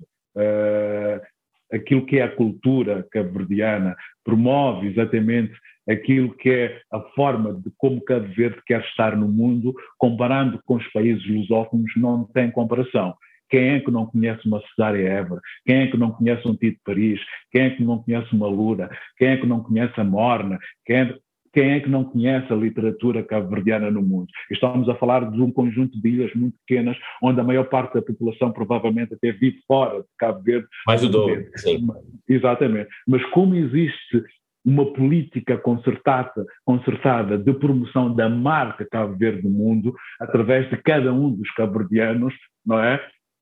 aquilo 1.71 2.05
que 2.05 2.19
é 2.19 2.23
a 2.23 2.35
cultura 2.35 3.05
cabo-verdiana, 3.11 3.95
promove 4.23 4.87
exatamente 4.87 5.53
aquilo 5.89 6.35
que 6.35 6.49
é 6.49 6.81
a 6.91 6.99
forma 7.15 7.53
de 7.53 7.71
como 7.77 8.03
Cabo 8.03 8.27
Verde 8.35 8.61
quer 8.65 8.81
estar 8.81 9.17
no 9.17 9.27
mundo, 9.27 9.73
comparando 9.97 10.61
com 10.65 10.75
os 10.75 10.87
países 10.91 11.25
lusófonos, 11.27 11.91
não 11.97 12.25
tem 12.25 12.51
comparação. 12.51 13.15
Quem 13.49 13.69
é 13.69 13.79
que 13.79 13.89
não 13.89 14.05
conhece 14.05 14.47
uma 14.47 14.61
Cesária 14.61 15.09
Évora? 15.09 15.41
Quem 15.65 15.77
é 15.77 15.87
que 15.87 15.97
não 15.97 16.11
conhece 16.11 16.47
um 16.47 16.55
Tito 16.55 16.79
Paris? 16.85 17.19
Quem 17.51 17.63
é 17.63 17.69
que 17.71 17.83
não 17.83 18.03
conhece 18.03 18.31
uma 18.35 18.47
Lura? 18.47 18.87
Quem 19.17 19.29
é 19.29 19.37
que 19.37 19.47
não 19.47 19.63
conhece 19.63 19.99
a 19.99 20.03
Morna? 20.03 20.59
Quem 20.85 20.97
é, 20.97 21.15
quem 21.53 21.71
é 21.71 21.79
que 21.79 21.89
não 21.89 22.03
conhece 22.03 22.51
a 22.51 22.55
literatura 22.55 23.23
cabo-verdiana 23.23 23.89
no 23.91 24.01
mundo? 24.01 24.27
Estamos 24.51 24.87
a 24.89 24.95
falar 24.95 25.29
de 25.29 25.41
um 25.41 25.51
conjunto 25.51 25.99
de 25.99 26.09
ilhas 26.09 26.33
muito 26.33 26.57
pequenas, 26.65 26.97
onde 27.21 27.39
a 27.39 27.43
maior 27.43 27.65
parte 27.65 27.95
da 27.95 28.01
população 28.01 28.51
provavelmente 28.51 29.13
até 29.13 29.31
vive 29.31 29.59
fora 29.67 29.99
de 29.99 30.07
Cabo 30.17 30.41
Verde. 30.41 30.67
Mais 30.85 31.01
do 31.01 31.09
dobro, 31.09 31.45
sim. 31.55 31.87
Exatamente. 32.27 32.89
Mas 33.07 33.23
como 33.31 33.55
existe 33.55 34.23
uma 34.65 34.91
política 34.93 35.57
concertada, 35.57 36.45
concertada 36.65 37.37
de 37.37 37.53
promoção 37.53 38.13
da 38.13 38.29
marca 38.29 38.85
Cabo 38.89 39.15
Verde 39.15 39.43
no 39.43 39.49
mundo, 39.49 39.95
através 40.19 40.69
de 40.69 40.77
cada 40.77 41.13
um 41.13 41.31
dos 41.31 41.49
cabo-verdianos, 41.51 42.33
não 42.65 42.79
é? 42.79 42.99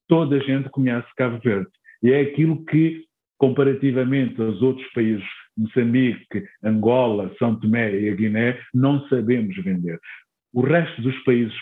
Toda 0.07 0.37
a 0.37 0.39
gente 0.39 0.69
conhece 0.69 1.07
Cabo 1.15 1.39
Verde. 1.43 1.69
E 2.03 2.11
é 2.11 2.21
aquilo 2.21 2.63
que, 2.65 3.03
comparativamente 3.37 4.41
aos 4.41 4.61
outros 4.61 4.87
países, 4.93 5.25
Moçambique, 5.57 6.43
Angola, 6.63 7.33
São 7.39 7.59
Tomé 7.59 7.99
e 7.99 8.09
a 8.09 8.15
Guiné, 8.15 8.59
não 8.73 9.07
sabemos 9.07 9.55
vender. 9.63 9.99
O 10.53 10.61
resto 10.61 11.01
dos 11.01 11.17
países 11.23 11.55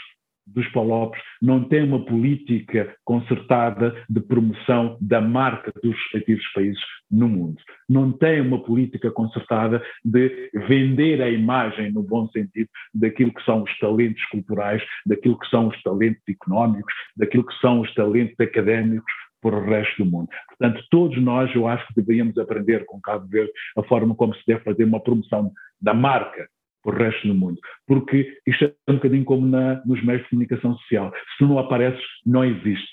dos 0.48 0.68
Palopes 0.70 1.20
não 1.42 1.64
tem 1.64 1.84
uma 1.84 2.06
política 2.06 2.96
concertada 3.04 3.96
de 4.10 4.22
promoção 4.22 4.98
da 5.02 5.20
marca 5.20 5.74
dos 5.82 5.96
respectivos 5.96 6.46
países 6.54 6.82
no 7.10 7.28
mundo. 7.28 7.58
Não 7.90 8.12
tem 8.12 8.42
uma 8.42 8.62
política 8.64 9.10
concertada 9.12 9.82
de 10.04 10.50
vender 10.68 11.22
a 11.22 11.30
imagem, 11.30 11.92
no 11.92 12.04
bom 12.04 12.28
sentido, 12.30 12.70
daquilo 12.94 13.34
que 13.34 13.44
são 13.44 13.64
os 13.64 13.80
talentos 13.80 14.24
culturais, 14.26 14.84
daquilo 15.06 15.40
que 15.40 15.48
são 15.50 15.68
os 15.68 15.82
talentos 15.82 16.22
económicos, 16.28 16.94
daquilo 17.16 17.46
que 17.46 17.60
são 17.60 17.82
os 17.82 17.94
talentos 17.94 18.40
académicos 18.40 19.12
para 19.46 19.58
o 19.58 19.64
resto 19.64 20.04
do 20.04 20.10
mundo. 20.10 20.28
Portanto, 20.48 20.84
todos 20.90 21.22
nós, 21.22 21.54
eu 21.54 21.68
acho 21.68 21.86
que 21.88 22.02
deveríamos 22.02 22.36
aprender 22.40 22.84
com 22.86 23.00
Cabo 23.00 23.28
Verde 23.28 23.52
a 23.78 23.84
forma 23.84 24.16
como 24.16 24.34
se 24.34 24.42
deve 24.48 24.64
fazer 24.64 24.86
uma 24.86 25.00
promoção 25.00 25.52
da 25.80 25.94
marca 25.94 26.48
para 26.84 26.96
o 26.96 26.98
resto 26.98 27.28
do 27.28 27.36
mundo. 27.36 27.60
Porque 27.86 28.40
isto 28.48 28.66
é 28.66 28.92
um 28.92 28.96
bocadinho 28.96 29.24
como 29.24 29.46
na, 29.46 29.86
nos 29.86 30.04
meios 30.04 30.24
de 30.24 30.30
comunicação 30.30 30.76
social. 30.78 31.14
Se 31.38 31.44
não 31.44 31.60
apareces, 31.60 32.04
não 32.26 32.44
existes. 32.44 32.90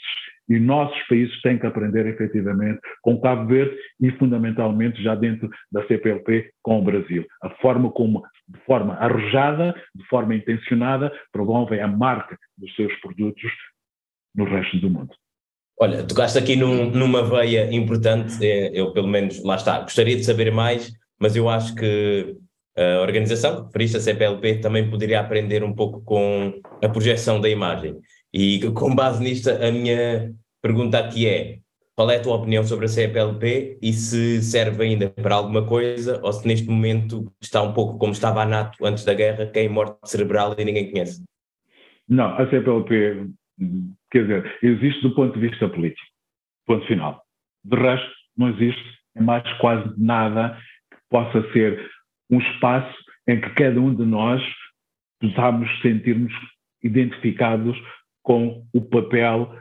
E 0.47 0.59
nossos 0.59 1.01
países 1.07 1.41
têm 1.41 1.59
que 1.59 1.67
aprender 1.67 2.07
efetivamente 2.07 2.81
com 3.01 3.19
Cabo 3.19 3.47
Verde 3.47 3.75
e, 3.99 4.11
fundamentalmente, 4.13 5.03
já 5.03 5.15
dentro 5.15 5.49
da 5.71 5.87
CPLP, 5.87 6.51
com 6.63 6.81
o 6.81 6.85
Brasil. 6.85 7.25
A 7.43 7.49
forma 7.49 7.91
como, 7.91 8.23
de 8.47 8.61
forma 8.67 8.93
arrojada, 8.97 9.75
de 9.95 10.05
forma 10.09 10.35
intencionada, 10.35 11.11
promovem 11.33 11.81
a 11.81 11.89
marca 11.89 12.37
dos 12.59 12.75
seus 12.77 12.95
produtos 13.01 13.51
no 14.35 14.45
resto 14.45 14.79
do 14.81 14.91
mundo. 14.91 15.15
Olha, 15.81 16.05
tocaste 16.05 16.39
aqui 16.39 16.55
num, 16.55 16.91
numa 16.91 17.23
veia 17.23 17.73
importante, 17.75 18.45
é, 18.45 18.71
eu 18.73 18.93
pelo 18.93 19.09
menos, 19.09 19.43
lá 19.43 19.57
está, 19.57 19.81
gostaria 19.81 20.17
de 20.17 20.25
saber 20.25 20.53
mais, 20.53 20.93
mas 21.19 21.35
eu 21.35 21.49
acho 21.49 21.75
que 21.75 22.37
a 22.77 23.01
organização, 23.03 23.67
referiste 23.67 23.97
a 23.97 24.01
CPLP, 24.01 24.61
também 24.61 24.89
poderia 24.89 25.21
aprender 25.21 25.63
um 25.63 25.75
pouco 25.75 26.01
com 26.03 26.55
a 26.83 26.89
projeção 26.89 27.41
da 27.41 27.49
imagem. 27.49 27.97
E 28.33 28.61
com 28.73 28.95
base 28.95 29.23
nisto, 29.23 29.51
a 29.51 29.71
minha 29.71 30.33
pergunta 30.63 30.99
aqui 30.99 31.29
é: 31.29 31.59
qual 31.95 32.11
é 32.11 32.17
a 32.17 32.23
tua 32.23 32.37
opinião 32.37 32.65
sobre 32.65 32.87
a 32.87 32.89
CPLP 32.89 33.79
e 33.83 33.93
se 33.93 34.43
serve 34.43 34.85
ainda 34.85 35.11
para 35.11 35.35
alguma 35.35 35.67
coisa 35.67 36.19
ou 36.23 36.33
se 36.33 36.47
neste 36.47 36.69
momento 36.69 37.31
está 37.41 37.63
um 37.63 37.75
pouco 37.75 37.99
como 37.99 38.13
estava 38.13 38.43
a 38.43 38.47
NATO 38.47 38.85
antes 38.87 39.05
da 39.05 39.13
guerra, 39.13 39.47
que 39.47 39.59
é 39.59 39.69
morte 39.69 39.99
cerebral 40.05 40.55
e 40.57 40.65
ninguém 40.65 40.91
conhece? 40.91 41.23
Não, 42.09 42.37
a 42.37 42.49
CPLP, 42.49 43.31
quer 44.11 44.23
dizer, 44.23 44.59
existe 44.63 45.03
do 45.03 45.15
ponto 45.15 45.39
de 45.39 45.49
vista 45.49 45.69
político, 45.69 46.07
ponto 46.67 46.87
final. 46.87 47.23
De 47.65 47.77
resto, 47.77 48.11
não 48.37 48.49
existe 48.49 49.03
é 49.15 49.21
mais 49.21 49.47
quase 49.59 49.93
nada 49.99 50.59
que 50.91 50.99
possa 51.11 51.53
ser 51.53 51.91
um 52.31 52.39
espaço 52.41 52.97
em 53.29 53.41
que 53.41 53.51
cada 53.51 53.81
um 53.81 53.95
de 53.95 54.05
nós 54.05 54.43
possamos 55.21 55.69
sentir-nos 55.83 56.33
identificados 56.83 57.77
com 58.23 58.67
o 58.73 58.81
papel, 58.81 59.55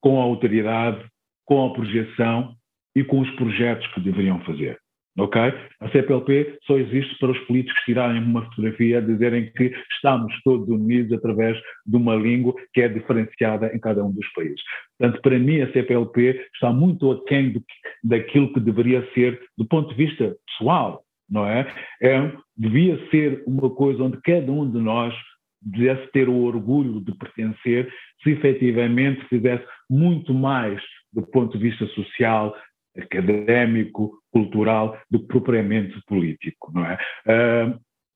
com 0.00 0.20
a 0.20 0.24
autoridade, 0.24 1.06
com 1.44 1.66
a 1.66 1.72
projeção 1.74 2.56
e 2.94 3.04
com 3.04 3.20
os 3.20 3.30
projetos 3.32 3.86
que 3.88 4.00
deveriam 4.00 4.40
fazer. 4.44 4.78
Ok? 5.18 5.40
A 5.80 5.88
CPLP 5.90 6.58
só 6.64 6.78
existe 6.78 7.18
para 7.18 7.32
os 7.32 7.38
políticos 7.40 7.78
tirarem 7.84 8.22
uma 8.22 8.44
fotografia, 8.44 9.02
dizerem 9.02 9.50
que 9.52 9.72
estamos 9.94 10.32
todos 10.42 10.68
unidos 10.68 11.12
através 11.12 11.60
de 11.84 11.96
uma 11.96 12.14
língua 12.14 12.54
que 12.72 12.80
é 12.80 12.88
diferenciada 12.88 13.74
em 13.74 13.80
cada 13.80 14.04
um 14.04 14.12
dos 14.12 14.26
países. 14.32 14.60
Portanto, 14.98 15.20
para 15.20 15.38
mim, 15.38 15.60
a 15.60 15.72
CPLP 15.72 16.48
está 16.54 16.72
muito 16.72 17.10
aquém 17.10 17.52
do, 17.52 17.62
daquilo 18.04 18.52
que 18.52 18.60
deveria 18.60 19.06
ser, 19.12 19.40
do 19.58 19.66
ponto 19.66 19.90
de 19.90 19.96
vista 19.96 20.36
pessoal, 20.46 21.02
não 21.28 21.46
é? 21.46 21.66
é? 22.02 22.32
Devia 22.56 22.98
ser 23.10 23.42
uma 23.46 23.68
coisa 23.70 24.02
onde 24.02 24.20
cada 24.22 24.50
um 24.50 24.70
de 24.70 24.78
nós 24.78 25.14
devesse 25.62 26.10
ter 26.12 26.28
o 26.28 26.44
orgulho 26.44 27.00
de 27.00 27.12
pertencer, 27.16 27.92
se 28.22 28.30
efetivamente 28.30 29.24
fizesse 29.28 29.64
muito 29.88 30.32
mais 30.32 30.80
do 31.12 31.22
ponto 31.22 31.58
de 31.58 31.70
vista 31.70 31.86
social, 31.88 32.54
académico, 32.96 34.19
cultural, 34.30 34.98
do 35.10 35.20
que 35.20 35.26
propriamente 35.26 36.00
político, 36.06 36.70
não 36.72 36.84
é? 36.84 36.98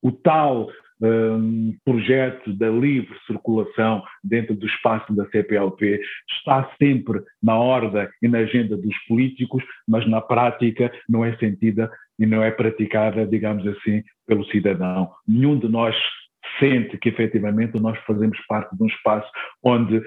O 0.02 0.12
tal 0.12 0.68
um, 1.00 1.76
projeto 1.84 2.52
da 2.52 2.68
livre 2.68 3.14
circulação 3.26 4.02
dentro 4.22 4.54
do 4.54 4.66
espaço 4.66 5.14
da 5.14 5.26
CPLP 5.30 6.00
está 6.30 6.70
sempre 6.80 7.22
na 7.42 7.56
ordem 7.56 8.08
e 8.22 8.28
na 8.28 8.38
agenda 8.38 8.76
dos 8.76 8.96
políticos, 9.06 9.62
mas 9.86 10.08
na 10.08 10.20
prática 10.20 10.92
não 11.08 11.24
é 11.24 11.36
sentida 11.36 11.90
e 12.18 12.26
não 12.26 12.42
é 12.42 12.50
praticada, 12.50 13.26
digamos 13.26 13.66
assim, 13.66 14.02
pelo 14.26 14.44
cidadão. 14.46 15.10
Nenhum 15.26 15.58
de 15.58 15.68
nós 15.68 15.96
sente 16.58 16.96
que 16.98 17.08
efetivamente 17.08 17.80
nós 17.80 17.98
fazemos 18.06 18.38
parte 18.46 18.76
de 18.76 18.82
um 18.82 18.86
espaço 18.86 19.28
onde 19.62 20.00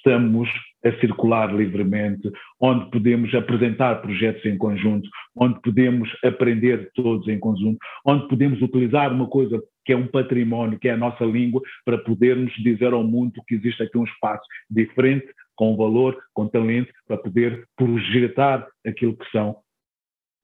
estamos 0.00 0.48
a 0.84 0.92
circular 0.98 1.54
livremente, 1.54 2.30
onde 2.58 2.90
podemos 2.90 3.34
apresentar 3.34 4.00
projetos 4.00 4.44
em 4.46 4.56
conjunto, 4.56 5.08
onde 5.36 5.60
podemos 5.60 6.08
aprender 6.24 6.90
todos 6.94 7.28
em 7.28 7.38
conjunto, 7.38 7.78
onde 8.04 8.26
podemos 8.28 8.60
utilizar 8.62 9.12
uma 9.12 9.26
coisa 9.26 9.62
que 9.84 9.92
é 9.92 9.96
um 9.96 10.06
património, 10.06 10.78
que 10.78 10.88
é 10.88 10.92
a 10.92 10.96
nossa 10.96 11.24
língua, 11.24 11.60
para 11.84 11.98
podermos 11.98 12.52
dizer 12.62 12.92
ao 12.92 13.04
mundo 13.04 13.42
que 13.46 13.54
existe 13.54 13.82
aqui 13.82 13.98
um 13.98 14.04
espaço 14.04 14.44
diferente, 14.70 15.26
com 15.54 15.76
valor, 15.76 16.16
com 16.32 16.48
talento, 16.48 16.90
para 17.06 17.18
poder 17.18 17.66
projetar 17.76 18.66
aquilo 18.86 19.16
que 19.16 19.30
são 19.30 19.56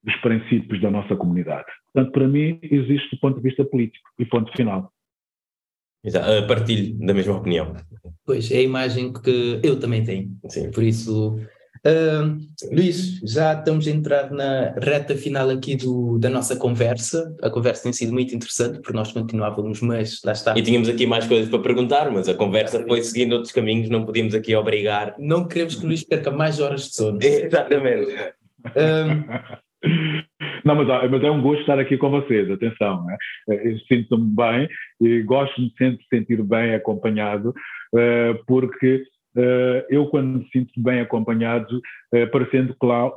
os 0.05 0.15
princípios 0.17 0.79
da 0.79 0.91
nossa 0.91 1.15
comunidade. 1.15 1.65
Portanto, 1.91 2.13
para 2.13 2.27
mim, 2.27 2.59
existe 2.61 3.15
do 3.15 3.19
ponto 3.19 3.37
de 3.37 3.41
vista 3.41 3.65
político 3.65 4.07
e 4.19 4.25
ponto 4.25 4.51
final. 4.55 4.91
Exato, 6.03 6.47
partilho 6.47 6.97
da 6.99 7.13
mesma 7.13 7.35
opinião. 7.35 7.75
Pois, 8.25 8.51
é 8.51 8.57
a 8.57 8.61
imagem 8.61 9.11
que 9.13 9.59
eu 9.63 9.79
também 9.79 10.03
tenho. 10.03 10.29
Sim. 10.49 10.69
Por 10.71 10.83
isso, 10.83 11.35
uh, 11.85 12.37
Luís, 12.71 13.19
já 13.23 13.53
estamos 13.53 13.87
a 13.87 13.91
entrar 13.91 14.31
na 14.31 14.73
reta 14.81 15.15
final 15.15 15.49
aqui 15.49 15.75
do, 15.75 16.17
da 16.19 16.29
nossa 16.29 16.55
conversa. 16.55 17.33
A 17.41 17.49
conversa 17.49 17.83
tem 17.83 17.93
sido 17.93 18.13
muito 18.13 18.35
interessante, 18.35 18.79
porque 18.79 18.93
nós 18.93 19.11
continuávamos, 19.11 19.81
mas 19.81 20.19
lá 20.23 20.33
está. 20.33 20.57
E 20.57 20.61
tínhamos 20.61 20.89
aqui 20.89 21.05
mais 21.05 21.25
coisas 21.25 21.49
para 21.49 21.59
perguntar, 21.59 22.11
mas 22.11 22.27
a 22.27 22.33
conversa 22.33 22.83
foi 22.85 23.01
seguindo 23.01 23.33
outros 23.33 23.51
caminhos, 23.51 23.89
não 23.89 24.05
podíamos 24.05 24.35
aqui 24.35 24.55
obrigar. 24.55 25.15
Não 25.17 25.47
queremos 25.47 25.75
que 25.75 25.85
o 25.85 25.87
Luís 25.87 26.03
perca 26.03 26.31
mais 26.31 26.59
horas 26.59 26.89
de 26.89 26.95
sono. 26.95 27.19
Exatamente. 27.23 28.11
Não, 30.67 30.75
mas, 30.75 31.09
mas, 31.09 31.23
é 31.23 31.31
um 31.31 31.41
gosto 31.41 31.61
estar 31.61 31.79
aqui 31.79 31.97
com 31.97 32.09
vocês, 32.09 32.51
atenção. 32.51 33.05
Né? 33.05 33.17
Sinto-me 33.87 34.35
bem 34.35 34.67
e 34.99 35.21
gosto 35.21 35.61
de 35.61 35.73
sempre 35.77 36.05
sentir 36.09 36.43
bem 36.43 36.75
acompanhado, 36.75 37.53
uh, 37.93 38.45
porque 38.45 39.01
uh, 39.37 39.85
eu, 39.89 40.07
quando 40.07 40.39
me 40.39 40.49
sinto 40.51 40.73
bem 40.75 40.99
acompanhado, 40.99 41.77
uh, 42.13 42.29
parecendo 42.31 42.75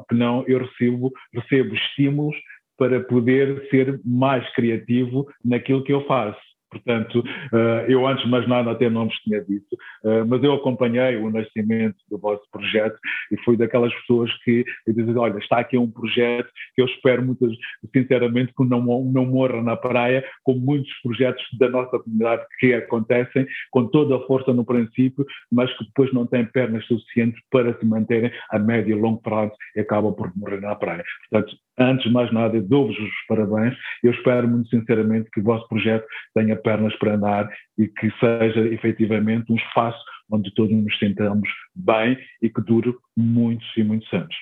que 0.08 0.14
não, 0.14 0.44
eu 0.46 0.60
recebo, 0.60 1.10
recebo 1.34 1.74
estímulos 1.74 2.36
para 2.78 3.00
poder 3.00 3.68
ser 3.68 4.00
mais 4.04 4.48
criativo 4.54 5.26
naquilo 5.44 5.82
que 5.82 5.92
eu 5.92 6.06
faço. 6.06 6.49
Portanto, 6.70 7.22
eh, 7.52 7.86
eu 7.88 8.06
antes 8.06 8.24
de 8.24 8.30
mais 8.30 8.46
nada 8.48 8.70
até 8.70 8.88
não 8.88 9.06
vos 9.06 9.16
tinha 9.18 9.40
dito, 9.40 9.76
eh, 10.04 10.24
mas 10.24 10.42
eu 10.42 10.52
acompanhei 10.52 11.16
o 11.16 11.30
nascimento 11.30 11.96
do 12.08 12.18
vosso 12.18 12.42
projeto 12.52 12.96
e 13.32 13.36
fui 13.38 13.56
daquelas 13.56 13.92
pessoas 14.00 14.32
que 14.44 14.64
dizem, 14.86 15.16
olha, 15.16 15.38
está 15.38 15.58
aqui 15.58 15.76
um 15.76 15.90
projeto 15.90 16.48
que 16.74 16.82
eu 16.82 16.86
espero 16.86 17.22
muito, 17.24 17.48
sinceramente, 17.92 18.52
que 18.56 18.64
não, 18.64 18.80
não 18.82 19.26
morra 19.26 19.62
na 19.62 19.76
praia, 19.76 20.24
como 20.44 20.60
muitos 20.60 20.92
projetos 21.02 21.44
da 21.58 21.68
nossa 21.68 21.98
comunidade 21.98 22.44
que 22.58 22.72
acontecem 22.74 23.46
com 23.70 23.86
toda 23.86 24.16
a 24.16 24.26
força 24.26 24.52
no 24.52 24.64
princípio, 24.64 25.26
mas 25.50 25.72
que 25.76 25.84
depois 25.84 26.12
não 26.12 26.26
têm 26.26 26.44
pernas 26.46 26.86
suficientes 26.86 27.40
para 27.50 27.76
se 27.78 27.84
manterem 27.84 28.30
a 28.50 28.58
médio 28.58 28.96
e 28.96 29.00
longo 29.00 29.20
prazo 29.20 29.52
e 29.74 29.80
acabam 29.80 30.14
por 30.14 30.30
morrer 30.36 30.60
na 30.60 30.74
praia. 30.74 31.04
Portanto, 31.28 31.56
antes 31.80 32.04
de 32.04 32.12
mais 32.12 32.32
nada, 32.32 32.60
dou-vos 32.60 32.96
os 32.98 33.10
parabéns. 33.26 33.74
Eu 34.02 34.12
espero 34.12 34.46
muito 34.46 34.68
sinceramente 34.68 35.30
que 35.30 35.40
o 35.40 35.44
vosso 35.44 35.66
projeto 35.68 36.06
tenha 36.34 36.56
pernas 36.56 36.94
para 36.96 37.14
andar 37.14 37.50
e 37.78 37.88
que 37.88 38.10
seja 38.20 38.60
efetivamente 38.68 39.50
um 39.50 39.56
espaço 39.56 39.98
onde 40.30 40.52
todos 40.54 40.72
nos 40.72 40.98
sentamos 40.98 41.48
bem 41.74 42.16
e 42.40 42.48
que 42.48 42.60
dure 42.62 42.94
muitos 43.16 43.66
e 43.76 43.82
muitos 43.82 44.12
anos. 44.12 44.34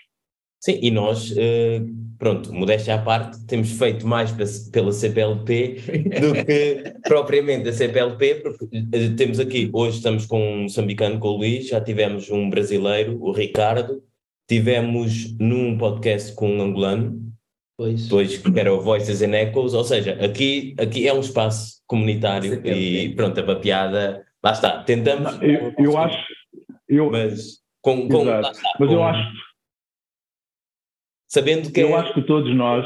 Sim, 0.61 0.81
e 0.83 0.91
nós, 0.91 1.33
eh, 1.37 1.81
pronto, 2.19 2.53
modéstia 2.53 2.97
à 2.97 2.99
parte, 2.99 3.47
temos 3.47 3.71
feito 3.79 4.05
mais 4.05 4.33
pela 4.73 4.91
CPLP 4.91 5.77
do 6.21 6.45
que 6.45 6.95
propriamente 7.07 7.69
a 7.69 7.73
CPLP, 7.73 8.35
porque 8.43 8.67
eh, 8.93 9.11
temos 9.17 9.39
aqui, 9.39 9.71
hoje 9.73 9.99
estamos 9.99 10.27
com 10.27 10.43
um 10.43 10.63
moçambicano, 10.63 11.21
com 11.21 11.29
o 11.29 11.37
Luís, 11.37 11.69
já 11.69 11.81
tivemos 11.81 12.29
um 12.29 12.51
brasileiro, 12.51 13.17
o 13.23 13.31
Ricardo, 13.31 14.03
tivemos 14.49 15.37
num 15.39 15.77
podcast 15.77 16.35
com 16.35 16.51
um 16.51 16.63
angolano, 16.63 17.29
Pois. 17.79 18.09
Pois, 18.09 18.39
que 18.39 18.59
era 18.59 18.75
o 18.75 18.81
Voices 18.81 19.23
and 19.23 19.37
Echoes, 19.37 19.73
ou 19.73 19.85
seja, 19.85 20.19
aqui, 20.25 20.75
aqui 20.81 21.07
é 21.07 21.15
um 21.15 21.21
espaço 21.21 21.81
comunitário 21.87 22.67
e 22.67 23.15
pronto, 23.15 23.39
a 23.39 23.57
piada, 23.57 24.27
lá 24.45 24.51
está, 24.51 24.83
tentamos. 24.83 25.41
Eu, 25.41 25.73
eu 25.79 25.97
acho. 25.97 26.19
Eu, 26.89 27.09
mas 27.09 27.63
com, 27.81 28.09
com, 28.09 28.23
está, 28.23 28.51
mas 28.81 28.89
com, 28.89 28.95
eu 28.95 29.05
acho. 29.05 29.33
Sabendo 31.29 31.73
que. 31.73 31.81
Eu 31.81 31.91
é, 31.91 31.95
acho 31.95 32.15
que 32.15 32.23
todos 32.23 32.53
nós, 32.53 32.85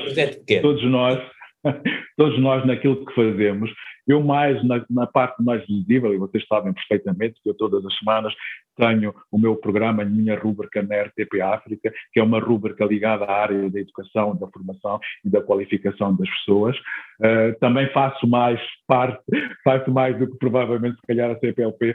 todos 0.60 0.84
nós, 0.84 1.18
todos 2.18 2.38
nós 2.38 2.66
naquilo 2.66 3.06
que 3.06 3.14
fazemos, 3.14 3.70
eu 4.06 4.22
mais 4.22 4.62
na, 4.62 4.84
na, 4.90 5.06
parte 5.06 5.42
mais 5.42 5.66
visível, 5.66 6.12
e 6.12 6.18
vocês 6.18 6.44
sabem 6.46 6.74
perfeitamente 6.74 7.40
que 7.42 7.48
eu 7.48 7.54
todas 7.54 7.82
as 7.86 7.96
semanas 7.96 8.34
tenho 8.76 9.14
o 9.30 9.38
meu 9.38 9.56
programa, 9.56 10.02
a 10.02 10.06
minha 10.06 10.38
rúbrica 10.38 10.82
na 10.82 11.02
RTP 11.02 11.40
África, 11.42 11.92
que 12.12 12.20
é 12.20 12.22
uma 12.22 12.40
rúbrica 12.40 12.84
ligada 12.84 13.24
à 13.24 13.42
área 13.42 13.70
da 13.70 13.80
educação, 13.80 14.36
da 14.36 14.46
formação 14.48 14.98
e 15.24 15.30
da 15.30 15.42
qualificação 15.42 16.14
das 16.16 16.28
pessoas. 16.28 16.76
Uh, 17.20 17.58
também 17.60 17.88
faço 17.92 18.26
mais 18.26 18.60
parte, 18.86 19.22
faço 19.64 19.90
mais 19.90 20.18
do 20.18 20.26
que 20.26 20.38
provavelmente 20.38 20.96
se 20.96 21.06
calhar 21.06 21.30
a 21.30 21.38
CPLP 21.38 21.94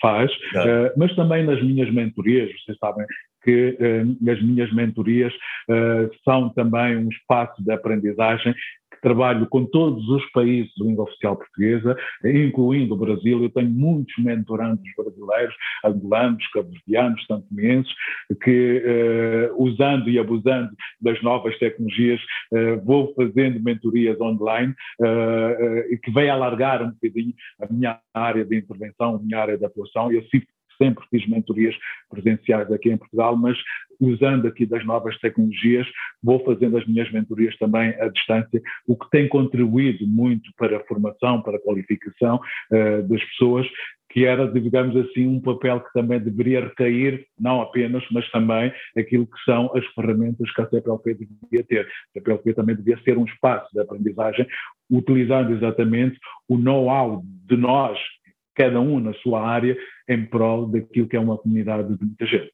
faz, 0.00 0.30
uh, 0.30 0.92
mas 0.96 1.14
também 1.16 1.44
nas 1.44 1.62
minhas 1.62 1.92
mentorias, 1.92 2.50
vocês 2.62 2.78
sabem 2.78 3.06
que 3.42 3.76
uh, 3.80 4.30
as 4.30 4.42
minhas 4.42 4.72
mentorias 4.72 5.32
são 6.24 6.48
também 6.50 6.96
um 6.96 7.08
espaço 7.08 7.62
de 7.62 7.70
aprendizagem 7.72 8.54
trabalho 9.00 9.46
com 9.48 9.64
todos 9.64 10.08
os 10.08 10.24
países 10.32 10.72
de 10.76 10.84
língua 10.84 11.04
oficial 11.04 11.36
portuguesa, 11.36 11.96
incluindo 12.24 12.94
o 12.94 12.96
Brasil. 12.96 13.42
Eu 13.42 13.50
tenho 13.50 13.70
muitos 13.70 14.14
mentorandos 14.18 14.84
brasileiros, 14.96 15.54
angolanos, 15.84 16.46
cabo-verdianos, 16.48 17.24
santomenses, 17.26 17.92
que, 18.42 18.82
uh, 18.84 19.62
usando 19.62 20.08
e 20.08 20.18
abusando 20.18 20.70
das 21.00 21.20
novas 21.22 21.58
tecnologias, 21.58 22.20
uh, 22.52 22.84
vou 22.84 23.14
fazendo 23.14 23.62
mentorias 23.62 24.20
online 24.20 24.74
uh, 25.00 25.92
e 25.92 25.98
que 25.98 26.10
vem 26.10 26.28
alargar 26.30 26.82
um 26.82 26.90
bocadinho 26.90 27.34
a 27.60 27.72
minha 27.72 28.00
área 28.14 28.44
de 28.44 28.56
intervenção, 28.56 29.16
a 29.16 29.18
minha 29.18 29.38
área 29.38 29.58
de 29.58 29.64
atuação. 29.64 30.12
Eu 30.12 30.22
sempre 30.78 31.04
fiz 31.10 31.26
mentorias 31.28 31.74
presenciais 32.08 32.70
aqui 32.72 32.90
em 32.90 32.96
Portugal, 32.96 33.36
mas 33.36 33.58
usando 34.00 34.46
aqui 34.46 34.64
das 34.64 34.84
novas 34.86 35.18
tecnologias, 35.18 35.86
vou 36.22 36.42
fazendo 36.44 36.78
as 36.78 36.86
minhas 36.86 37.10
mentorias 37.10 37.56
também 37.58 37.90
à 38.00 38.08
distância, 38.08 38.62
o 38.86 38.96
que 38.96 39.10
tem 39.10 39.28
contribuído 39.28 40.06
muito 40.06 40.50
para 40.56 40.76
a 40.76 40.84
formação, 40.84 41.42
para 41.42 41.56
a 41.56 41.60
qualificação 41.60 42.36
uh, 42.36 43.02
das 43.08 43.22
pessoas, 43.24 43.66
que 44.10 44.24
era, 44.24 44.50
digamos 44.50 44.96
assim, 44.96 45.26
um 45.26 45.40
papel 45.40 45.80
que 45.80 45.92
também 45.92 46.18
deveria 46.18 46.64
recair, 46.64 47.26
não 47.38 47.60
apenas, 47.60 48.02
mas 48.10 48.28
também 48.30 48.72
aquilo 48.96 49.26
que 49.26 49.38
são 49.44 49.70
as 49.76 49.84
ferramentas 49.88 50.50
que 50.50 50.62
a 50.62 50.68
CPLP 50.68 51.14
devia 51.14 51.64
ter. 51.66 51.86
A 51.86 52.12
CPLP 52.14 52.54
também 52.54 52.74
devia 52.74 52.98
ser 53.02 53.18
um 53.18 53.24
espaço 53.24 53.68
de 53.72 53.80
aprendizagem, 53.80 54.46
utilizando 54.90 55.52
exatamente 55.52 56.18
o 56.48 56.56
know-how 56.56 57.22
de 57.44 57.56
nós, 57.56 57.98
cada 58.58 58.80
um 58.80 58.98
na 58.98 59.14
sua 59.14 59.40
área, 59.40 59.76
em 60.08 60.26
prol 60.26 60.66
daquilo 60.66 61.08
que 61.08 61.16
é 61.16 61.20
uma 61.20 61.38
comunidade 61.38 61.96
de 61.96 62.04
muita 62.04 62.26
gente. 62.26 62.52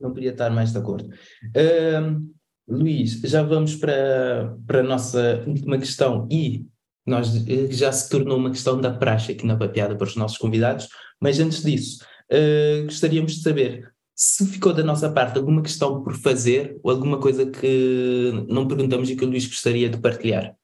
Não 0.00 0.12
podia 0.12 0.30
estar 0.30 0.50
mais 0.50 0.72
de 0.72 0.78
acordo. 0.78 1.08
Uh, 1.08 2.28
Luís, 2.68 3.20
já 3.22 3.42
vamos 3.42 3.76
para, 3.76 4.56
para 4.66 4.80
a 4.80 4.82
nossa 4.82 5.44
última 5.46 5.78
questão 5.78 6.28
e 6.30 6.66
nós 7.06 7.34
eh, 7.48 7.72
já 7.72 7.90
se 7.90 8.10
tornou 8.10 8.36
uma 8.36 8.50
questão 8.50 8.78
da 8.78 8.92
praxe 8.92 9.32
aqui 9.32 9.46
na 9.46 9.56
Papeada 9.56 9.96
para 9.96 10.06
os 10.06 10.14
nossos 10.14 10.36
convidados, 10.36 10.88
mas 11.18 11.40
antes 11.40 11.62
disso, 11.62 12.04
uh, 12.30 12.84
gostaríamos 12.84 13.36
de 13.36 13.42
saber 13.42 13.90
se 14.14 14.44
ficou 14.46 14.74
da 14.74 14.82
nossa 14.82 15.10
parte 15.10 15.38
alguma 15.38 15.62
questão 15.62 16.02
por 16.02 16.12
fazer 16.14 16.78
ou 16.82 16.90
alguma 16.90 17.18
coisa 17.18 17.46
que 17.46 18.32
não 18.48 18.66
perguntamos 18.66 19.08
e 19.08 19.16
que 19.16 19.24
o 19.24 19.28
Luís 19.28 19.46
gostaria 19.46 19.88
de 19.88 19.98
partilhar. 19.98 20.54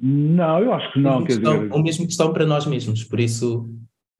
Não, 0.00 0.58
eu 0.60 0.72
acho 0.74 0.92
que 0.92 1.00
não. 1.00 1.24
Questão, 1.24 1.54
dizer... 1.54 1.72
Ou 1.72 1.82
mesmo 1.82 2.06
questão 2.06 2.32
para 2.32 2.44
nós 2.44 2.66
mesmos, 2.66 3.04
por 3.04 3.20
isso 3.20 3.68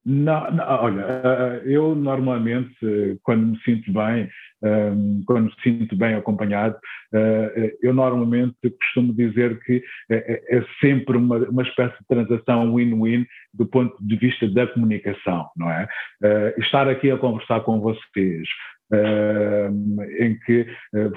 não, 0.07 0.51
não, 0.51 0.64
olha, 0.66 1.01
eh, 1.01 1.62
eu 1.64 1.95
normalmente, 1.95 2.77
quando 3.22 3.47
me 3.47 3.59
sinto 3.64 3.91
bem, 3.91 4.29
ehm, 4.62 5.22
quando 5.27 5.47
me 5.47 5.53
sinto 5.62 5.97
bem 5.97 6.14
acompanhado, 6.14 6.77
eh, 7.14 7.75
eu 7.83 7.95
normalmente 7.95 8.55
costumo 8.83 9.14
dizer 9.14 9.59
que 9.61 9.83
é, 10.11 10.62
sempre 10.79 11.16
uma, 11.16 11.39
uma 11.49 11.62
espécie 11.62 11.97
de 11.99 12.07
transação 12.07 12.75
win-win 12.75 13.25
do 13.55 13.64
ponto 13.64 13.97
de 13.99 14.16
vista 14.16 14.47
da 14.51 14.66
comunicação, 14.66 15.49
não 15.57 15.70
é? 15.70 15.89
Eh, 16.22 16.55
estar 16.59 16.87
aqui 16.87 17.11
a 17.11 17.16
conversar 17.16 17.61
com 17.61 17.81
vocês, 17.81 18.47
ehm, 18.93 19.97
em 20.20 20.39
que 20.41 20.66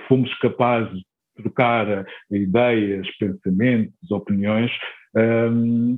fomos 0.07 0.33
capazes 0.39 1.01
trocar 1.37 2.05
ideias, 2.31 3.07
pensamentos, 3.17 4.11
opiniões, 4.11 4.71
ehm, 5.15 5.97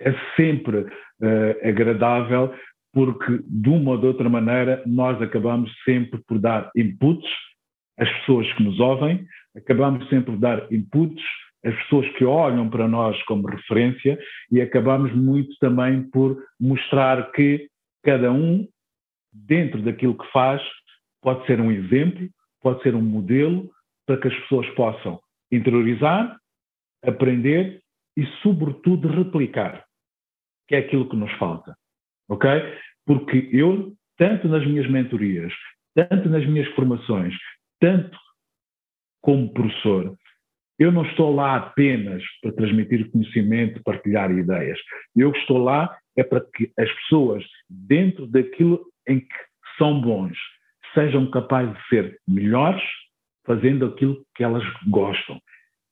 é 0.00 0.12
sempre 0.36 0.78
uh, 0.78 1.68
agradável, 1.68 2.52
porque 2.92 3.40
de 3.46 3.68
uma 3.70 3.92
ou 3.92 3.98
de 3.98 4.06
outra 4.06 4.28
maneira 4.28 4.82
nós 4.84 5.20
acabamos 5.22 5.72
sempre 5.84 6.20
por 6.26 6.38
dar 6.38 6.70
inputs 6.76 7.28
às 7.98 8.10
pessoas 8.18 8.52
que 8.54 8.62
nos 8.62 8.78
ouvem, 8.80 9.24
acabamos 9.56 10.08
sempre 10.08 10.32
por 10.32 10.38
dar 10.38 10.70
inputs 10.72 11.22
às 11.64 11.74
pessoas 11.82 12.08
que 12.16 12.24
olham 12.24 12.68
para 12.68 12.88
nós 12.88 13.20
como 13.24 13.48
referência 13.48 14.18
e 14.50 14.60
acabamos 14.60 15.14
muito 15.14 15.54
também 15.60 16.02
por 16.10 16.36
mostrar 16.60 17.30
que 17.32 17.68
cada 18.04 18.32
um, 18.32 18.66
dentro 19.32 19.80
daquilo 19.80 20.18
que 20.18 20.30
faz, 20.32 20.60
pode 21.22 21.46
ser 21.46 21.60
um 21.60 21.70
exemplo, 21.70 22.28
pode 22.60 22.82
ser 22.82 22.94
um 22.94 23.00
modelo 23.00 23.70
para 24.06 24.18
que 24.18 24.28
as 24.28 24.34
pessoas 24.40 24.68
possam 24.74 25.20
interiorizar, 25.50 26.36
aprender 27.04 27.80
e, 28.16 28.26
sobretudo, 28.42 29.08
replicar 29.08 29.84
que 30.68 30.74
é 30.74 30.78
aquilo 30.78 31.08
que 31.08 31.16
nos 31.16 31.32
falta. 31.34 31.76
Ok? 32.28 32.48
Porque 33.04 33.48
eu, 33.52 33.92
tanto 34.16 34.48
nas 34.48 34.66
minhas 34.66 34.88
mentorias, 34.90 35.52
tanto 35.94 36.28
nas 36.28 36.46
minhas 36.46 36.68
formações, 36.74 37.34
tanto 37.80 38.16
como 39.20 39.52
professor, 39.52 40.16
eu 40.78 40.90
não 40.90 41.04
estou 41.04 41.34
lá 41.34 41.56
apenas 41.56 42.22
para 42.40 42.52
transmitir 42.52 43.10
conhecimento, 43.10 43.82
partilhar 43.84 44.30
ideias. 44.30 44.78
Eu 45.14 45.30
estou 45.32 45.58
lá 45.58 45.96
é 46.16 46.24
para 46.24 46.40
que 46.40 46.72
as 46.78 46.90
pessoas, 46.92 47.44
dentro 47.68 48.26
daquilo 48.26 48.84
em 49.06 49.20
que 49.20 49.36
são 49.78 50.00
bons, 50.00 50.36
sejam 50.94 51.30
capazes 51.30 51.74
de 51.74 51.88
ser 51.88 52.18
melhores, 52.26 52.82
fazendo 53.44 53.86
aquilo 53.86 54.24
que 54.34 54.44
elas 54.44 54.64
gostam. 54.88 55.40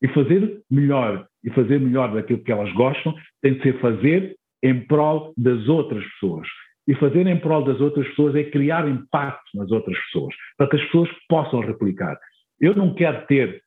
E 0.02 0.08
fazer 0.08 0.62
melhor 0.70 1.26
e 1.44 1.50
fazer 1.50 1.78
melhor 1.80 2.12
daquilo 2.12 2.42
que 2.42 2.52
elas 2.52 2.72
gostam 2.74 3.14
tem 3.42 3.54
de 3.54 3.62
ser 3.62 3.80
fazer 3.80 4.36
em 4.62 4.86
prol 4.86 5.32
das 5.36 5.68
outras 5.68 6.04
pessoas. 6.12 6.46
E 6.86 6.94
fazer 6.96 7.26
em 7.26 7.38
prol 7.38 7.64
das 7.64 7.80
outras 7.80 8.06
pessoas 8.08 8.34
é 8.34 8.44
criar 8.44 8.88
impacto 8.88 9.48
nas 9.54 9.70
outras 9.70 9.98
pessoas, 10.06 10.34
para 10.56 10.68
que 10.68 10.76
as 10.76 10.84
pessoas 10.86 11.08
possam 11.28 11.60
replicar. 11.60 12.18
Eu 12.58 12.74
não 12.74 12.94
quero 12.94 13.26
ter 13.26 13.62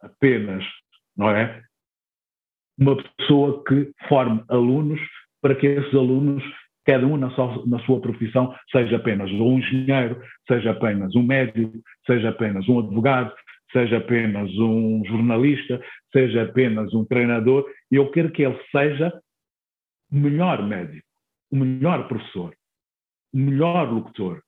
apenas, 0.00 0.64
não 1.16 1.30
é? 1.30 1.62
Uma 2.78 2.96
pessoa 2.96 3.62
que 3.64 3.90
forme 4.08 4.42
alunos 4.48 5.00
para 5.40 5.54
que 5.54 5.66
esses 5.66 5.94
alunos, 5.94 6.42
cada 6.86 7.04
um 7.04 7.16
na 7.16 7.30
sua, 7.30 7.66
na 7.66 7.78
sua 7.80 8.00
profissão, 8.00 8.54
seja 8.70 8.96
apenas 8.96 9.30
um 9.32 9.58
engenheiro, 9.58 10.22
seja 10.46 10.70
apenas 10.70 11.14
um 11.16 11.22
médico, 11.22 11.76
seja 12.06 12.28
apenas 12.28 12.66
um 12.68 12.78
advogado, 12.78 13.34
seja 13.72 13.98
apenas 13.98 14.48
um 14.56 15.04
jornalista, 15.04 15.82
seja 16.12 16.44
apenas 16.44 16.94
um 16.94 17.04
treinador. 17.04 17.66
Eu 17.90 18.10
quero 18.12 18.30
que 18.30 18.42
ele 18.42 18.58
seja 18.70 19.12
o 20.12 20.16
melhor 20.16 20.62
médico, 20.66 21.06
o 21.50 21.56
melhor 21.56 22.06
professor, 22.06 22.54
o 23.34 23.38
melhor 23.38 23.92
locutor, 23.92 24.40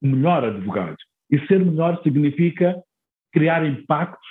o 0.00 0.06
melhor 0.06 0.44
advogado. 0.44 0.96
E 1.30 1.38
ser 1.46 1.58
melhor 1.58 2.00
significa 2.02 2.80
criar 3.32 3.66
impactos 3.66 4.28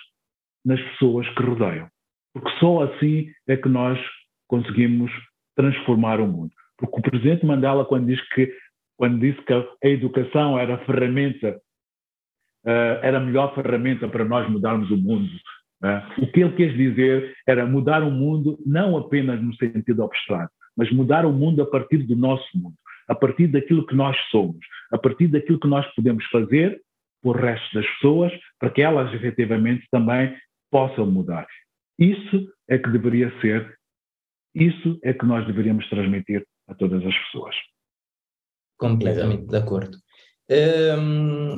nas 0.65 0.81
pessoas 0.81 1.27
que 1.35 1.43
rodeiam. 1.43 1.89
Porque 2.33 2.49
só 2.59 2.83
assim 2.83 3.29
é 3.47 3.57
que 3.57 3.67
nós 3.67 3.99
conseguimos 4.47 5.11
transformar 5.55 6.21
o 6.21 6.27
mundo. 6.27 6.53
Porque 6.79 6.99
o 6.99 7.01
presidente 7.01 7.45
Mandela, 7.45 7.85
quando, 7.85 8.07
diz 8.07 8.21
que, 8.29 8.51
quando 8.97 9.19
disse 9.19 9.41
que 9.43 9.53
a 9.53 9.87
educação 9.87 10.57
era 10.57 10.75
a 10.75 10.85
ferramenta, 10.85 11.59
uh, 12.65 12.99
era 13.03 13.17
a 13.17 13.21
melhor 13.21 13.53
ferramenta 13.53 14.07
para 14.07 14.23
nós 14.23 14.49
mudarmos 14.49 14.89
o 14.89 14.97
mundo, 14.97 15.29
uh, 15.83 16.23
o 16.23 16.31
que 16.31 16.41
ele 16.41 16.55
quis 16.55 16.73
dizer 16.75 17.33
era 17.47 17.65
mudar 17.65 18.01
o 18.03 18.11
mundo 18.11 18.57
não 18.65 18.97
apenas 18.97 19.41
no 19.41 19.53
sentido 19.55 20.03
abstrato, 20.03 20.53
mas 20.75 20.91
mudar 20.91 21.25
o 21.25 21.33
mundo 21.33 21.61
a 21.61 21.65
partir 21.65 21.97
do 21.99 22.15
nosso 22.15 22.47
mundo, 22.57 22.75
a 23.07 23.15
partir 23.15 23.47
daquilo 23.47 23.85
que 23.85 23.95
nós 23.95 24.15
somos, 24.31 24.65
a 24.91 24.97
partir 24.97 25.27
daquilo 25.27 25.59
que 25.59 25.67
nós 25.67 25.85
podemos 25.93 26.25
fazer 26.27 26.79
por 27.21 27.35
resto 27.35 27.73
das 27.73 27.85
pessoas, 27.95 28.31
para 28.57 28.69
que 28.69 28.81
elas 28.81 29.13
efetivamente 29.13 29.85
também 29.91 30.33
possam 30.71 31.05
mudar. 31.05 31.45
Isso 31.97 32.49
é 32.69 32.77
que 32.77 32.89
deveria 32.89 33.29
ser, 33.41 33.77
isso 34.55 34.97
é 35.03 35.13
que 35.13 35.25
nós 35.25 35.45
deveríamos 35.45 35.87
transmitir 35.89 36.45
a 36.69 36.75
todas 36.75 37.05
as 37.05 37.17
pessoas. 37.25 37.55
Completamente 38.77 39.45
de 39.45 39.57
acordo. 39.57 39.97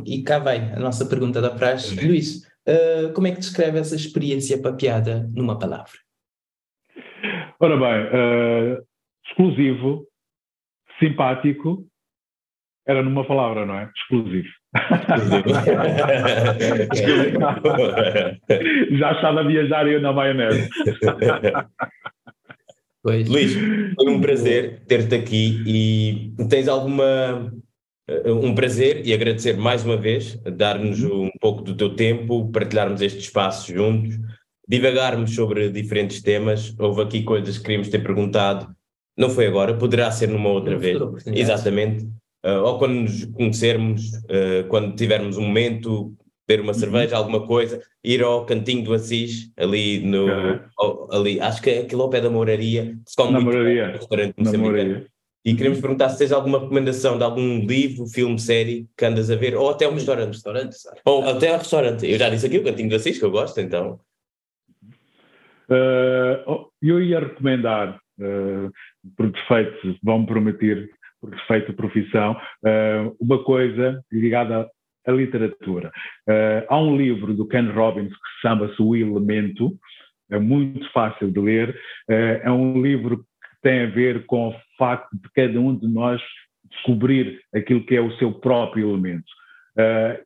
E 0.06 0.24
cá 0.24 0.40
vai 0.40 0.74
a 0.74 0.80
nossa 0.80 1.08
pergunta 1.08 1.40
da 1.42 1.52
praxe. 1.52 1.96
Luís, 2.06 2.46
uh, 2.68 3.14
como 3.14 3.28
é 3.28 3.32
que 3.32 3.40
descreve 3.40 3.80
essa 3.80 3.96
experiência 3.96 4.62
papeada 4.62 5.30
numa 5.34 5.58
palavra? 5.58 5.94
Ora 7.60 7.78
bem, 7.78 8.08
uh, 8.08 8.78
exclusivo, 9.26 10.06
simpático, 11.00 11.88
era 12.88 13.04
numa 13.04 13.26
palavra, 13.26 13.66
não 13.66 13.76
é? 13.76 13.90
Exclusivo. 13.96 14.50
Já 18.98 19.12
estava 19.12 19.42
a 19.42 19.44
viajar 19.44 19.86
eu 19.88 20.02
na 20.02 20.12
maionese. 20.12 20.68
Pois. 23.04 23.28
Luís, 23.28 23.54
foi 23.96 24.10
um 24.10 24.22
prazer 24.22 24.84
ter-te 24.88 25.16
aqui 25.16 25.64
e 25.66 26.46
tens 26.48 26.68
alguma 26.68 27.52
eh, 28.08 28.32
um 28.32 28.54
prazer 28.54 29.06
e 29.06 29.14
agradecer 29.14 29.58
mais 29.58 29.84
uma 29.84 29.98
vez, 29.98 30.40
dar-nos 30.56 31.02
uhum. 31.02 31.26
um 31.26 31.32
pouco 31.40 31.64
do 31.64 31.76
teu 31.76 31.96
tempo, 31.96 32.52
partilharmos 32.52 33.02
este 33.02 33.20
espaço 33.20 33.74
juntos, 33.74 34.20
divagarmos 34.68 35.34
sobre 35.34 35.70
diferentes 35.70 36.22
temas. 36.22 36.76
Houve 36.78 37.02
aqui 37.02 37.24
coisas 37.24 37.58
que 37.58 37.64
queríamos 37.64 37.90
ter 37.90 38.00
perguntado 38.00 38.74
não 39.18 39.30
foi 39.30 39.48
agora, 39.48 39.78
poderá 39.78 40.10
ser 40.10 40.30
numa 40.30 40.50
outra 40.50 40.78
vez. 40.78 41.00
Exatamente. 41.28 42.06
Uh, 42.44 42.64
ou 42.64 42.80
quando 42.80 42.94
nos 42.94 43.26
conhecermos, 43.26 44.14
uh, 44.24 44.68
quando 44.68 44.96
tivermos 44.96 45.38
um 45.38 45.44
momento, 45.44 46.16
beber 46.48 46.62
uma 46.62 46.74
uhum. 46.74 46.80
cerveja, 46.80 47.18
alguma 47.18 47.46
coisa, 47.46 47.82
ir 48.04 48.22
ao 48.22 48.46
cantinho 48.46 48.84
do 48.84 48.94
Assis, 48.94 49.52
ali 49.58 50.00
no. 50.00 50.28
ali, 51.12 51.40
acho 51.40 51.62
que 51.62 51.70
é 51.70 51.80
aquilo 51.80 52.04
ao 52.04 52.10
pé 52.10 52.22
da 52.22 52.30
moraria, 52.30 52.98
se 53.06 53.16
come 53.16 53.32
Na 53.32 53.40
moraria. 53.40 53.88
restaurante 53.88 54.36
Na 54.38 54.58
moraria. 54.58 55.08
E 55.44 55.56
queremos 55.56 55.80
uhum. 55.80 55.82
perguntar 55.82 56.10
se 56.10 56.20
tens 56.20 56.32
alguma 56.32 56.60
recomendação 56.60 57.18
de 57.18 57.24
algum 57.24 57.66
livro, 57.66 58.06
filme, 58.06 58.38
série 58.38 58.88
que 58.96 59.06
andas 59.06 59.32
a 59.32 59.36
ver, 59.36 59.56
ou 59.56 59.72
até 59.72 59.88
um 59.88 59.94
restaurante. 59.94 60.34
restaurante 60.34 60.76
ou 61.04 61.28
até 61.28 61.52
um 61.52 61.58
restaurante. 61.58 62.06
Eu 62.06 62.20
já 62.20 62.30
disse 62.30 62.46
aqui 62.46 62.60
o 62.60 62.64
Cantinho 62.64 62.90
do 62.90 62.96
Assis, 62.96 63.18
que 63.18 63.26
eu 63.26 63.32
gosto, 63.32 63.60
então. 63.60 64.00
Uh, 65.68 66.70
eu 66.82 67.02
ia 67.02 67.20
recomendar 67.22 68.00
uh, 68.20 68.72
por 69.18 69.32
defeito, 69.32 69.98
vão 70.04 70.26
prometer 70.26 70.90
por 71.20 71.32
defeito 71.32 71.74
profissão, 71.74 72.34
uh, 72.34 73.16
uma 73.20 73.44
coisa 73.44 74.04
ligada 74.12 74.70
à 75.06 75.12
literatura. 75.12 75.92
Uh, 76.28 76.66
há 76.70 76.80
um 76.80 76.96
livro 76.96 77.34
do 77.34 77.48
Ken 77.48 77.70
Robbins 77.72 78.10
que 78.10 78.42
chama-se 78.42 78.82
O 78.82 78.96
Elemento, 78.96 79.78
é 80.30 80.40
muito 80.40 80.90
fácil 80.92 81.32
de 81.32 81.40
ler, 81.40 81.70
uh, 82.10 82.42
é 82.44 82.52
um 82.52 82.82
livro 82.82 83.18
que 83.18 83.62
tem 83.62 83.84
a 83.84 83.88
ver 83.88 84.26
com 84.26 84.50
o 84.50 84.56
facto 84.78 85.10
de 85.14 85.30
cada 85.36 85.60
um 85.60 85.76
de 85.78 85.88
nós 85.88 86.22
descobrir 86.70 87.42
aquilo 87.54 87.86
que 87.86 87.96
é 87.96 88.02
o 88.02 88.16
seu 88.18 88.32
próprio 88.32 88.90
elemento. 88.90 89.30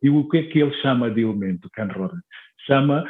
e 0.02 0.10
o 0.10 0.28
que 0.30 0.38
é 0.38 0.44
que 0.44 0.60
ele 0.60 0.74
chama 0.82 1.10
de 1.10 1.22
elemento, 1.22 1.70
Ken 1.74 1.88
Robbins? 1.88 2.22
Chama 2.68 3.04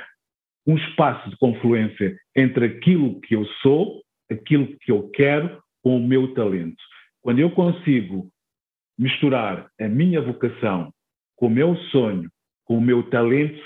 um 0.66 0.78
espaço 0.78 1.30
de 1.30 1.38
confluência 1.38 2.16
entre 2.36 2.66
aquilo 2.66 3.20
que 3.22 3.36
eu 3.36 3.46
sou 3.62 4.02
aquilo 4.32 4.68
que 4.80 4.92
eu 4.92 5.10
quero 5.10 5.62
com 5.84 5.98
o 5.98 6.08
meu 6.08 6.34
talento. 6.34 6.82
Quando 7.22 7.40
eu 7.40 7.52
consigo 7.52 8.30
misturar 8.98 9.68
a 9.80 9.88
minha 9.88 10.22
vocação 10.22 10.92
com 11.36 11.48
o 11.48 11.50
meu 11.50 11.76
sonho, 11.92 12.30
com 12.66 12.78
o 12.78 12.82
meu 12.82 13.04
talento, 13.10 13.62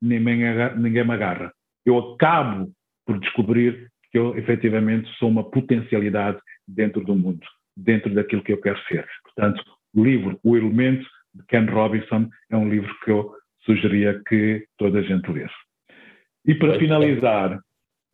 ninguém, 0.00 0.42
ninguém 0.76 1.04
me 1.04 1.12
agarra. 1.12 1.52
Eu 1.84 1.98
acabo 1.98 2.70
por 3.06 3.18
descobrir 3.18 3.88
que 4.10 4.18
eu 4.18 4.36
efetivamente 4.36 5.10
sou 5.18 5.28
uma 5.28 5.48
potencialidade 5.50 6.38
dentro 6.66 7.04
do 7.04 7.14
mundo, 7.14 7.44
dentro 7.76 8.12
daquilo 8.14 8.42
que 8.42 8.52
eu 8.52 8.60
quero 8.60 8.78
ser. 8.84 9.06
Portanto, 9.24 9.62
o 9.94 10.04
livro 10.04 10.38
O 10.42 10.56
Elemento, 10.56 11.04
de 11.34 11.44
Ken 11.46 11.66
Robinson, 11.66 12.28
é 12.50 12.56
um 12.56 12.68
livro 12.68 12.94
que 13.04 13.10
eu 13.10 13.34
sugeria 13.64 14.20
que 14.28 14.64
toda 14.78 15.00
a 15.00 15.02
gente 15.02 15.30
lesse. 15.30 15.54
E 16.46 16.54
para 16.54 16.78
finalizar, 16.78 17.58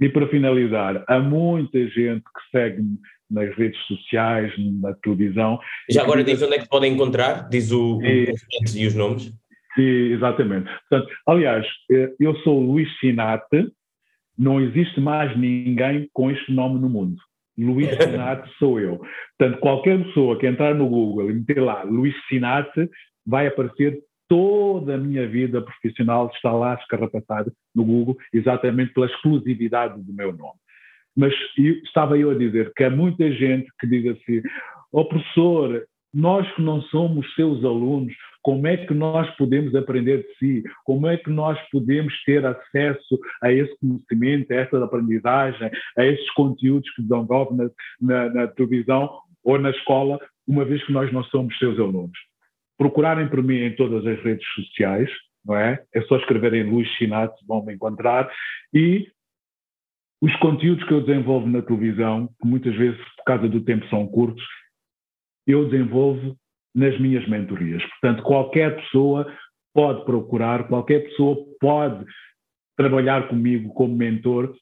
e 0.00 0.08
para 0.08 0.28
finalizar, 0.28 1.04
há 1.06 1.18
muita 1.18 1.86
gente 1.88 2.22
que 2.22 2.50
segue-me 2.50 2.98
nas 3.30 3.54
redes 3.56 3.80
sociais, 3.86 4.52
na 4.80 4.92
televisão. 4.94 5.58
Já 5.88 6.02
agora 6.02 6.24
diz 6.24 6.42
onde 6.42 6.54
é 6.54 6.58
que 6.58 6.68
podem 6.68 6.94
encontrar, 6.94 7.48
diz 7.48 7.70
o, 7.70 8.00
e, 8.02 8.34
e 8.74 8.86
os 8.86 8.94
nomes. 8.94 9.32
E, 9.78 10.12
exatamente. 10.12 10.70
Portanto, 10.88 11.12
aliás, 11.26 11.66
eh, 11.90 12.12
eu 12.18 12.34
sou 12.38 12.60
Luís 12.60 12.88
Sinate, 12.98 13.70
não 14.36 14.60
existe 14.60 15.00
mais 15.00 15.36
ninguém 15.38 16.08
com 16.12 16.30
este 16.30 16.52
nome 16.52 16.80
no 16.80 16.88
mundo. 16.88 17.16
Luís 17.56 17.88
Sinate 18.02 18.50
sou 18.58 18.80
eu. 18.80 19.00
Portanto, 19.38 19.60
qualquer 19.60 20.02
pessoa 20.04 20.38
que 20.38 20.46
entrar 20.46 20.74
no 20.74 20.88
Google 20.88 21.30
e 21.30 21.34
meter 21.34 21.60
lá 21.62 21.82
Luís 21.84 22.14
Sinate, 22.28 22.90
vai 23.24 23.46
aparecer 23.46 24.00
toda 24.30 24.94
a 24.94 24.98
minha 24.98 25.28
vida 25.28 25.60
profissional 25.60 26.30
está 26.32 26.52
lá 26.52 26.74
escarrapatada 26.74 27.52
no 27.74 27.84
Google, 27.84 28.16
exatamente 28.32 28.92
pela 28.94 29.06
exclusividade 29.06 30.00
do 30.00 30.12
meu 30.12 30.32
nome. 30.32 30.58
Mas 31.20 31.34
estava 31.84 32.18
eu 32.18 32.30
a 32.30 32.34
dizer 32.34 32.72
que 32.74 32.84
há 32.84 32.90
muita 32.90 33.30
gente 33.32 33.68
que 33.78 33.86
diz 33.86 34.06
assim: 34.06 34.40
ó 34.92 35.00
oh, 35.00 35.04
professor, 35.04 35.84
nós 36.12 36.50
que 36.54 36.62
não 36.62 36.80
somos 36.82 37.32
seus 37.34 37.64
alunos, 37.64 38.12
como 38.42 38.66
é 38.66 38.76
que 38.76 38.94
nós 38.94 39.28
podemos 39.36 39.74
aprender 39.74 40.24
de 40.24 40.34
si? 40.38 40.62
Como 40.84 41.06
é 41.06 41.16
que 41.16 41.30
nós 41.30 41.58
podemos 41.70 42.12
ter 42.24 42.44
acesso 42.44 43.20
a 43.42 43.52
esse 43.52 43.76
conhecimento, 43.78 44.52
a 44.52 44.56
essa 44.56 44.84
aprendizagem, 44.84 45.70
a 45.96 46.04
esses 46.04 46.30
conteúdos 46.32 46.88
que 46.94 47.02
desenvolvem 47.02 47.58
na, 47.58 47.70
na, 48.00 48.34
na 48.34 48.46
televisão 48.48 49.10
ou 49.44 49.58
na 49.58 49.70
escola, 49.70 50.18
uma 50.48 50.64
vez 50.64 50.82
que 50.84 50.92
nós 50.92 51.12
não 51.12 51.22
somos 51.24 51.56
seus 51.58 51.78
alunos? 51.78 52.18
procurarem 52.80 53.28
por 53.28 53.42
mim 53.42 53.58
em 53.58 53.76
todas 53.76 54.06
as 54.06 54.18
redes 54.24 54.46
sociais, 54.54 55.10
não 55.44 55.54
é? 55.54 55.84
É 55.94 56.00
só 56.04 56.16
escreverem 56.16 56.62
Luís 56.62 56.88
Chinato, 56.96 57.34
vão 57.46 57.62
me 57.62 57.74
encontrar. 57.74 58.26
E 58.72 59.06
os 60.20 60.34
conteúdos 60.36 60.84
que 60.86 60.92
eu 60.92 61.00
desenvolvo 61.00 61.46
na 61.46 61.62
televisão, 61.62 62.28
que 62.40 62.46
muitas 62.46 62.74
vezes, 62.76 62.98
por 63.16 63.24
causa 63.24 63.48
do 63.48 63.60
tempo, 63.62 63.86
são 63.88 64.06
curtos, 64.06 64.44
eu 65.46 65.68
desenvolvo 65.68 66.36
nas 66.74 66.98
minhas 67.00 67.26
mentorias. 67.28 67.82
Portanto, 67.82 68.22
qualquer 68.22 68.76
pessoa 68.76 69.26
pode 69.74 70.04
procurar, 70.04 70.68
qualquer 70.68 71.00
pessoa 71.04 71.36
pode 71.60 72.04
trabalhar 72.76 73.28
comigo 73.28 73.72
como 73.74 73.96
mentor 73.96 74.54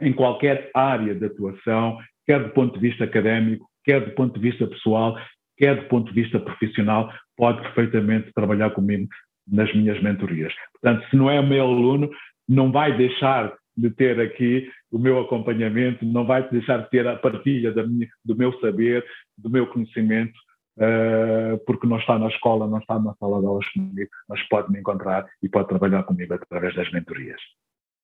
em 0.00 0.12
qualquer 0.12 0.70
área 0.74 1.14
de 1.14 1.24
atuação, 1.24 1.98
quer 2.26 2.42
do 2.42 2.50
ponto 2.50 2.78
de 2.78 2.88
vista 2.88 3.04
académico, 3.04 3.66
quer 3.84 4.04
do 4.04 4.14
ponto 4.14 4.38
de 4.38 4.50
vista 4.50 4.66
pessoal, 4.66 5.16
quer 5.56 5.76
do 5.76 5.88
ponto 5.88 6.12
de 6.12 6.22
vista 6.22 6.38
profissional, 6.38 7.12
pode 7.36 7.62
perfeitamente 7.62 8.32
trabalhar 8.34 8.70
comigo 8.70 9.08
nas 9.46 9.72
minhas 9.74 10.02
mentorias. 10.02 10.52
Portanto, 10.72 11.08
se 11.08 11.16
não 11.16 11.30
é 11.30 11.40
meu 11.40 11.64
aluno, 11.64 12.10
não 12.48 12.72
vai 12.72 12.96
deixar 12.96 13.54
de 13.76 13.90
ter 13.90 14.18
aqui 14.20 14.68
o 14.90 14.98
meu 14.98 15.20
acompanhamento, 15.20 16.04
não 16.04 16.26
vai 16.26 16.48
deixar 16.48 16.78
de 16.78 16.90
ter 16.90 17.06
a 17.06 17.16
partilha 17.16 17.72
minha, 17.86 18.08
do 18.24 18.34
meu 18.34 18.58
saber, 18.60 19.04
do 19.36 19.50
meu 19.50 19.66
conhecimento, 19.66 20.34
uh, 20.78 21.58
porque 21.66 21.86
não 21.86 21.98
está 21.98 22.18
na 22.18 22.28
escola, 22.28 22.66
não 22.66 22.78
está 22.78 22.98
na 22.98 23.14
sala 23.14 23.40
de 23.40 23.46
aulas 23.46 23.68
comigo, 23.68 24.10
mas 24.28 24.42
pode 24.48 24.72
me 24.72 24.80
encontrar 24.80 25.26
e 25.42 25.48
pode 25.48 25.68
trabalhar 25.68 26.02
comigo 26.04 26.34
através 26.34 26.74
das 26.74 26.90
mentorias. 26.92 27.40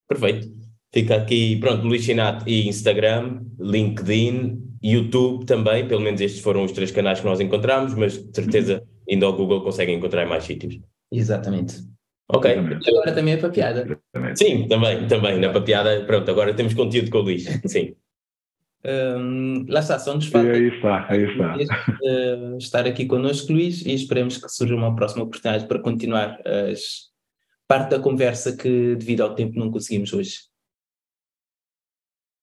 Perfeito. 0.08 0.48
Fica 0.92 1.16
aqui, 1.16 1.56
pronto, 1.58 1.86
Luís 1.86 2.02
Chinato 2.02 2.46
e 2.46 2.68
Instagram, 2.68 3.40
LinkedIn, 3.58 4.62
YouTube 4.82 5.46
também, 5.46 5.88
pelo 5.88 6.02
menos 6.02 6.20
estes 6.20 6.42
foram 6.42 6.64
os 6.64 6.72
três 6.72 6.90
canais 6.90 7.18
que 7.18 7.26
nós 7.26 7.40
encontramos, 7.40 7.94
mas 7.94 8.22
de 8.22 8.34
certeza 8.34 8.82
indo 9.08 9.24
ao 9.24 9.34
Google 9.34 9.62
conseguem 9.62 9.96
encontrar 9.96 10.26
mais 10.26 10.44
sítios. 10.44 10.78
Exatamente. 11.10 11.91
Ok. 12.34 12.50
E 12.50 12.90
agora 12.90 13.14
também 13.14 13.34
é 13.34 13.36
para 13.36 13.50
piada. 13.50 14.00
Sim, 14.34 14.66
também, 14.66 15.06
também, 15.06 15.38
na 15.38 15.50
papiada, 15.50 16.04
pronto, 16.06 16.30
agora 16.30 16.54
temos 16.54 16.72
conteúdo 16.74 17.10
com 17.10 17.18
o 17.18 17.22
Luís, 17.22 17.44
sim. 17.66 17.94
Um, 18.84 19.64
lá 19.68 19.78
está, 19.78 19.96
só 19.98 20.12
nos 20.12 20.26
falta 20.26 20.50
aí 20.50 20.68
está, 20.68 21.06
aí 21.08 21.22
está. 21.22 21.56
Uh, 22.02 22.56
estar 22.58 22.84
aqui 22.84 23.06
connosco, 23.06 23.52
Luís, 23.52 23.86
e 23.86 23.94
esperemos 23.94 24.38
que 24.38 24.48
surja 24.48 24.74
uma 24.74 24.96
próxima 24.96 25.22
oportunidade 25.22 25.68
para 25.68 25.78
continuar 25.78 26.40
as, 26.44 27.12
parte 27.68 27.90
da 27.90 28.00
conversa 28.00 28.56
que, 28.56 28.96
devido 28.96 29.22
ao 29.22 29.34
tempo, 29.34 29.58
não 29.58 29.70
conseguimos 29.70 30.12
hoje. 30.12 30.38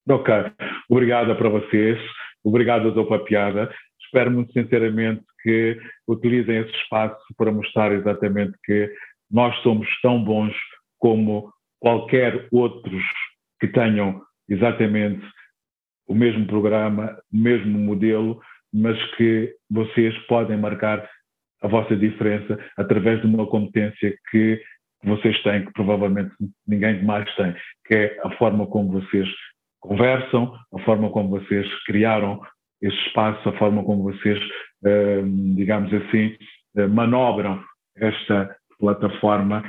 Ok, 0.10 0.34
obrigada 0.90 1.36
para 1.36 1.50
vocês, 1.50 2.00
obrigado 2.44 2.88
a 2.88 2.92
Dopa 2.92 3.20
Piada. 3.20 3.70
Espero 4.02 4.32
muito 4.32 4.52
sinceramente 4.54 5.24
que 5.44 5.78
utilizem 6.08 6.58
esse 6.58 6.72
espaço 6.72 7.22
para 7.38 7.52
mostrar 7.52 7.92
exatamente 7.92 8.58
que 8.64 8.92
nós 9.32 9.56
somos 9.62 9.88
tão 10.02 10.24
bons 10.24 10.54
como 10.98 11.52
qualquer 11.80 12.48
outros 12.52 13.04
que 13.60 13.68
tenham 13.68 14.22
exatamente 14.48 15.26
o 16.08 16.16
mesmo 16.16 16.46
programa, 16.48 17.18
o 17.32 17.38
mesmo 17.38 17.78
modelo, 17.78 18.42
mas 18.74 18.98
que 19.16 19.54
vocês 19.70 20.18
podem 20.28 20.58
marcar 20.58 21.08
a 21.62 21.68
vossa 21.68 21.96
diferença 21.96 22.58
através 22.78 23.22
de 23.22 23.28
uma 23.28 23.46
competência 23.46 24.16
que 24.32 24.62
vocês 25.04 25.42
têm, 25.44 25.66
que 25.66 25.72
provavelmente 25.74 26.32
ninguém 26.68 27.04
mais 27.04 27.34
tem, 27.36 27.56
que 27.86 27.96
é 27.96 28.20
a 28.24 28.32
forma 28.32 28.66
como 28.68 29.02
vocês 29.02 29.28
conversam, 29.80 30.54
a 30.74 30.80
forma 30.80 31.10
como 31.10 31.30
vocês 31.30 31.68
criaram 31.86 32.42
esse 32.82 32.98
espaço, 33.08 33.48
a 33.48 33.58
forma 33.58 33.84
como 33.84 34.04
vocês, 34.04 34.40
ehm, 34.86 35.56
digamos 35.56 35.94
assim, 35.94 36.36
eh, 36.78 36.88
manobram 36.88 37.64
esta 37.96 38.56
plataforma 38.80 39.64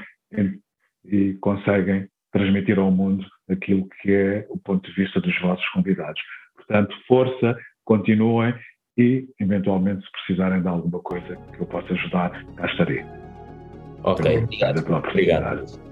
e 1.05 1.35
conseguem 1.41 2.09
transmitir 2.33 2.79
ao 2.79 2.91
mundo 2.91 3.27
aquilo 3.51 3.89
que 4.01 4.13
é 4.13 4.47
o 4.49 4.59
ponto 4.59 4.89
de 4.89 4.95
vista 4.95 5.21
dos 5.21 5.39
vossos 5.41 5.69
convidados. 5.71 6.21
Portanto, 6.55 6.95
força, 7.07 7.57
continuem 7.85 8.55
e, 8.97 9.29
eventualmente, 9.41 10.05
se 10.05 10.13
precisarem 10.13 10.63
de 10.63 10.69
alguma 10.69 11.01
coisa 11.01 11.37
que 11.53 11.61
eu 11.61 11.67
possa 11.67 11.93
ajudar, 11.93 12.31
cá 12.55 12.67
estarei. 12.67 13.05
Ok, 14.05 14.45
obrigado. 14.45 14.79
obrigado. 14.97 15.91